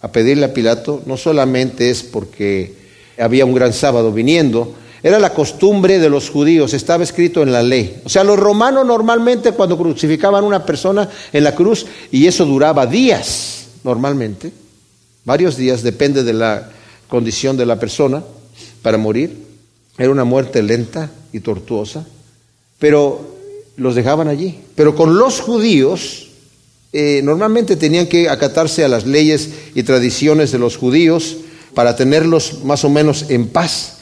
a 0.00 0.12
pedirle 0.12 0.46
a 0.46 0.54
Pilato, 0.54 1.02
no 1.06 1.16
solamente 1.16 1.90
es 1.90 2.02
porque 2.02 2.74
había 3.18 3.44
un 3.44 3.54
gran 3.54 3.72
sábado 3.72 4.12
viniendo, 4.12 4.74
era 5.02 5.18
la 5.18 5.32
costumbre 5.32 5.98
de 5.98 6.10
los 6.10 6.30
judíos, 6.30 6.74
estaba 6.74 7.04
escrito 7.04 7.42
en 7.42 7.52
la 7.52 7.62
ley. 7.62 8.00
O 8.04 8.08
sea, 8.08 8.24
los 8.24 8.38
romanos 8.38 8.86
normalmente 8.86 9.52
cuando 9.52 9.78
crucificaban 9.78 10.44
una 10.44 10.64
persona 10.64 11.08
en 11.32 11.44
la 11.44 11.54
cruz, 11.54 11.86
y 12.10 12.26
eso 12.26 12.44
duraba 12.44 12.86
días, 12.86 13.65
normalmente, 13.86 14.52
varios 15.24 15.56
días, 15.56 15.82
depende 15.82 16.24
de 16.24 16.32
la 16.32 16.70
condición 17.08 17.56
de 17.56 17.64
la 17.64 17.78
persona 17.78 18.22
para 18.82 18.98
morir. 18.98 19.46
Era 19.96 20.10
una 20.10 20.24
muerte 20.24 20.60
lenta 20.60 21.10
y 21.32 21.38
tortuosa, 21.38 22.04
pero 22.80 23.36
los 23.76 23.94
dejaban 23.94 24.26
allí. 24.26 24.58
Pero 24.74 24.96
con 24.96 25.16
los 25.16 25.40
judíos, 25.40 26.30
eh, 26.92 27.20
normalmente 27.22 27.76
tenían 27.76 28.08
que 28.08 28.28
acatarse 28.28 28.84
a 28.84 28.88
las 28.88 29.06
leyes 29.06 29.50
y 29.76 29.84
tradiciones 29.84 30.50
de 30.50 30.58
los 30.58 30.76
judíos 30.76 31.36
para 31.72 31.94
tenerlos 31.94 32.64
más 32.64 32.84
o 32.84 32.90
menos 32.90 33.26
en 33.28 33.48
paz. 33.48 33.98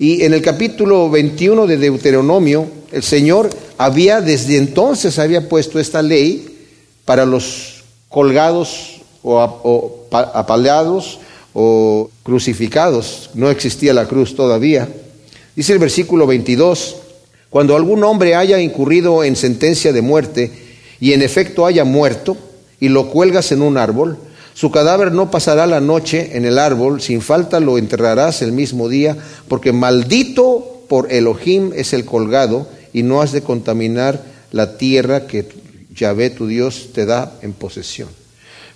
Y 0.00 0.22
en 0.22 0.34
el 0.34 0.42
capítulo 0.42 1.10
21 1.10 1.66
de 1.68 1.76
Deuteronomio, 1.76 2.68
el 2.90 3.04
Señor 3.04 3.50
había 3.76 4.20
desde 4.20 4.56
entonces 4.56 5.18
había 5.20 5.48
puesto 5.48 5.78
esta 5.78 6.02
ley 6.02 6.66
para 7.04 7.24
los 7.24 7.84
colgados 8.08 8.97
o, 9.22 10.06
apaleados 10.10 11.18
o 11.54 12.10
crucificados. 12.22 13.30
No 13.34 13.50
existía 13.50 13.94
la 13.94 14.06
cruz 14.06 14.34
todavía. 14.34 14.88
Dice 15.56 15.72
el 15.72 15.78
versículo 15.78 16.26
22, 16.26 16.96
cuando 17.50 17.74
algún 17.76 18.04
hombre 18.04 18.34
haya 18.34 18.60
incurrido 18.60 19.24
en 19.24 19.36
sentencia 19.36 19.92
de 19.92 20.02
muerte 20.02 20.52
y 21.00 21.12
en 21.12 21.22
efecto 21.22 21.66
haya 21.66 21.84
muerto 21.84 22.36
y 22.80 22.88
lo 22.88 23.10
cuelgas 23.10 23.52
en 23.52 23.62
un 23.62 23.76
árbol, 23.76 24.18
su 24.54 24.70
cadáver 24.70 25.12
no 25.12 25.30
pasará 25.30 25.66
la 25.66 25.80
noche 25.80 26.36
en 26.36 26.44
el 26.44 26.58
árbol, 26.58 27.00
sin 27.00 27.20
falta 27.20 27.60
lo 27.60 27.78
enterrarás 27.78 28.42
el 28.42 28.52
mismo 28.52 28.88
día, 28.88 29.16
porque 29.46 29.72
maldito 29.72 30.82
por 30.88 31.12
Elohim 31.12 31.72
es 31.76 31.92
el 31.92 32.04
colgado 32.04 32.66
y 32.92 33.02
no 33.02 33.22
has 33.22 33.32
de 33.32 33.42
contaminar 33.42 34.20
la 34.50 34.76
tierra 34.76 35.26
que 35.26 35.46
Yahvé 35.94 36.30
tu 36.30 36.46
Dios 36.46 36.88
te 36.92 37.06
da 37.06 37.34
en 37.42 37.52
posesión. 37.52 38.08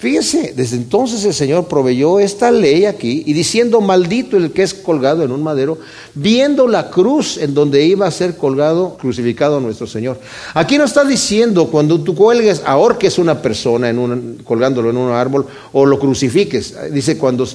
Fíjense, 0.03 0.53
desde 0.57 0.79
entonces 0.79 1.25
el 1.25 1.33
Señor 1.33 1.69
proveyó 1.69 2.19
esta 2.19 2.51
ley 2.51 2.87
aquí 2.87 3.23
y 3.25 3.35
diciendo 3.35 3.81
maldito 3.81 4.37
el 4.37 4.51
que 4.51 4.65
es 4.65 4.75
colgado 4.75 5.23
en 5.23 5.31
un 5.31 5.45
madero, 5.45 5.79
viendo 6.13 6.67
la 6.67 6.91
cruz 6.91 7.37
en 7.37 7.55
donde 7.55 7.85
iba 7.85 8.05
a 8.05 8.11
ser 8.11 8.37
colgado, 8.37 8.97
crucificado 9.01 9.61
nuestro 9.61 9.87
Señor. 9.87 10.19
Aquí 10.55 10.77
no 10.77 10.87
está 10.87 11.05
diciendo 11.05 11.69
cuando 11.69 12.01
tú 12.01 12.17
cuelgues, 12.17 12.63
ahorques 12.67 13.17
una 13.17 13.41
persona 13.41 13.91
en 13.91 14.01
un, 14.01 14.43
colgándolo 14.45 14.91
en 14.91 14.97
un 14.97 15.13
árbol 15.13 15.47
o 15.73 15.87
lo 15.87 16.01
crucifiques. 16.01 16.75
Dice 16.91 17.17
cuando 17.17 17.47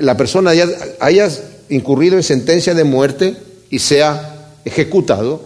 la 0.00 0.16
persona 0.16 0.52
haya, 0.52 0.68
haya 1.00 1.28
incurrido 1.68 2.16
en 2.16 2.22
sentencia 2.22 2.72
de 2.72 2.84
muerte 2.84 3.36
y 3.68 3.78
sea 3.78 4.54
ejecutado. 4.64 5.42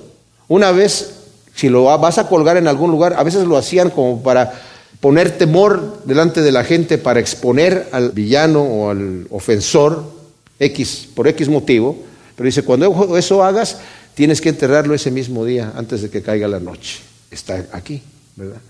Una 0.47 0.71
vez, 0.71 1.15
si 1.53 1.69
lo 1.69 1.83
vas 1.83 2.19
a 2.19 2.29
colgar 2.29 2.59
en 2.59 2.69
algún 2.69 2.93
lugar, 2.93 3.15
a 3.19 3.25
veces 3.25 3.45
lo 3.45 3.57
hacían 3.57 3.91
como 3.91 4.23
para 4.23 4.76
poner 5.01 5.37
temor 5.39 6.03
delante 6.05 6.43
de 6.43 6.53
la 6.53 6.65
gente 6.65 6.99
para 6.99 7.21
exponer 7.21 7.89
al 7.93 8.11
villano 8.11 8.63
o 8.63 8.91
al 8.91 9.27
ofensor 9.31 10.05
X 10.59 11.09
por 11.15 11.29
X 11.29 11.49
motivo, 11.49 11.97
pero 12.35 12.47
dice, 12.47 12.63
cuando 12.63 13.17
eso 13.17 13.43
hagas, 13.43 13.79
tienes 14.15 14.41
que 14.41 14.51
enterrarlo 14.51 14.95
ese 14.95 15.11
mismo 15.11 15.45
día 15.45 15.73
antes 15.77 16.03
de 16.03 16.11
que 16.11 16.23
caiga 16.23 16.49
la 16.49 16.61
noche. 16.61 16.99
Está 17.31 17.67
aquí, 17.73 18.03
¿verdad? 18.37 18.61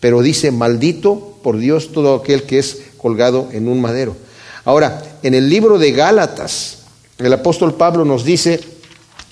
Pero 0.00 0.22
dice, 0.22 0.50
maldito 0.50 1.38
por 1.42 1.58
Dios 1.58 1.92
todo 1.92 2.14
aquel 2.14 2.44
que 2.44 2.58
es 2.58 2.78
colgado 2.98 3.48
en 3.52 3.68
un 3.68 3.80
madero. 3.80 4.16
Ahora, 4.64 5.18
en 5.22 5.34
el 5.34 5.48
libro 5.48 5.78
de 5.78 5.92
Gálatas, 5.92 6.78
el 7.18 7.32
apóstol 7.32 7.74
Pablo 7.74 8.04
nos 8.04 8.24
dice 8.24 8.60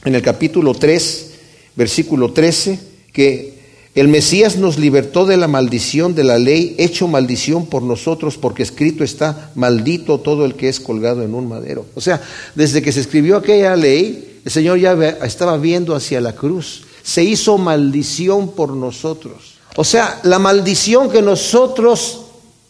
en 0.05 0.14
el 0.14 0.23
capítulo 0.23 0.75
3, 0.75 1.31
versículo 1.77 2.33
13, 2.33 2.79
que 3.12 3.54
el 3.94 4.09
Mesías 4.09 4.57
nos 4.57 4.76
libertó 4.76 5.24
de 5.24 5.37
la 5.37 5.46
maldición 5.46 6.16
de 6.16 6.24
la 6.24 6.37
ley, 6.38 6.74
hecho 6.78 7.07
maldición 7.07 7.66
por 7.66 7.83
nosotros, 7.83 8.37
porque 8.37 8.64
escrito 8.64 9.04
está, 9.04 9.52
maldito 9.54 10.18
todo 10.18 10.44
el 10.44 10.54
que 10.54 10.68
es 10.68 10.80
colgado 10.80 11.22
en 11.22 11.35
un 11.35 11.48
madero. 11.48 11.87
O 11.94 12.00
sea, 12.00 12.20
desde 12.57 12.83
que 12.83 12.90
se 12.90 13.00
escribió 13.00 13.37
aquella 13.37 13.76
ley, 13.76 14.40
el 14.44 14.50
Señor 14.50 14.78
ya 14.78 14.94
estaba 15.22 15.57
viendo 15.59 15.94
hacia 15.94 16.20
la 16.20 16.33
cruz. 16.33 16.83
Se 17.04 17.22
hizo 17.22 17.57
maldición 17.57 18.50
por 18.52 18.74
nosotros. 18.74 19.54
O 19.76 19.85
sea, 19.85 20.20
la 20.24 20.40
maldición 20.40 21.09
que 21.09 21.22
nosotros 21.22 22.22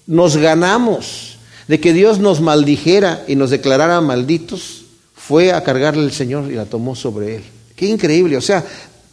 nos 0.07 0.37
ganamos 0.37 1.39
de 1.69 1.81
que 1.81 1.95
Dios 1.95 2.19
nos 2.19 2.43
maldijera 2.43 3.25
y 3.27 3.37
nos 3.37 3.49
declarara 3.49 4.01
malditos, 4.03 4.85
fue 5.15 5.53
a 5.53 5.63
cargarle 5.63 6.05
el 6.05 6.13
Señor 6.13 6.53
y 6.53 6.55
la 6.55 6.67
tomó 6.67 6.95
sobre 6.95 7.37
él. 7.37 7.45
Qué 7.77 7.87
increíble. 7.87 8.37
O 8.37 8.43
sea, 8.43 8.65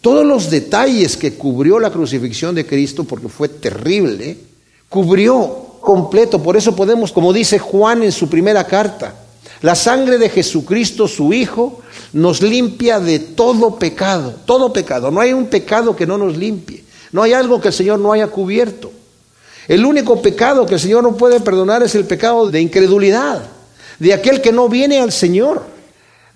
todos 0.02 0.26
los 0.26 0.50
detalles 0.50 1.16
que 1.16 1.36
cubrió 1.36 1.80
la 1.80 1.92
crucifixión 1.92 2.56
de 2.56 2.66
Cristo, 2.66 3.04
porque 3.04 3.30
fue 3.30 3.48
terrible, 3.48 4.38
cubrió 4.90 5.78
completo. 5.80 6.42
Por 6.42 6.58
eso 6.58 6.76
podemos, 6.76 7.12
como 7.12 7.32
dice 7.32 7.60
Juan 7.60 8.04
en 8.04 8.12
su 8.12 8.28
primera 8.28 8.66
carta, 8.66 9.16
la 9.62 9.76
sangre 9.76 10.18
de 10.18 10.30
Jesucristo, 10.30 11.08
su 11.08 11.34
Hijo, 11.34 11.82
nos 12.14 12.42
limpia 12.42 13.00
de 13.00 13.20
todo 13.20 13.78
pecado, 13.78 14.34
todo 14.46 14.74
pecado. 14.74 15.12
No 15.12 15.22
hay 15.22 15.34
un 15.34 15.46
pecado 15.46 15.96
que 15.96 16.08
no 16.08 16.18
nos 16.18 16.36
limpie. 16.36 16.84
No 17.12 17.22
hay 17.22 17.34
algo 17.34 17.62
que 17.62 17.68
el 17.68 17.74
Señor 17.74 18.00
no 18.00 18.12
haya 18.12 18.28
cubierto. 18.28 18.92
El 19.68 19.86
único 19.86 20.22
pecado 20.22 20.66
que 20.66 20.76
el 20.76 20.80
Señor 20.80 21.04
no 21.04 21.16
puede 21.16 21.40
perdonar 21.40 21.84
es 21.84 21.94
el 21.94 22.06
pecado 22.06 22.50
de 22.50 22.60
incredulidad, 22.60 23.44
de 24.00 24.14
aquel 24.14 24.42
que 24.42 24.52
no 24.52 24.68
viene 24.68 25.00
al 25.00 25.12
Señor. 25.12 25.64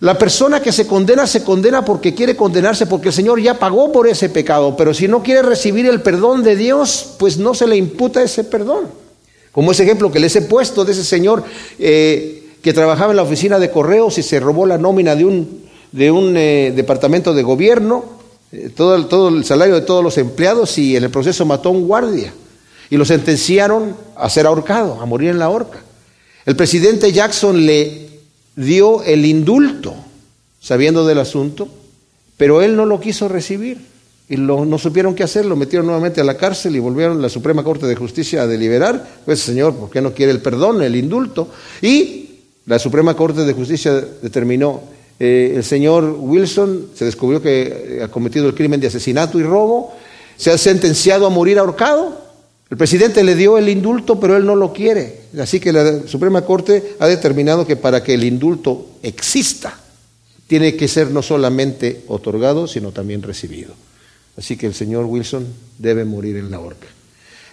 La 0.01 0.17
persona 0.17 0.61
que 0.61 0.71
se 0.71 0.87
condena 0.87 1.25
se 1.25 1.43
condena 1.43 1.85
porque 1.85 2.13
quiere 2.13 2.35
condenarse, 2.35 2.85
porque 2.85 3.09
el 3.09 3.13
Señor 3.13 3.39
ya 3.39 3.57
pagó 3.57 3.91
por 3.91 4.07
ese 4.07 4.29
pecado, 4.29 4.75
pero 4.75 4.93
si 4.93 5.07
no 5.07 5.23
quiere 5.23 5.41
recibir 5.41 5.85
el 5.85 6.01
perdón 6.01 6.43
de 6.43 6.55
Dios, 6.55 7.15
pues 7.17 7.37
no 7.37 7.53
se 7.53 7.65
le 7.67 7.77
imputa 7.77 8.21
ese 8.21 8.43
perdón. 8.43 8.87
Como 9.53 9.71
ese 9.71 9.83
ejemplo 9.83 10.11
que 10.11 10.19
les 10.19 10.35
he 10.35 10.41
puesto 10.41 10.83
de 10.83 10.91
ese 10.91 11.05
señor 11.05 11.43
eh, 11.79 12.43
que 12.61 12.73
trabajaba 12.73 13.11
en 13.11 13.17
la 13.17 13.23
oficina 13.23 13.57
de 13.57 13.71
correos 13.71 14.17
y 14.17 14.23
se 14.23 14.41
robó 14.41 14.65
la 14.65 14.77
nómina 14.77 15.15
de 15.15 15.23
un, 15.23 15.61
de 15.93 16.11
un 16.11 16.35
eh, 16.35 16.73
departamento 16.75 17.33
de 17.33 17.43
gobierno, 17.43 18.03
eh, 18.51 18.69
todo, 18.75 18.95
el, 18.95 19.05
todo 19.05 19.29
el 19.29 19.45
salario 19.45 19.75
de 19.75 19.81
todos 19.81 20.03
los 20.03 20.17
empleados 20.17 20.77
y 20.77 20.97
en 20.97 21.05
el 21.05 21.09
proceso 21.09 21.45
mató 21.45 21.69
a 21.69 21.71
un 21.71 21.87
guardia 21.87 22.33
y 22.89 22.97
lo 22.97 23.05
sentenciaron 23.05 23.95
a 24.17 24.29
ser 24.29 24.45
ahorcado, 24.45 24.99
a 24.99 25.05
morir 25.05 25.29
en 25.29 25.39
la 25.39 25.49
horca. 25.49 25.79
El 26.45 26.57
presidente 26.57 27.13
Jackson 27.13 27.65
le 27.65 28.04
dio 28.55 29.03
el 29.03 29.25
indulto, 29.25 29.95
sabiendo 30.59 31.05
del 31.05 31.19
asunto, 31.19 31.67
pero 32.37 32.61
él 32.61 32.75
no 32.75 32.85
lo 32.85 32.99
quiso 32.99 33.27
recibir. 33.27 33.95
Y 34.27 34.37
no 34.37 34.77
supieron 34.79 35.13
qué 35.13 35.21
hacer, 35.21 35.45
lo 35.45 35.55
metieron 35.55 35.85
nuevamente 35.85 36.19
a 36.19 36.23
la 36.23 36.35
cárcel 36.35 36.75
y 36.75 36.79
volvieron 36.79 37.19
a 37.19 37.21
la 37.21 37.29
Suprema 37.29 37.63
Corte 37.63 37.85
de 37.85 37.95
Justicia 37.95 38.41
a 38.41 38.47
deliberar. 38.47 39.07
Pues, 39.23 39.39
Señor, 39.39 39.75
¿por 39.75 39.91
qué 39.91 40.01
no 40.01 40.13
quiere 40.13 40.31
el 40.31 40.41
perdón, 40.41 40.81
el 40.81 40.95
indulto? 40.95 41.49
Y 41.79 42.25
la 42.65 42.79
Suprema 42.79 43.15
Corte 43.15 43.45
de 43.45 43.53
Justicia 43.53 43.93
determinó, 44.23 44.81
eh, 45.19 45.53
el 45.55 45.63
señor 45.63 46.17
Wilson 46.19 46.87
se 46.95 47.05
descubrió 47.05 47.39
que 47.39 48.01
ha 48.03 48.07
cometido 48.07 48.47
el 48.47 48.55
crimen 48.55 48.79
de 48.79 48.87
asesinato 48.87 49.39
y 49.39 49.43
robo, 49.43 49.93
se 50.37 50.49
ha 50.49 50.57
sentenciado 50.57 51.27
a 51.27 51.29
morir 51.29 51.59
ahorcado. 51.59 52.24
El 52.69 52.77
presidente 52.77 53.23
le 53.23 53.35
dio 53.35 53.57
el 53.57 53.69
indulto, 53.69 54.19
pero 54.19 54.35
él 54.35 54.45
no 54.45 54.55
lo 54.55 54.73
quiere. 54.73 55.21
Así 55.39 55.59
que 55.59 55.71
la 55.71 56.07
Suprema 56.07 56.43
Corte 56.43 56.95
ha 56.99 57.07
determinado 57.07 57.65
que 57.65 57.75
para 57.75 58.03
que 58.03 58.15
el 58.15 58.23
indulto 58.23 58.87
exista, 59.03 59.79
tiene 60.47 60.75
que 60.75 60.87
ser 60.87 61.11
no 61.11 61.21
solamente 61.21 62.03
otorgado, 62.07 62.67
sino 62.67 62.91
también 62.91 63.21
recibido. 63.21 63.73
Así 64.37 64.57
que 64.57 64.67
el 64.67 64.73
señor 64.73 65.05
Wilson 65.05 65.45
debe 65.77 66.05
morir 66.05 66.37
en 66.37 66.51
la 66.51 66.59
horca. 66.59 66.87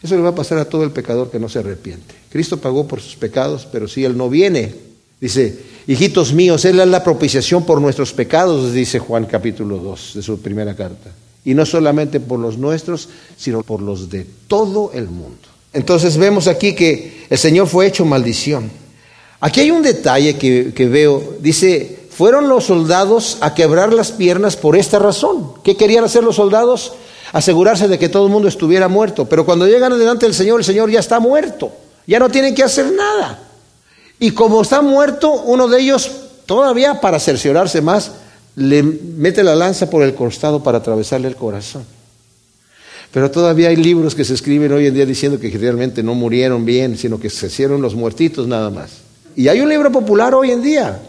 Eso 0.02 0.16
le 0.16 0.22
va 0.22 0.30
a 0.30 0.34
pasar 0.34 0.58
a 0.58 0.64
todo 0.64 0.82
el 0.82 0.90
pecador 0.90 1.30
que 1.30 1.38
no 1.38 1.48
se 1.48 1.60
arrepiente. 1.60 2.14
Cristo 2.28 2.60
pagó 2.60 2.88
por 2.88 3.00
sus 3.00 3.16
pecados, 3.16 3.68
pero 3.70 3.86
si 3.86 4.04
Él 4.04 4.16
no 4.16 4.28
viene, 4.28 4.74
dice, 5.20 5.56
hijitos 5.86 6.32
míos, 6.32 6.64
Él 6.64 6.80
es 6.80 6.88
la 6.88 7.04
propiciación 7.04 7.64
por 7.64 7.80
nuestros 7.80 8.12
pecados, 8.12 8.72
dice 8.72 8.98
Juan 8.98 9.26
capítulo 9.26 9.78
2 9.78 10.12
de 10.16 10.22
su 10.22 10.40
primera 10.40 10.74
carta. 10.74 11.12
Y 11.44 11.54
no 11.54 11.66
solamente 11.66 12.20
por 12.20 12.38
los 12.38 12.58
nuestros, 12.58 13.08
sino 13.36 13.62
por 13.62 13.82
los 13.82 14.08
de 14.10 14.26
todo 14.46 14.92
el 14.94 15.08
mundo. 15.08 15.48
Entonces 15.72 16.16
vemos 16.16 16.46
aquí 16.46 16.74
que 16.74 17.26
el 17.28 17.38
Señor 17.38 17.66
fue 17.66 17.86
hecho 17.86 18.04
maldición. 18.04 18.70
Aquí 19.40 19.60
hay 19.60 19.70
un 19.70 19.82
detalle 19.82 20.36
que, 20.36 20.72
que 20.74 20.86
veo, 20.86 21.36
dice, 21.40 22.02
fueron 22.10 22.48
los 22.48 22.64
soldados 22.64 23.38
a 23.40 23.54
quebrar 23.54 23.92
las 23.92 24.12
piernas 24.12 24.56
por 24.56 24.76
esta 24.76 24.98
razón. 24.98 25.54
¿Qué 25.64 25.76
querían 25.76 26.04
hacer 26.04 26.22
los 26.22 26.36
soldados? 26.36 26.92
Asegurarse 27.32 27.88
de 27.88 27.98
que 27.98 28.10
todo 28.10 28.26
el 28.26 28.32
mundo 28.32 28.48
estuviera 28.48 28.86
muerto. 28.88 29.26
Pero 29.28 29.46
cuando 29.46 29.66
llegan 29.66 29.98
delante 29.98 30.26
del 30.26 30.34
Señor, 30.34 30.60
el 30.60 30.64
Señor 30.64 30.90
ya 30.90 31.00
está 31.00 31.18
muerto. 31.18 31.72
Ya 32.06 32.18
no 32.18 32.28
tienen 32.28 32.54
que 32.54 32.62
hacer 32.62 32.92
nada. 32.92 33.42
Y 34.18 34.32
como 34.32 34.62
está 34.62 34.82
muerto, 34.82 35.32
uno 35.32 35.66
de 35.66 35.80
ellos, 35.80 36.10
todavía 36.46 37.00
para 37.00 37.18
cerciorarse 37.18 37.80
más, 37.80 38.12
le 38.56 38.82
mete 38.82 39.42
la 39.42 39.54
lanza 39.54 39.88
por 39.88 40.02
el 40.02 40.14
costado 40.14 40.62
para 40.62 40.78
atravesarle 40.78 41.28
el 41.28 41.36
corazón. 41.36 41.84
Pero 43.12 43.30
todavía 43.30 43.68
hay 43.68 43.76
libros 43.76 44.14
que 44.14 44.24
se 44.24 44.34
escriben 44.34 44.72
hoy 44.72 44.86
en 44.86 44.94
día 44.94 45.04
diciendo 45.04 45.38
que 45.38 45.50
realmente 45.50 46.02
no 46.02 46.14
murieron 46.14 46.64
bien, 46.64 46.96
sino 46.96 47.20
que 47.20 47.28
se 47.28 47.46
hicieron 47.46 47.82
los 47.82 47.94
muertitos 47.94 48.46
nada 48.46 48.70
más. 48.70 48.90
Y 49.36 49.48
hay 49.48 49.60
un 49.60 49.68
libro 49.68 49.92
popular 49.92 50.34
hoy 50.34 50.50
en 50.50 50.62
día 50.62 51.00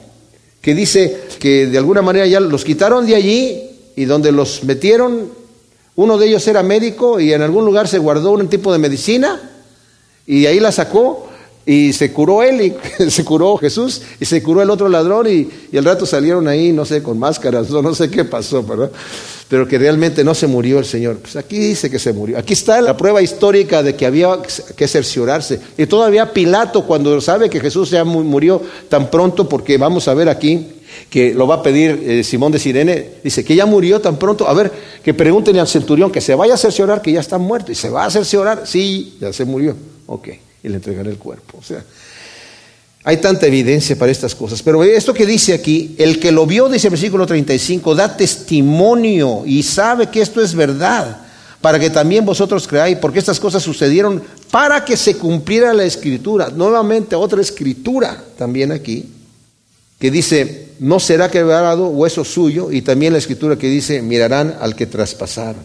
que 0.62 0.74
dice 0.74 1.22
que 1.40 1.68
de 1.68 1.78
alguna 1.78 2.02
manera 2.02 2.26
ya 2.26 2.40
los 2.40 2.64
quitaron 2.64 3.06
de 3.06 3.16
allí 3.16 3.64
y 3.96 4.06
donde 4.06 4.32
los 4.32 4.64
metieron, 4.64 5.30
uno 5.96 6.18
de 6.18 6.28
ellos 6.28 6.48
era 6.48 6.64
médico 6.64 7.20
y 7.20 7.34
en 7.34 7.42
algún 7.42 7.66
lugar 7.66 7.88
se 7.88 8.00
guardó 8.00 8.32
un 8.32 8.48
tipo 8.48 8.72
de 8.72 8.80
medicina 8.80 9.42
y 10.26 10.46
ahí 10.46 10.60
la 10.60 10.72
sacó 10.72 11.30
y 11.66 11.94
se 11.94 12.12
curó 12.12 12.44
él 12.44 12.62
y 13.00 13.10
se 13.10 13.24
curó 13.24 13.58
Jesús 13.58 14.02
y 14.20 14.26
se 14.26 14.44
curó 14.44 14.62
el 14.62 14.70
otro 14.70 14.90
ladrón 14.90 15.28
y, 15.28 15.48
y 15.72 15.78
el 15.78 15.86
rato 15.86 16.06
salieron 16.06 16.48
ahí, 16.48 16.72
no 16.72 16.86
sé, 16.86 17.02
con 17.02 17.18
máscaras, 17.18 17.70
no, 17.70 17.82
no 17.82 17.96
sé 17.96 18.10
qué 18.10 18.26
pasó, 18.26 18.64
¿verdad? 18.64 18.92
Pero 19.48 19.68
que 19.68 19.78
realmente 19.78 20.24
no 20.24 20.34
se 20.34 20.48
murió 20.48 20.80
el 20.80 20.86
Señor. 20.86 21.18
Pues 21.18 21.36
aquí 21.36 21.58
dice 21.58 21.90
que 21.90 22.00
se 22.00 22.12
murió. 22.12 22.38
Aquí 22.38 22.54
está 22.54 22.82
la 22.82 22.98
prueba 22.98 23.22
histórica 23.22 23.84
de 23.84 23.96
que 23.96 24.06
había 24.06 24.40
que 24.76 24.88
cerciorarse. 24.88 25.60
Y 25.78 25.86
todavía 25.86 26.34
Pilato, 26.34 26.86
cuando 26.86 27.22
sabe 27.22 27.50
que 27.50 27.60
Jesús 27.60 27.92
ya 27.92 28.04
murió 28.04 28.62
tan 28.90 29.12
pronto, 29.12 29.48
porque 29.48 29.78
vamos 29.78 30.08
a 30.08 30.14
ver 30.14 30.28
aquí 30.28 30.68
que 31.10 31.34
lo 31.34 31.48
va 31.48 31.56
a 31.56 31.64
pedir 31.64 32.02
eh, 32.04 32.24
Simón 32.24 32.52
de 32.52 32.60
Sirene, 32.60 33.10
dice 33.24 33.44
que 33.44 33.56
ya 33.56 33.66
murió 33.66 34.02
tan 34.02 34.18
pronto. 34.18 34.48
A 34.48 34.54
ver, 34.54 34.72
que 35.04 35.14
pregunten 35.14 35.58
al 35.60 35.68
centurión 35.68 36.12
que 36.12 36.22
se 36.22 36.36
vaya 36.36 36.56
a 36.56 36.58
cerciorar 36.58 37.02
que 37.02 37.12
ya 37.12 37.20
está 37.20 37.38
muerto. 37.38 37.72
Y 37.72 37.76
se 37.76 37.90
va 37.90 38.06
a 38.06 38.10
cerciorar, 38.10 38.64
sí, 38.66 39.18
ya 39.20 39.32
se 39.32 39.46
murió. 39.46 39.76
Ok, 40.08 40.30
y 40.64 40.70
le 40.70 40.76
entregaré 40.76 41.10
el 41.10 41.18
cuerpo. 41.18 41.58
O 41.60 41.64
sea, 41.64 41.84
hay 43.04 43.18
tanta 43.18 43.48
evidencia 43.48 43.98
para 43.98 44.12
estas 44.12 44.34
cosas. 44.34 44.62
Pero 44.62 44.84
esto 44.84 45.14
que 45.14 45.26
dice 45.26 45.54
aquí, 45.54 45.94
el 45.98 46.20
que 46.20 46.32
lo 46.32 46.46
vio, 46.46 46.70
dice 46.70 46.88
el 46.88 46.92
versículo 46.92 47.26
35, 47.26 47.96
da 47.96 48.16
testimonio 48.16 49.44
y 49.46 49.62
sabe 49.62 50.08
que 50.10 50.22
esto 50.22 50.42
es 50.42 50.56
verdad, 50.56 51.18
para 51.60 51.80
que 51.80 51.90
también 51.90 52.26
vosotros 52.26 52.68
creáis, 52.68 52.98
porque 52.98 53.20
estas 53.20 53.40
cosas 53.40 53.62
sucedieron 53.62 54.24
para 54.52 54.86
que 54.86 54.96
se 54.96 55.18
cumpliera 55.18 55.74
la 55.74 55.84
escritura. 55.84 56.50
Nuevamente 56.50 57.16
otra 57.16 57.42
escritura 57.42 58.24
también 58.38 58.72
aquí, 58.72 59.10
que 60.00 60.12
dice, 60.12 60.70
no 60.80 61.00
será 61.00 61.30
quebrado 61.30 61.88
hueso 61.88 62.24
suyo, 62.24 62.72
y 62.72 62.82
también 62.82 63.14
la 63.14 63.20
escritura 63.20 63.58
que 63.58 63.68
dice, 63.68 64.02
mirarán 64.02 64.58
al 64.62 64.76
que 64.76 64.86
traspasaron. 64.86 65.62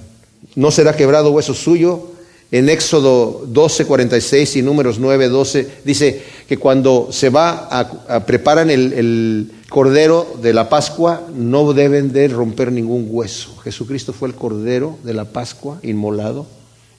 No 0.55 0.71
será 0.71 0.97
quebrado 0.97 1.31
hueso 1.31 1.55
suyo, 1.55 2.13
en 2.51 2.69
Éxodo 2.69 3.45
12, 3.47 3.85
46 3.85 4.57
y 4.57 4.63
números 4.63 4.99
9, 4.99 5.29
12, 5.29 5.69
dice 5.85 6.23
que 6.49 6.57
cuando 6.57 7.09
se 7.11 7.29
va 7.29 7.69
a, 7.71 8.25
preparar 8.25 8.71
el, 8.71 8.93
el, 8.95 9.53
cordero 9.69 10.27
de 10.41 10.55
la 10.55 10.71
Pascua, 10.71 11.27
no 11.35 11.75
deben 11.75 12.11
de 12.11 12.27
romper 12.29 12.73
ningún 12.73 13.07
hueso. 13.11 13.55
Jesucristo 13.59 14.15
fue 14.15 14.29
el 14.29 14.35
cordero 14.35 14.99
de 15.05 15.13
la 15.13 15.27
Pascua 15.27 15.79
inmolado 15.83 16.47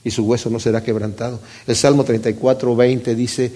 y 0.04 0.12
su 0.12 0.22
hueso 0.22 0.50
no 0.50 0.60
será 0.60 0.84
quebrantado. 0.84 1.40
El 1.66 1.74
Salmo 1.74 2.04
34, 2.04 2.76
20 2.76 3.14
dice 3.16 3.52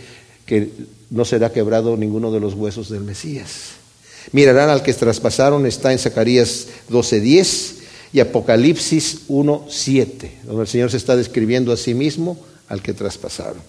que 0.47 0.73
no 1.11 1.25
será 1.25 1.53
quebrado 1.53 1.97
ninguno 1.97 2.33
de 2.33 2.41
los 2.41 2.55
huesos 2.55 2.89
del 2.89 3.03
Mesías. 3.03 3.75
Mirarán 4.33 4.69
al 4.69 4.83
que 4.83 4.93
traspasaron, 4.93 5.65
está 5.65 5.93
en 5.93 6.01
Zacarías 6.01 6.67
12, 6.89 7.21
10 7.21 7.84
y 8.15 8.21
Apocalipsis 8.21 9.27
1.7, 9.29 10.31
donde 10.45 10.63
el 10.63 10.69
Señor 10.69 10.89
se 10.89 10.99
está 10.99 11.17
describiendo 11.17 11.73
a 11.73 11.77
sí 11.77 11.95
mismo 11.95 12.39
al 12.69 12.81
que 12.81 12.93
traspasaron. 12.93 13.61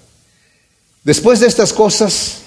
Después 1.04 1.40
de 1.40 1.48
estas 1.48 1.74
cosas, 1.74 2.42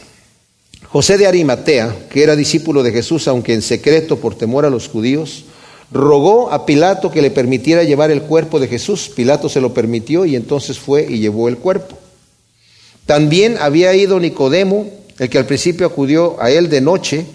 José 0.91 1.19
de 1.19 1.27
Arimatea, 1.27 2.07
que 2.09 2.23
era 2.23 2.37
discípulo 2.37 2.85
de 2.85 2.93
Jesús, 2.93 3.27
aunque 3.27 3.53
en 3.53 3.63
secreto 3.63 4.17
por 4.21 4.37
temor 4.37 4.65
a 4.65 4.71
los 4.71 4.87
judíos, 4.89 5.47
rogó 5.91 6.53
a 6.53 6.67
Pilato 6.67 7.11
que 7.11 7.21
le 7.21 7.33
permitiera 7.33 7.83
llevar 7.83 8.13
el 8.13 8.23
cuerpo 8.23 8.61
de 8.61 8.69
Jesús. 8.69 9.11
Pilato 9.17 9.49
se 9.49 9.61
lo 9.61 9.75
permitió 9.75 10.25
y 10.25 10.37
entonces 10.37 10.79
fue 10.79 11.05
y 11.11 11.19
llevó 11.19 11.49
el 11.49 11.59
cuerpo. 11.59 11.99
También 13.07 13.57
había 13.59 13.93
ido 13.97 14.21
Nicodemo, 14.21 14.89
el 15.19 15.29
que 15.29 15.39
al 15.39 15.47
principio 15.47 15.85
acudió 15.85 16.41
a 16.41 16.53
él 16.53 16.69
de 16.69 16.81
noche, 16.81 17.27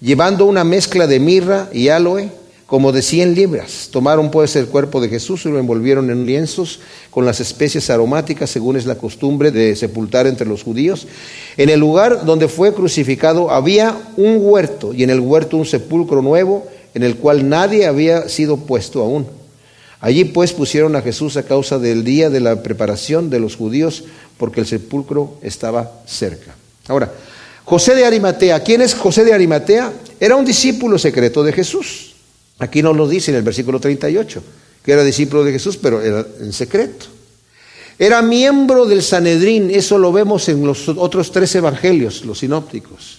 llevando 0.00 0.46
una 0.46 0.62
mezcla 0.62 1.08
de 1.08 1.18
mirra 1.18 1.68
y 1.72 1.88
aloe 1.88 2.30
como 2.66 2.92
de 2.92 3.02
cien 3.02 3.34
libras. 3.34 3.88
Tomaron 3.92 4.30
pues 4.30 4.56
el 4.56 4.66
cuerpo 4.66 5.00
de 5.00 5.08
Jesús 5.08 5.44
y 5.44 5.50
lo 5.50 5.58
envolvieron 5.58 6.10
en 6.10 6.26
lienzos 6.26 6.80
con 7.10 7.24
las 7.24 7.40
especies 7.40 7.90
aromáticas, 7.90 8.50
según 8.50 8.76
es 8.76 8.86
la 8.86 8.96
costumbre 8.96 9.50
de 9.50 9.76
sepultar 9.76 10.26
entre 10.26 10.46
los 10.46 10.62
judíos. 10.62 11.06
En 11.56 11.68
el 11.68 11.80
lugar 11.80 12.24
donde 12.24 12.48
fue 12.48 12.72
crucificado 12.74 13.50
había 13.50 13.96
un 14.16 14.38
huerto 14.40 14.94
y 14.94 15.02
en 15.02 15.10
el 15.10 15.20
huerto 15.20 15.56
un 15.56 15.66
sepulcro 15.66 16.22
nuevo 16.22 16.66
en 16.94 17.02
el 17.02 17.16
cual 17.16 17.48
nadie 17.48 17.86
había 17.86 18.28
sido 18.28 18.56
puesto 18.56 19.02
aún. 19.02 19.26
Allí 20.00 20.24
pues 20.24 20.52
pusieron 20.52 20.96
a 20.96 21.02
Jesús 21.02 21.36
a 21.36 21.44
causa 21.44 21.78
del 21.78 22.04
día 22.04 22.30
de 22.30 22.40
la 22.40 22.62
preparación 22.62 23.30
de 23.30 23.40
los 23.40 23.56
judíos, 23.56 24.04
porque 24.36 24.60
el 24.60 24.66
sepulcro 24.66 25.34
estaba 25.42 25.92
cerca. 26.06 26.54
Ahora, 26.88 27.10
José 27.64 27.94
de 27.94 28.04
Arimatea, 28.04 28.62
¿quién 28.62 28.82
es 28.82 28.94
José 28.94 29.24
de 29.24 29.32
Arimatea? 29.32 29.92
Era 30.20 30.36
un 30.36 30.44
discípulo 30.44 30.98
secreto 30.98 31.42
de 31.42 31.52
Jesús. 31.52 32.13
Aquí 32.58 32.82
nos 32.82 32.96
lo 32.96 33.08
dice 33.08 33.30
en 33.30 33.38
el 33.38 33.42
versículo 33.42 33.80
38, 33.80 34.42
que 34.84 34.92
era 34.92 35.02
discípulo 35.02 35.44
de 35.44 35.52
Jesús, 35.52 35.76
pero 35.76 36.00
era 36.00 36.26
en 36.40 36.52
secreto. 36.52 37.06
Era 37.98 38.22
miembro 38.22 38.86
del 38.86 39.02
Sanedrín, 39.02 39.70
eso 39.70 39.98
lo 39.98 40.12
vemos 40.12 40.48
en 40.48 40.64
los 40.66 40.88
otros 40.88 41.30
tres 41.30 41.54
evangelios, 41.54 42.24
los 42.24 42.40
sinópticos, 42.40 43.18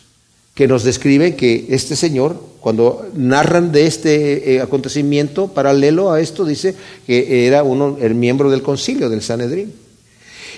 que 0.54 0.68
nos 0.68 0.84
describen 0.84 1.36
que 1.36 1.68
este 1.70 1.96
señor, 1.96 2.42
cuando 2.60 3.08
narran 3.14 3.72
de 3.72 3.88
este 3.88 4.56
eh, 4.56 4.62
acontecimiento 4.62 5.48
paralelo 5.48 6.12
a 6.12 6.20
esto, 6.20 6.44
dice 6.44 6.76
que 7.08 7.48
era 7.48 7.64
uno, 7.64 7.98
el 8.02 8.16
miembro 8.16 8.50
del 8.50 8.62
concilio, 8.62 9.10
del 9.10 9.22
Sanedrín. 9.22 9.74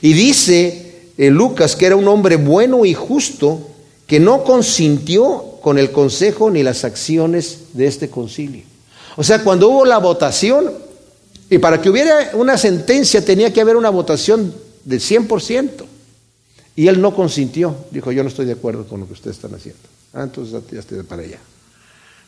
Y 0.02 0.14
dice 0.14 0.88
eh, 1.18 1.30
Lucas 1.30 1.76
que 1.76 1.88
era 1.88 1.96
un 1.96 2.08
hombre 2.08 2.38
bueno 2.38 2.86
y 2.86 2.94
justo, 2.94 3.70
que 4.08 4.20
no 4.20 4.44
consintió 4.44 5.47
con 5.68 5.78
el 5.78 5.92
consejo 5.92 6.50
ni 6.50 6.64
las 6.64 6.86
acciones 6.86 7.74
de 7.74 7.88
este 7.88 8.10
concilio. 8.10 8.64
O 9.18 9.24
sea, 9.26 9.44
cuando 9.44 9.68
hubo 9.68 9.84
la 9.84 9.98
votación, 9.98 10.72
y 11.50 11.58
para 11.58 11.82
que 11.82 11.90
hubiera 11.90 12.32
una 12.36 12.58
sentencia 12.58 13.26
tenía 13.26 13.52
que 13.52 13.60
haber 13.60 13.76
una 13.76 13.90
votación 13.90 14.56
del 14.86 15.02
100%. 15.02 15.84
Y 16.78 16.88
él 16.88 17.02
no 17.02 17.14
consintió, 17.14 17.76
dijo, 17.92 18.14
yo 18.14 18.24
no 18.24 18.30
estoy 18.30 18.46
de 18.46 18.54
acuerdo 18.54 18.88
con 18.88 19.02
lo 19.02 19.08
que 19.08 19.12
ustedes 19.12 19.36
están 19.36 19.56
haciendo. 19.56 19.82
Ah, 20.14 20.24
entonces 20.24 20.58
ya 20.72 20.80
estoy 20.80 21.04
para 21.04 21.24
allá. 21.24 21.40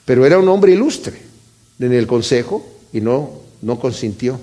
Pero 0.04 0.26
era 0.26 0.38
un 0.38 0.50
hombre 0.50 0.74
ilustre 0.74 1.18
en 1.80 1.94
el 1.94 2.08
consejo 2.08 2.68
y 2.92 3.00
no, 3.00 3.36
no 3.62 3.80
consintió. 3.80 4.38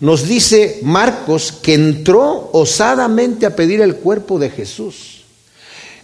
Nos 0.00 0.26
dice 0.26 0.80
Marcos 0.82 1.52
que 1.52 1.74
entró 1.74 2.48
osadamente 2.54 3.44
a 3.44 3.54
pedir 3.54 3.82
el 3.82 3.96
cuerpo 3.96 4.38
de 4.38 4.48
Jesús. 4.48 5.15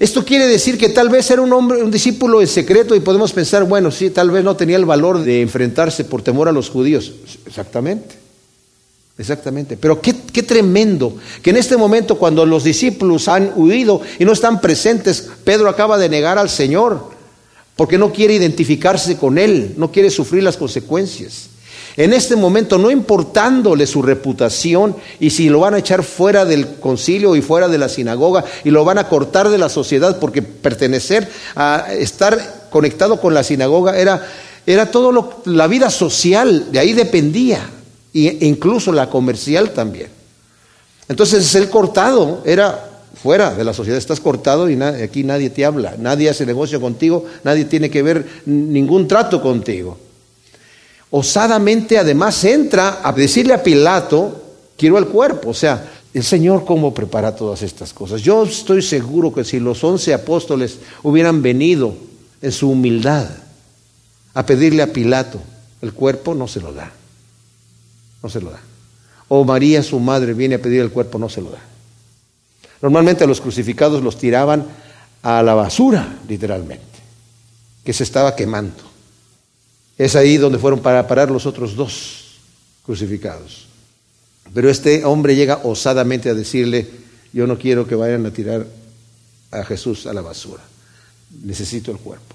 Esto 0.02 0.24
quiere 0.24 0.48
decir 0.48 0.78
que 0.78 0.88
tal 0.88 1.10
vez 1.10 1.30
era 1.30 1.42
un 1.42 1.52
hombre, 1.52 1.80
un 1.80 1.92
discípulo 1.92 2.40
en 2.40 2.48
secreto 2.48 2.96
y 2.96 2.98
podemos 2.98 3.32
pensar, 3.32 3.62
bueno, 3.62 3.92
sí, 3.92 4.10
tal 4.10 4.32
vez 4.32 4.42
no 4.42 4.56
tenía 4.56 4.74
el 4.74 4.84
valor 4.84 5.20
de 5.20 5.42
enfrentarse 5.42 6.02
por 6.02 6.22
temor 6.22 6.48
a 6.48 6.52
los 6.52 6.70
judíos. 6.70 7.12
Exactamente. 7.46 8.16
Exactamente. 9.16 9.76
Pero 9.76 10.00
qué, 10.00 10.16
qué, 10.32 10.42
tremendo 10.42 11.14
que 11.40 11.50
en 11.50 11.56
este 11.56 11.76
momento 11.76 12.18
cuando 12.18 12.44
los 12.44 12.64
discípulos 12.64 13.28
han 13.28 13.52
huido 13.54 14.00
y 14.18 14.24
no 14.24 14.32
están 14.32 14.60
presentes, 14.60 15.28
Pedro 15.44 15.68
acaba 15.68 15.96
de 15.96 16.08
negar 16.08 16.36
al 16.36 16.50
Señor 16.50 17.10
porque 17.76 17.96
no 17.96 18.12
quiere 18.12 18.34
identificarse 18.34 19.16
con 19.16 19.38
Él, 19.38 19.74
no 19.76 19.92
quiere 19.92 20.10
sufrir 20.10 20.42
las 20.42 20.56
consecuencias. 20.56 21.51
En 21.96 22.14
este 22.14 22.36
momento, 22.36 22.78
no 22.78 22.90
importándole 22.90 23.86
su 23.86 24.00
reputación 24.00 24.96
y 25.20 25.30
si 25.30 25.48
lo 25.50 25.60
van 25.60 25.74
a 25.74 25.78
echar 25.78 26.02
fuera 26.02 26.44
del 26.44 26.76
concilio 26.76 27.36
y 27.36 27.42
fuera 27.42 27.68
de 27.68 27.76
la 27.76 27.88
sinagoga 27.88 28.44
y 28.64 28.70
lo 28.70 28.84
van 28.84 28.98
a 28.98 29.08
cortar 29.08 29.50
de 29.50 29.58
la 29.58 29.68
sociedad 29.68 30.18
porque 30.18 30.40
pertenecer 30.40 31.28
a 31.54 31.86
estar 31.92 32.68
conectado 32.70 33.20
con 33.20 33.34
la 33.34 33.44
sinagoga 33.44 33.98
era, 33.98 34.26
era 34.66 34.90
todo 34.90 35.42
la 35.44 35.66
vida 35.66 35.90
social, 35.90 36.72
de 36.72 36.78
ahí 36.78 36.94
dependía, 36.94 37.60
e 38.14 38.38
incluso 38.40 38.90
la 38.92 39.10
comercial 39.10 39.70
también. 39.72 40.08
Entonces 41.08 41.54
el 41.54 41.68
cortado 41.68 42.42
era 42.46 42.88
fuera 43.22 43.54
de 43.54 43.64
la 43.64 43.74
sociedad, 43.74 43.98
estás 43.98 44.20
cortado 44.20 44.70
y 44.70 44.80
aquí 44.82 45.24
nadie 45.24 45.50
te 45.50 45.66
habla, 45.66 45.96
nadie 45.98 46.30
hace 46.30 46.46
negocio 46.46 46.80
contigo, 46.80 47.26
nadie 47.44 47.66
tiene 47.66 47.90
que 47.90 48.02
ver 48.02 48.26
ningún 48.46 49.06
trato 49.06 49.42
contigo 49.42 49.98
osadamente 51.12 51.98
además 51.98 52.42
entra 52.44 53.00
a 53.02 53.12
decirle 53.12 53.54
a 53.54 53.62
Pilato, 53.62 54.42
quiero 54.76 54.98
el 54.98 55.06
cuerpo. 55.06 55.50
O 55.50 55.54
sea, 55.54 55.92
el 56.12 56.24
Señor 56.24 56.64
cómo 56.64 56.92
prepara 56.92 57.36
todas 57.36 57.62
estas 57.62 57.92
cosas. 57.92 58.20
Yo 58.22 58.42
estoy 58.42 58.82
seguro 58.82 59.32
que 59.32 59.44
si 59.44 59.60
los 59.60 59.84
once 59.84 60.12
apóstoles 60.12 60.78
hubieran 61.02 61.42
venido 61.42 61.94
en 62.40 62.50
su 62.50 62.70
humildad 62.70 63.28
a 64.34 64.44
pedirle 64.44 64.82
a 64.82 64.92
Pilato 64.92 65.38
el 65.82 65.92
cuerpo, 65.92 66.34
no 66.34 66.48
se 66.48 66.60
lo 66.60 66.72
da. 66.72 66.90
No 68.22 68.28
se 68.28 68.40
lo 68.40 68.50
da. 68.50 68.60
O 69.28 69.44
María, 69.44 69.82
su 69.82 70.00
madre, 70.00 70.32
viene 70.32 70.56
a 70.56 70.62
pedir 70.62 70.80
el 70.80 70.90
cuerpo, 70.90 71.18
no 71.18 71.28
se 71.28 71.42
lo 71.42 71.50
da. 71.50 71.60
Normalmente 72.80 73.24
a 73.24 73.26
los 73.26 73.40
crucificados 73.40 74.02
los 74.02 74.18
tiraban 74.18 74.66
a 75.22 75.42
la 75.42 75.54
basura, 75.54 76.18
literalmente, 76.28 76.84
que 77.84 77.92
se 77.92 78.02
estaba 78.02 78.34
quemando. 78.34 78.91
Es 80.02 80.16
ahí 80.16 80.36
donde 80.36 80.58
fueron 80.58 80.80
para 80.80 81.06
parar 81.06 81.30
los 81.30 81.46
otros 81.46 81.76
dos 81.76 82.40
crucificados. 82.84 83.66
Pero 84.52 84.68
este 84.68 85.04
hombre 85.04 85.36
llega 85.36 85.60
osadamente 85.62 86.28
a 86.28 86.34
decirle, 86.34 86.88
yo 87.32 87.46
no 87.46 87.56
quiero 87.56 87.86
que 87.86 87.94
vayan 87.94 88.26
a 88.26 88.32
tirar 88.32 88.66
a 89.52 89.62
Jesús 89.62 90.08
a 90.08 90.12
la 90.12 90.20
basura, 90.20 90.64
necesito 91.44 91.92
el 91.92 91.98
cuerpo. 91.98 92.34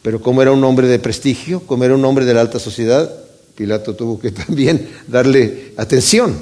Pero 0.00 0.22
como 0.22 0.40
era 0.40 0.52
un 0.52 0.64
hombre 0.64 0.86
de 0.86 0.98
prestigio, 0.98 1.60
como 1.66 1.84
era 1.84 1.94
un 1.94 2.02
hombre 2.06 2.24
de 2.24 2.32
la 2.32 2.40
alta 2.40 2.58
sociedad, 2.58 3.14
Pilato 3.54 3.94
tuvo 3.94 4.18
que 4.18 4.30
también 4.30 4.88
darle 5.06 5.74
atención. 5.76 6.34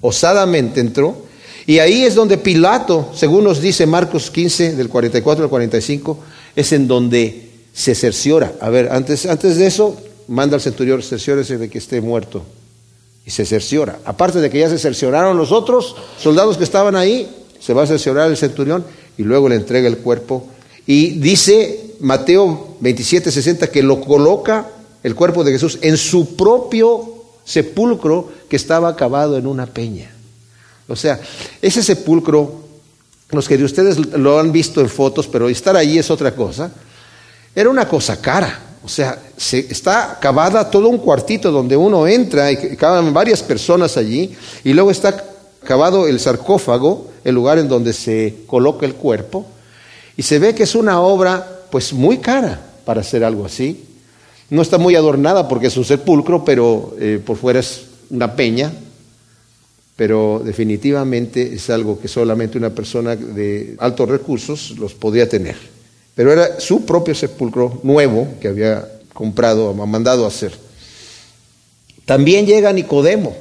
Osadamente 0.00 0.80
entró. 0.80 1.26
Y 1.64 1.78
ahí 1.78 2.02
es 2.02 2.16
donde 2.16 2.38
Pilato, 2.38 3.12
según 3.14 3.44
nos 3.44 3.60
dice 3.60 3.86
Marcos 3.86 4.32
15, 4.32 4.74
del 4.74 4.88
44 4.88 5.44
al 5.44 5.50
45, 5.50 6.18
es 6.56 6.72
en 6.72 6.88
donde 6.88 7.43
se 7.74 7.94
cerciora. 7.94 8.52
A 8.60 8.70
ver, 8.70 8.90
antes, 8.92 9.26
antes 9.26 9.56
de 9.56 9.66
eso, 9.66 10.00
manda 10.28 10.54
al 10.54 10.62
centurión, 10.62 11.02
cerciórese 11.02 11.58
de 11.58 11.68
que 11.68 11.78
esté 11.78 12.00
muerto. 12.00 12.44
Y 13.26 13.30
se 13.30 13.44
cerciora. 13.44 13.98
Aparte 14.04 14.40
de 14.40 14.48
que 14.48 14.60
ya 14.60 14.68
se 14.68 14.78
cercioraron 14.78 15.36
los 15.36 15.50
otros 15.50 15.96
soldados 16.18 16.56
que 16.56 16.64
estaban 16.64 16.94
ahí, 16.94 17.28
se 17.58 17.74
va 17.74 17.82
a 17.82 17.86
cerciorar 17.86 18.30
el 18.30 18.36
centurión 18.36 18.84
y 19.18 19.22
luego 19.22 19.48
le 19.48 19.56
entrega 19.56 19.88
el 19.88 19.98
cuerpo. 19.98 20.46
Y 20.86 21.18
dice 21.18 21.96
Mateo 22.00 22.76
27, 22.80 23.30
60 23.30 23.66
que 23.68 23.82
lo 23.82 24.00
coloca 24.00 24.68
el 25.02 25.14
cuerpo 25.14 25.42
de 25.42 25.52
Jesús 25.52 25.78
en 25.82 25.96
su 25.96 26.36
propio 26.36 27.14
sepulcro 27.44 28.30
que 28.48 28.56
estaba 28.56 28.88
acabado 28.88 29.36
en 29.36 29.46
una 29.46 29.66
peña. 29.66 30.10
O 30.86 30.94
sea, 30.94 31.18
ese 31.62 31.82
sepulcro, 31.82 32.60
los 33.30 33.48
que 33.48 33.56
de 33.56 33.64
ustedes 33.64 33.98
lo 34.12 34.38
han 34.38 34.52
visto 34.52 34.82
en 34.82 34.90
fotos, 34.90 35.26
pero 35.26 35.48
estar 35.48 35.76
ahí 35.76 35.98
es 35.98 36.10
otra 36.10 36.34
cosa 36.34 36.70
era 37.54 37.70
una 37.70 37.88
cosa 37.88 38.20
cara. 38.20 38.60
O 38.84 38.88
sea, 38.88 39.18
se, 39.36 39.60
está 39.60 40.18
cavada 40.20 40.70
todo 40.70 40.88
un 40.88 40.98
cuartito 40.98 41.50
donde 41.50 41.76
uno 41.76 42.06
entra 42.06 42.52
y 42.52 42.76
caben 42.76 43.14
varias 43.14 43.42
personas 43.42 43.96
allí. 43.96 44.34
Y 44.62 44.72
luego 44.72 44.90
está 44.90 45.24
cavado 45.64 46.06
el 46.06 46.20
sarcófago, 46.20 47.10
el 47.24 47.34
lugar 47.34 47.58
en 47.58 47.68
donde 47.68 47.92
se 47.92 48.42
coloca 48.46 48.84
el 48.84 48.94
cuerpo. 48.94 49.46
Y 50.16 50.22
se 50.22 50.38
ve 50.38 50.54
que 50.54 50.64
es 50.64 50.74
una 50.74 51.00
obra 51.00 51.62
pues 51.70 51.92
muy 51.92 52.18
cara 52.18 52.60
para 52.84 53.00
hacer 53.00 53.24
algo 53.24 53.46
así. 53.46 53.84
No 54.50 54.60
está 54.60 54.76
muy 54.76 54.94
adornada 54.94 55.48
porque 55.48 55.68
es 55.68 55.76
un 55.76 55.84
sepulcro, 55.84 56.44
pero 56.44 56.94
eh, 57.00 57.20
por 57.24 57.36
fuera 57.36 57.60
es 57.60 57.86
una 58.10 58.36
peña. 58.36 58.72
Pero 59.96 60.42
definitivamente 60.44 61.54
es 61.54 61.70
algo 61.70 62.00
que 62.00 62.08
solamente 62.08 62.58
una 62.58 62.70
persona 62.70 63.16
de 63.16 63.76
altos 63.78 64.08
recursos 64.08 64.74
los 64.76 64.92
podía 64.92 65.28
tener. 65.28 65.73
Pero 66.14 66.32
era 66.32 66.60
su 66.60 66.84
propio 66.84 67.14
sepulcro 67.14 67.80
nuevo 67.82 68.28
que 68.40 68.48
había 68.48 68.88
comprado, 69.12 69.74
mandado 69.74 70.24
a 70.24 70.28
hacer. 70.28 70.52
También 72.04 72.46
llega 72.46 72.72
Nicodemo. 72.72 73.34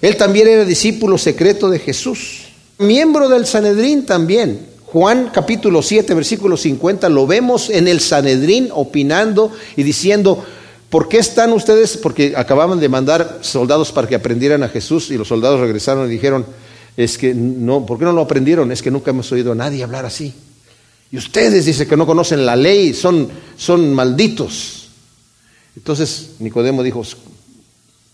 Él 0.00 0.16
también 0.16 0.48
era 0.48 0.64
discípulo 0.64 1.16
secreto 1.16 1.70
de 1.70 1.78
Jesús. 1.78 2.48
Miembro 2.78 3.28
del 3.28 3.46
Sanedrín 3.46 4.04
también. 4.04 4.72
Juan 4.86 5.30
capítulo 5.32 5.80
7, 5.80 6.12
versículo 6.12 6.58
50, 6.58 7.08
lo 7.08 7.26
vemos 7.26 7.70
en 7.70 7.88
el 7.88 8.00
Sanedrín 8.00 8.68
opinando 8.72 9.50
y 9.74 9.84
diciendo, 9.84 10.44
¿por 10.90 11.08
qué 11.08 11.16
están 11.16 11.54
ustedes? 11.54 11.96
Porque 11.96 12.34
acababan 12.36 12.78
de 12.78 12.90
mandar 12.90 13.38
soldados 13.40 13.90
para 13.90 14.06
que 14.06 14.16
aprendieran 14.16 14.62
a 14.62 14.68
Jesús 14.68 15.10
y 15.10 15.16
los 15.16 15.28
soldados 15.28 15.60
regresaron 15.60 16.06
y 16.08 16.10
dijeron, 16.10 16.44
es 16.94 17.16
que 17.16 17.32
no, 17.32 17.86
¿por 17.86 17.98
qué 17.98 18.04
no 18.04 18.12
lo 18.12 18.20
aprendieron? 18.20 18.70
Es 18.70 18.82
que 18.82 18.90
nunca 18.90 19.12
hemos 19.12 19.32
oído 19.32 19.52
a 19.52 19.54
nadie 19.54 19.82
hablar 19.82 20.04
así. 20.04 20.34
Y 21.12 21.18
ustedes 21.18 21.66
dicen 21.66 21.86
que 21.86 21.96
no 21.96 22.06
conocen 22.06 22.44
la 22.44 22.56
ley, 22.56 22.94
son, 22.94 23.28
son 23.56 23.92
malditos. 23.92 24.88
Entonces 25.76 26.30
Nicodemo 26.38 26.82
dijo, 26.82 27.02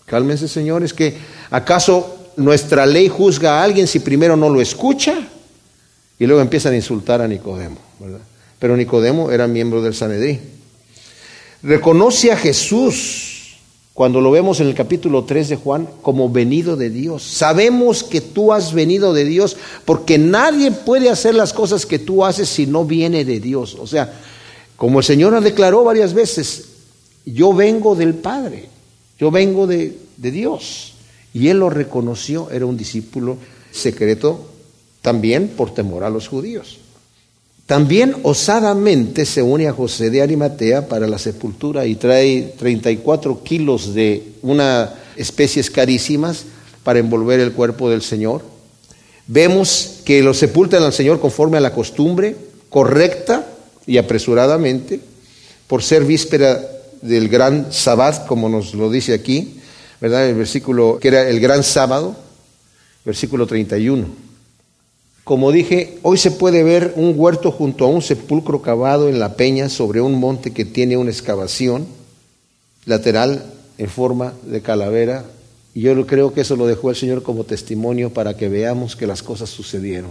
cálmense 0.05 0.49
señores, 0.49 0.93
que 0.93 1.17
acaso 1.49 2.31
nuestra 2.35 2.85
ley 2.85 3.07
juzga 3.07 3.59
a 3.59 3.63
alguien 3.63 3.87
si 3.87 3.99
primero 3.99 4.35
no 4.35 4.49
lo 4.49 4.59
escucha? 4.59 5.27
Y 6.19 6.25
luego 6.27 6.41
empiezan 6.41 6.73
a 6.73 6.75
insultar 6.75 7.21
a 7.21 7.27
Nicodemo, 7.27 7.77
¿verdad? 7.99 8.19
Pero 8.59 8.75
Nicodemo 8.75 9.31
era 9.31 9.47
miembro 9.47 9.81
del 9.81 9.95
Sanedrín. 9.95 10.41
Reconoce 11.63 12.33
a 12.33 12.37
Jesús 12.37 13.38
cuando 13.99 14.21
lo 14.21 14.31
vemos 14.31 14.61
en 14.61 14.67
el 14.67 14.75
capítulo 14.75 15.25
3 15.25 15.49
de 15.49 15.55
Juan, 15.57 15.89
como 16.01 16.29
venido 16.29 16.77
de 16.77 16.89
Dios. 16.89 17.21
Sabemos 17.21 18.01
que 18.01 18.21
tú 18.21 18.53
has 18.53 18.73
venido 18.73 19.13
de 19.13 19.25
Dios 19.25 19.57
porque 19.83 20.17
nadie 20.17 20.71
puede 20.71 21.09
hacer 21.09 21.35
las 21.35 21.51
cosas 21.51 21.85
que 21.85 21.99
tú 21.99 22.23
haces 22.23 22.47
si 22.47 22.65
no 22.65 22.85
viene 22.85 23.25
de 23.25 23.41
Dios. 23.41 23.75
O 23.77 23.85
sea, 23.85 24.17
como 24.77 24.99
el 24.99 25.03
Señor 25.03 25.37
declaró 25.41 25.83
varias 25.83 26.13
veces, 26.13 26.69
yo 27.25 27.51
vengo 27.51 27.93
del 27.93 28.13
Padre, 28.13 28.69
yo 29.19 29.31
vengo 29.31 29.67
de, 29.67 29.97
de 30.15 30.31
Dios. 30.31 30.93
Y 31.33 31.49
él 31.49 31.59
lo 31.59 31.69
reconoció, 31.69 32.51
era 32.51 32.65
un 32.65 32.77
discípulo 32.77 33.35
secreto 33.69 34.47
también 35.01 35.49
por 35.49 35.73
temor 35.73 36.05
a 36.05 36.09
los 36.09 36.29
judíos. 36.29 36.77
También 37.69 38.15
osadamente 38.23 39.27
se 39.27 39.43
une 39.43 39.67
a 39.67 39.73
José 39.73 40.09
de 40.09 40.23
Arimatea 40.23 40.87
para 40.87 41.05
la 41.05 41.19
sepultura 41.19 41.85
y 41.85 41.93
trae 41.93 42.55
34 42.57 43.43
kilos 43.43 43.93
de 43.93 44.23
una 44.41 44.91
especies 45.15 45.69
carísimas 45.69 46.45
para 46.83 46.97
envolver 46.97 47.39
el 47.39 47.51
cuerpo 47.51 47.87
del 47.87 48.01
Señor. 48.01 48.41
Vemos 49.27 49.99
que 50.03 50.23
lo 50.23 50.33
sepultan 50.33 50.81
al 50.81 50.93
Señor 50.93 51.19
conforme 51.19 51.57
a 51.57 51.61
la 51.61 51.71
costumbre, 51.71 52.35
correcta 52.69 53.45
y 53.85 53.99
apresuradamente, 53.99 54.99
por 55.67 55.83
ser 55.83 56.05
víspera 56.05 56.59
del 57.03 57.29
gran 57.29 57.71
sabbat, 57.71 58.25
como 58.25 58.49
nos 58.49 58.73
lo 58.73 58.89
dice 58.89 59.13
aquí, 59.13 59.59
¿verdad? 60.01 60.27
El 60.27 60.33
versículo 60.33 60.97
que 60.99 61.09
era 61.09 61.29
el 61.29 61.39
gran 61.39 61.61
sábado, 61.63 62.15
versículo 63.05 63.45
31. 63.45 64.28
Como 65.29 65.51
dije, 65.51 65.99
hoy 66.01 66.17
se 66.17 66.31
puede 66.31 66.63
ver 66.63 66.93
un 66.95 67.13
huerto 67.15 67.51
junto 67.51 67.85
a 67.85 67.87
un 67.87 68.01
sepulcro 68.01 68.63
cavado 68.63 69.09
en 69.09 69.19
la 69.19 69.35
peña 69.35 69.69
sobre 69.69 70.01
un 70.01 70.19
monte 70.19 70.53
que 70.53 70.65
tiene 70.65 70.97
una 70.97 71.11
excavación 71.11 71.85
lateral 72.85 73.45
en 73.77 73.89
forma 73.89 74.33
de 74.41 74.61
calavera. 74.61 75.23
Y 75.75 75.81
yo 75.81 76.07
creo 76.07 76.33
que 76.33 76.41
eso 76.41 76.55
lo 76.55 76.65
dejó 76.65 76.89
el 76.89 76.95
Señor 76.95 77.21
como 77.21 77.43
testimonio 77.43 78.11
para 78.11 78.35
que 78.35 78.49
veamos 78.49 78.95
que 78.95 79.05
las 79.05 79.21
cosas 79.21 79.51
sucedieron. 79.51 80.09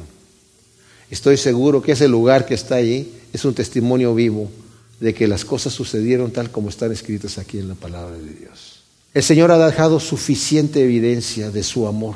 Estoy 1.10 1.36
seguro 1.36 1.82
que 1.82 1.90
ese 1.90 2.06
lugar 2.06 2.46
que 2.46 2.54
está 2.54 2.76
allí 2.76 3.12
es 3.32 3.44
un 3.44 3.54
testimonio 3.54 4.14
vivo 4.14 4.48
de 5.00 5.14
que 5.14 5.26
las 5.26 5.44
cosas 5.44 5.72
sucedieron 5.72 6.30
tal 6.30 6.52
como 6.52 6.68
están 6.68 6.92
escritas 6.92 7.38
aquí 7.38 7.58
en 7.58 7.66
la 7.66 7.74
palabra 7.74 8.16
de 8.16 8.34
Dios. 8.34 8.84
El 9.12 9.24
Señor 9.24 9.50
ha 9.50 9.66
dejado 9.66 9.98
suficiente 9.98 10.84
evidencia 10.84 11.50
de 11.50 11.64
su 11.64 11.88
amor 11.88 12.14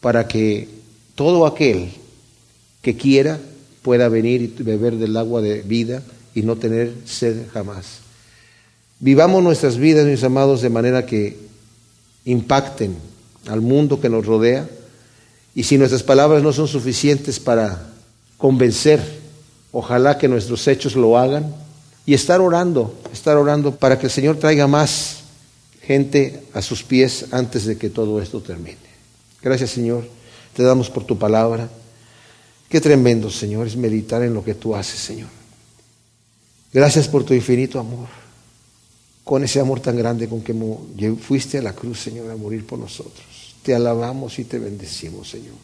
para 0.00 0.26
que 0.26 0.82
todo 1.14 1.46
aquel 1.46 1.90
que 2.82 2.96
quiera 2.96 3.40
pueda 3.82 4.08
venir 4.08 4.42
y 4.42 4.62
beber 4.62 4.96
del 4.96 5.16
agua 5.16 5.40
de 5.40 5.62
vida 5.62 6.02
y 6.34 6.42
no 6.42 6.56
tener 6.56 6.92
sed 7.04 7.46
jamás. 7.52 7.98
Vivamos 8.98 9.42
nuestras 9.42 9.76
vidas, 9.76 10.06
mis 10.06 10.24
amados, 10.24 10.62
de 10.62 10.70
manera 10.70 11.04
que 11.04 11.36
impacten 12.24 12.96
al 13.48 13.60
mundo 13.60 14.00
que 14.00 14.08
nos 14.08 14.24
rodea. 14.24 14.68
Y 15.54 15.64
si 15.64 15.78
nuestras 15.78 16.02
palabras 16.02 16.42
no 16.42 16.52
son 16.52 16.68
suficientes 16.68 17.38
para 17.38 17.90
convencer, 18.38 19.00
ojalá 19.72 20.18
que 20.18 20.28
nuestros 20.28 20.66
hechos 20.66 20.96
lo 20.96 21.18
hagan. 21.18 21.54
Y 22.06 22.14
estar 22.14 22.40
orando, 22.40 22.94
estar 23.12 23.36
orando 23.36 23.76
para 23.76 23.98
que 23.98 24.06
el 24.06 24.12
Señor 24.12 24.36
traiga 24.36 24.66
más 24.66 25.20
gente 25.82 26.42
a 26.52 26.62
sus 26.62 26.82
pies 26.82 27.26
antes 27.30 27.64
de 27.64 27.76
que 27.76 27.90
todo 27.90 28.20
esto 28.20 28.40
termine. 28.40 28.76
Gracias, 29.42 29.70
Señor. 29.70 30.04
Te 30.54 30.62
damos 30.62 30.88
por 30.88 31.04
tu 31.04 31.18
palabra. 31.18 31.68
Qué 32.68 32.80
tremendo, 32.80 33.30
Señor, 33.30 33.66
es 33.66 33.76
meditar 33.76 34.22
en 34.22 34.34
lo 34.34 34.44
que 34.44 34.54
tú 34.54 34.74
haces, 34.74 35.00
Señor. 35.00 35.28
Gracias 36.72 37.08
por 37.08 37.24
tu 37.24 37.34
infinito 37.34 37.78
amor. 37.78 38.08
Con 39.22 39.42
ese 39.42 39.60
amor 39.60 39.80
tan 39.80 39.96
grande 39.96 40.28
con 40.28 40.42
que 40.42 41.14
fuiste 41.14 41.58
a 41.58 41.62
la 41.62 41.72
cruz, 41.72 42.00
Señor, 42.00 42.30
a 42.30 42.36
morir 42.36 42.66
por 42.66 42.78
nosotros. 42.78 43.54
Te 43.62 43.74
alabamos 43.74 44.38
y 44.38 44.44
te 44.44 44.58
bendecimos, 44.58 45.30
Señor. 45.30 45.54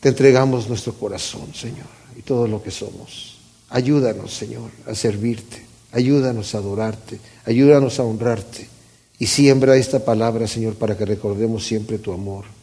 Te 0.00 0.10
entregamos 0.10 0.68
nuestro 0.68 0.94
corazón, 0.94 1.54
Señor, 1.54 1.86
y 2.16 2.22
todo 2.22 2.46
lo 2.46 2.62
que 2.62 2.70
somos. 2.70 3.38
Ayúdanos, 3.70 4.34
Señor, 4.34 4.70
a 4.86 4.94
servirte. 4.94 5.64
Ayúdanos 5.92 6.54
a 6.54 6.58
adorarte. 6.58 7.18
Ayúdanos 7.44 7.98
a 7.98 8.04
honrarte. 8.04 8.68
Y 9.18 9.26
siembra 9.26 9.76
esta 9.76 10.04
palabra, 10.04 10.46
Señor, 10.46 10.74
para 10.74 10.96
que 10.96 11.06
recordemos 11.06 11.64
siempre 11.64 11.98
tu 11.98 12.12
amor 12.12 12.55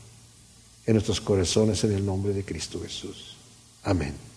en 0.85 0.93
nuestros 0.93 1.21
corazones 1.21 1.83
en 1.83 1.93
el 1.93 2.05
nombre 2.05 2.33
de 2.33 2.43
Cristo 2.43 2.79
Jesús. 2.81 3.35
Amén. 3.83 4.32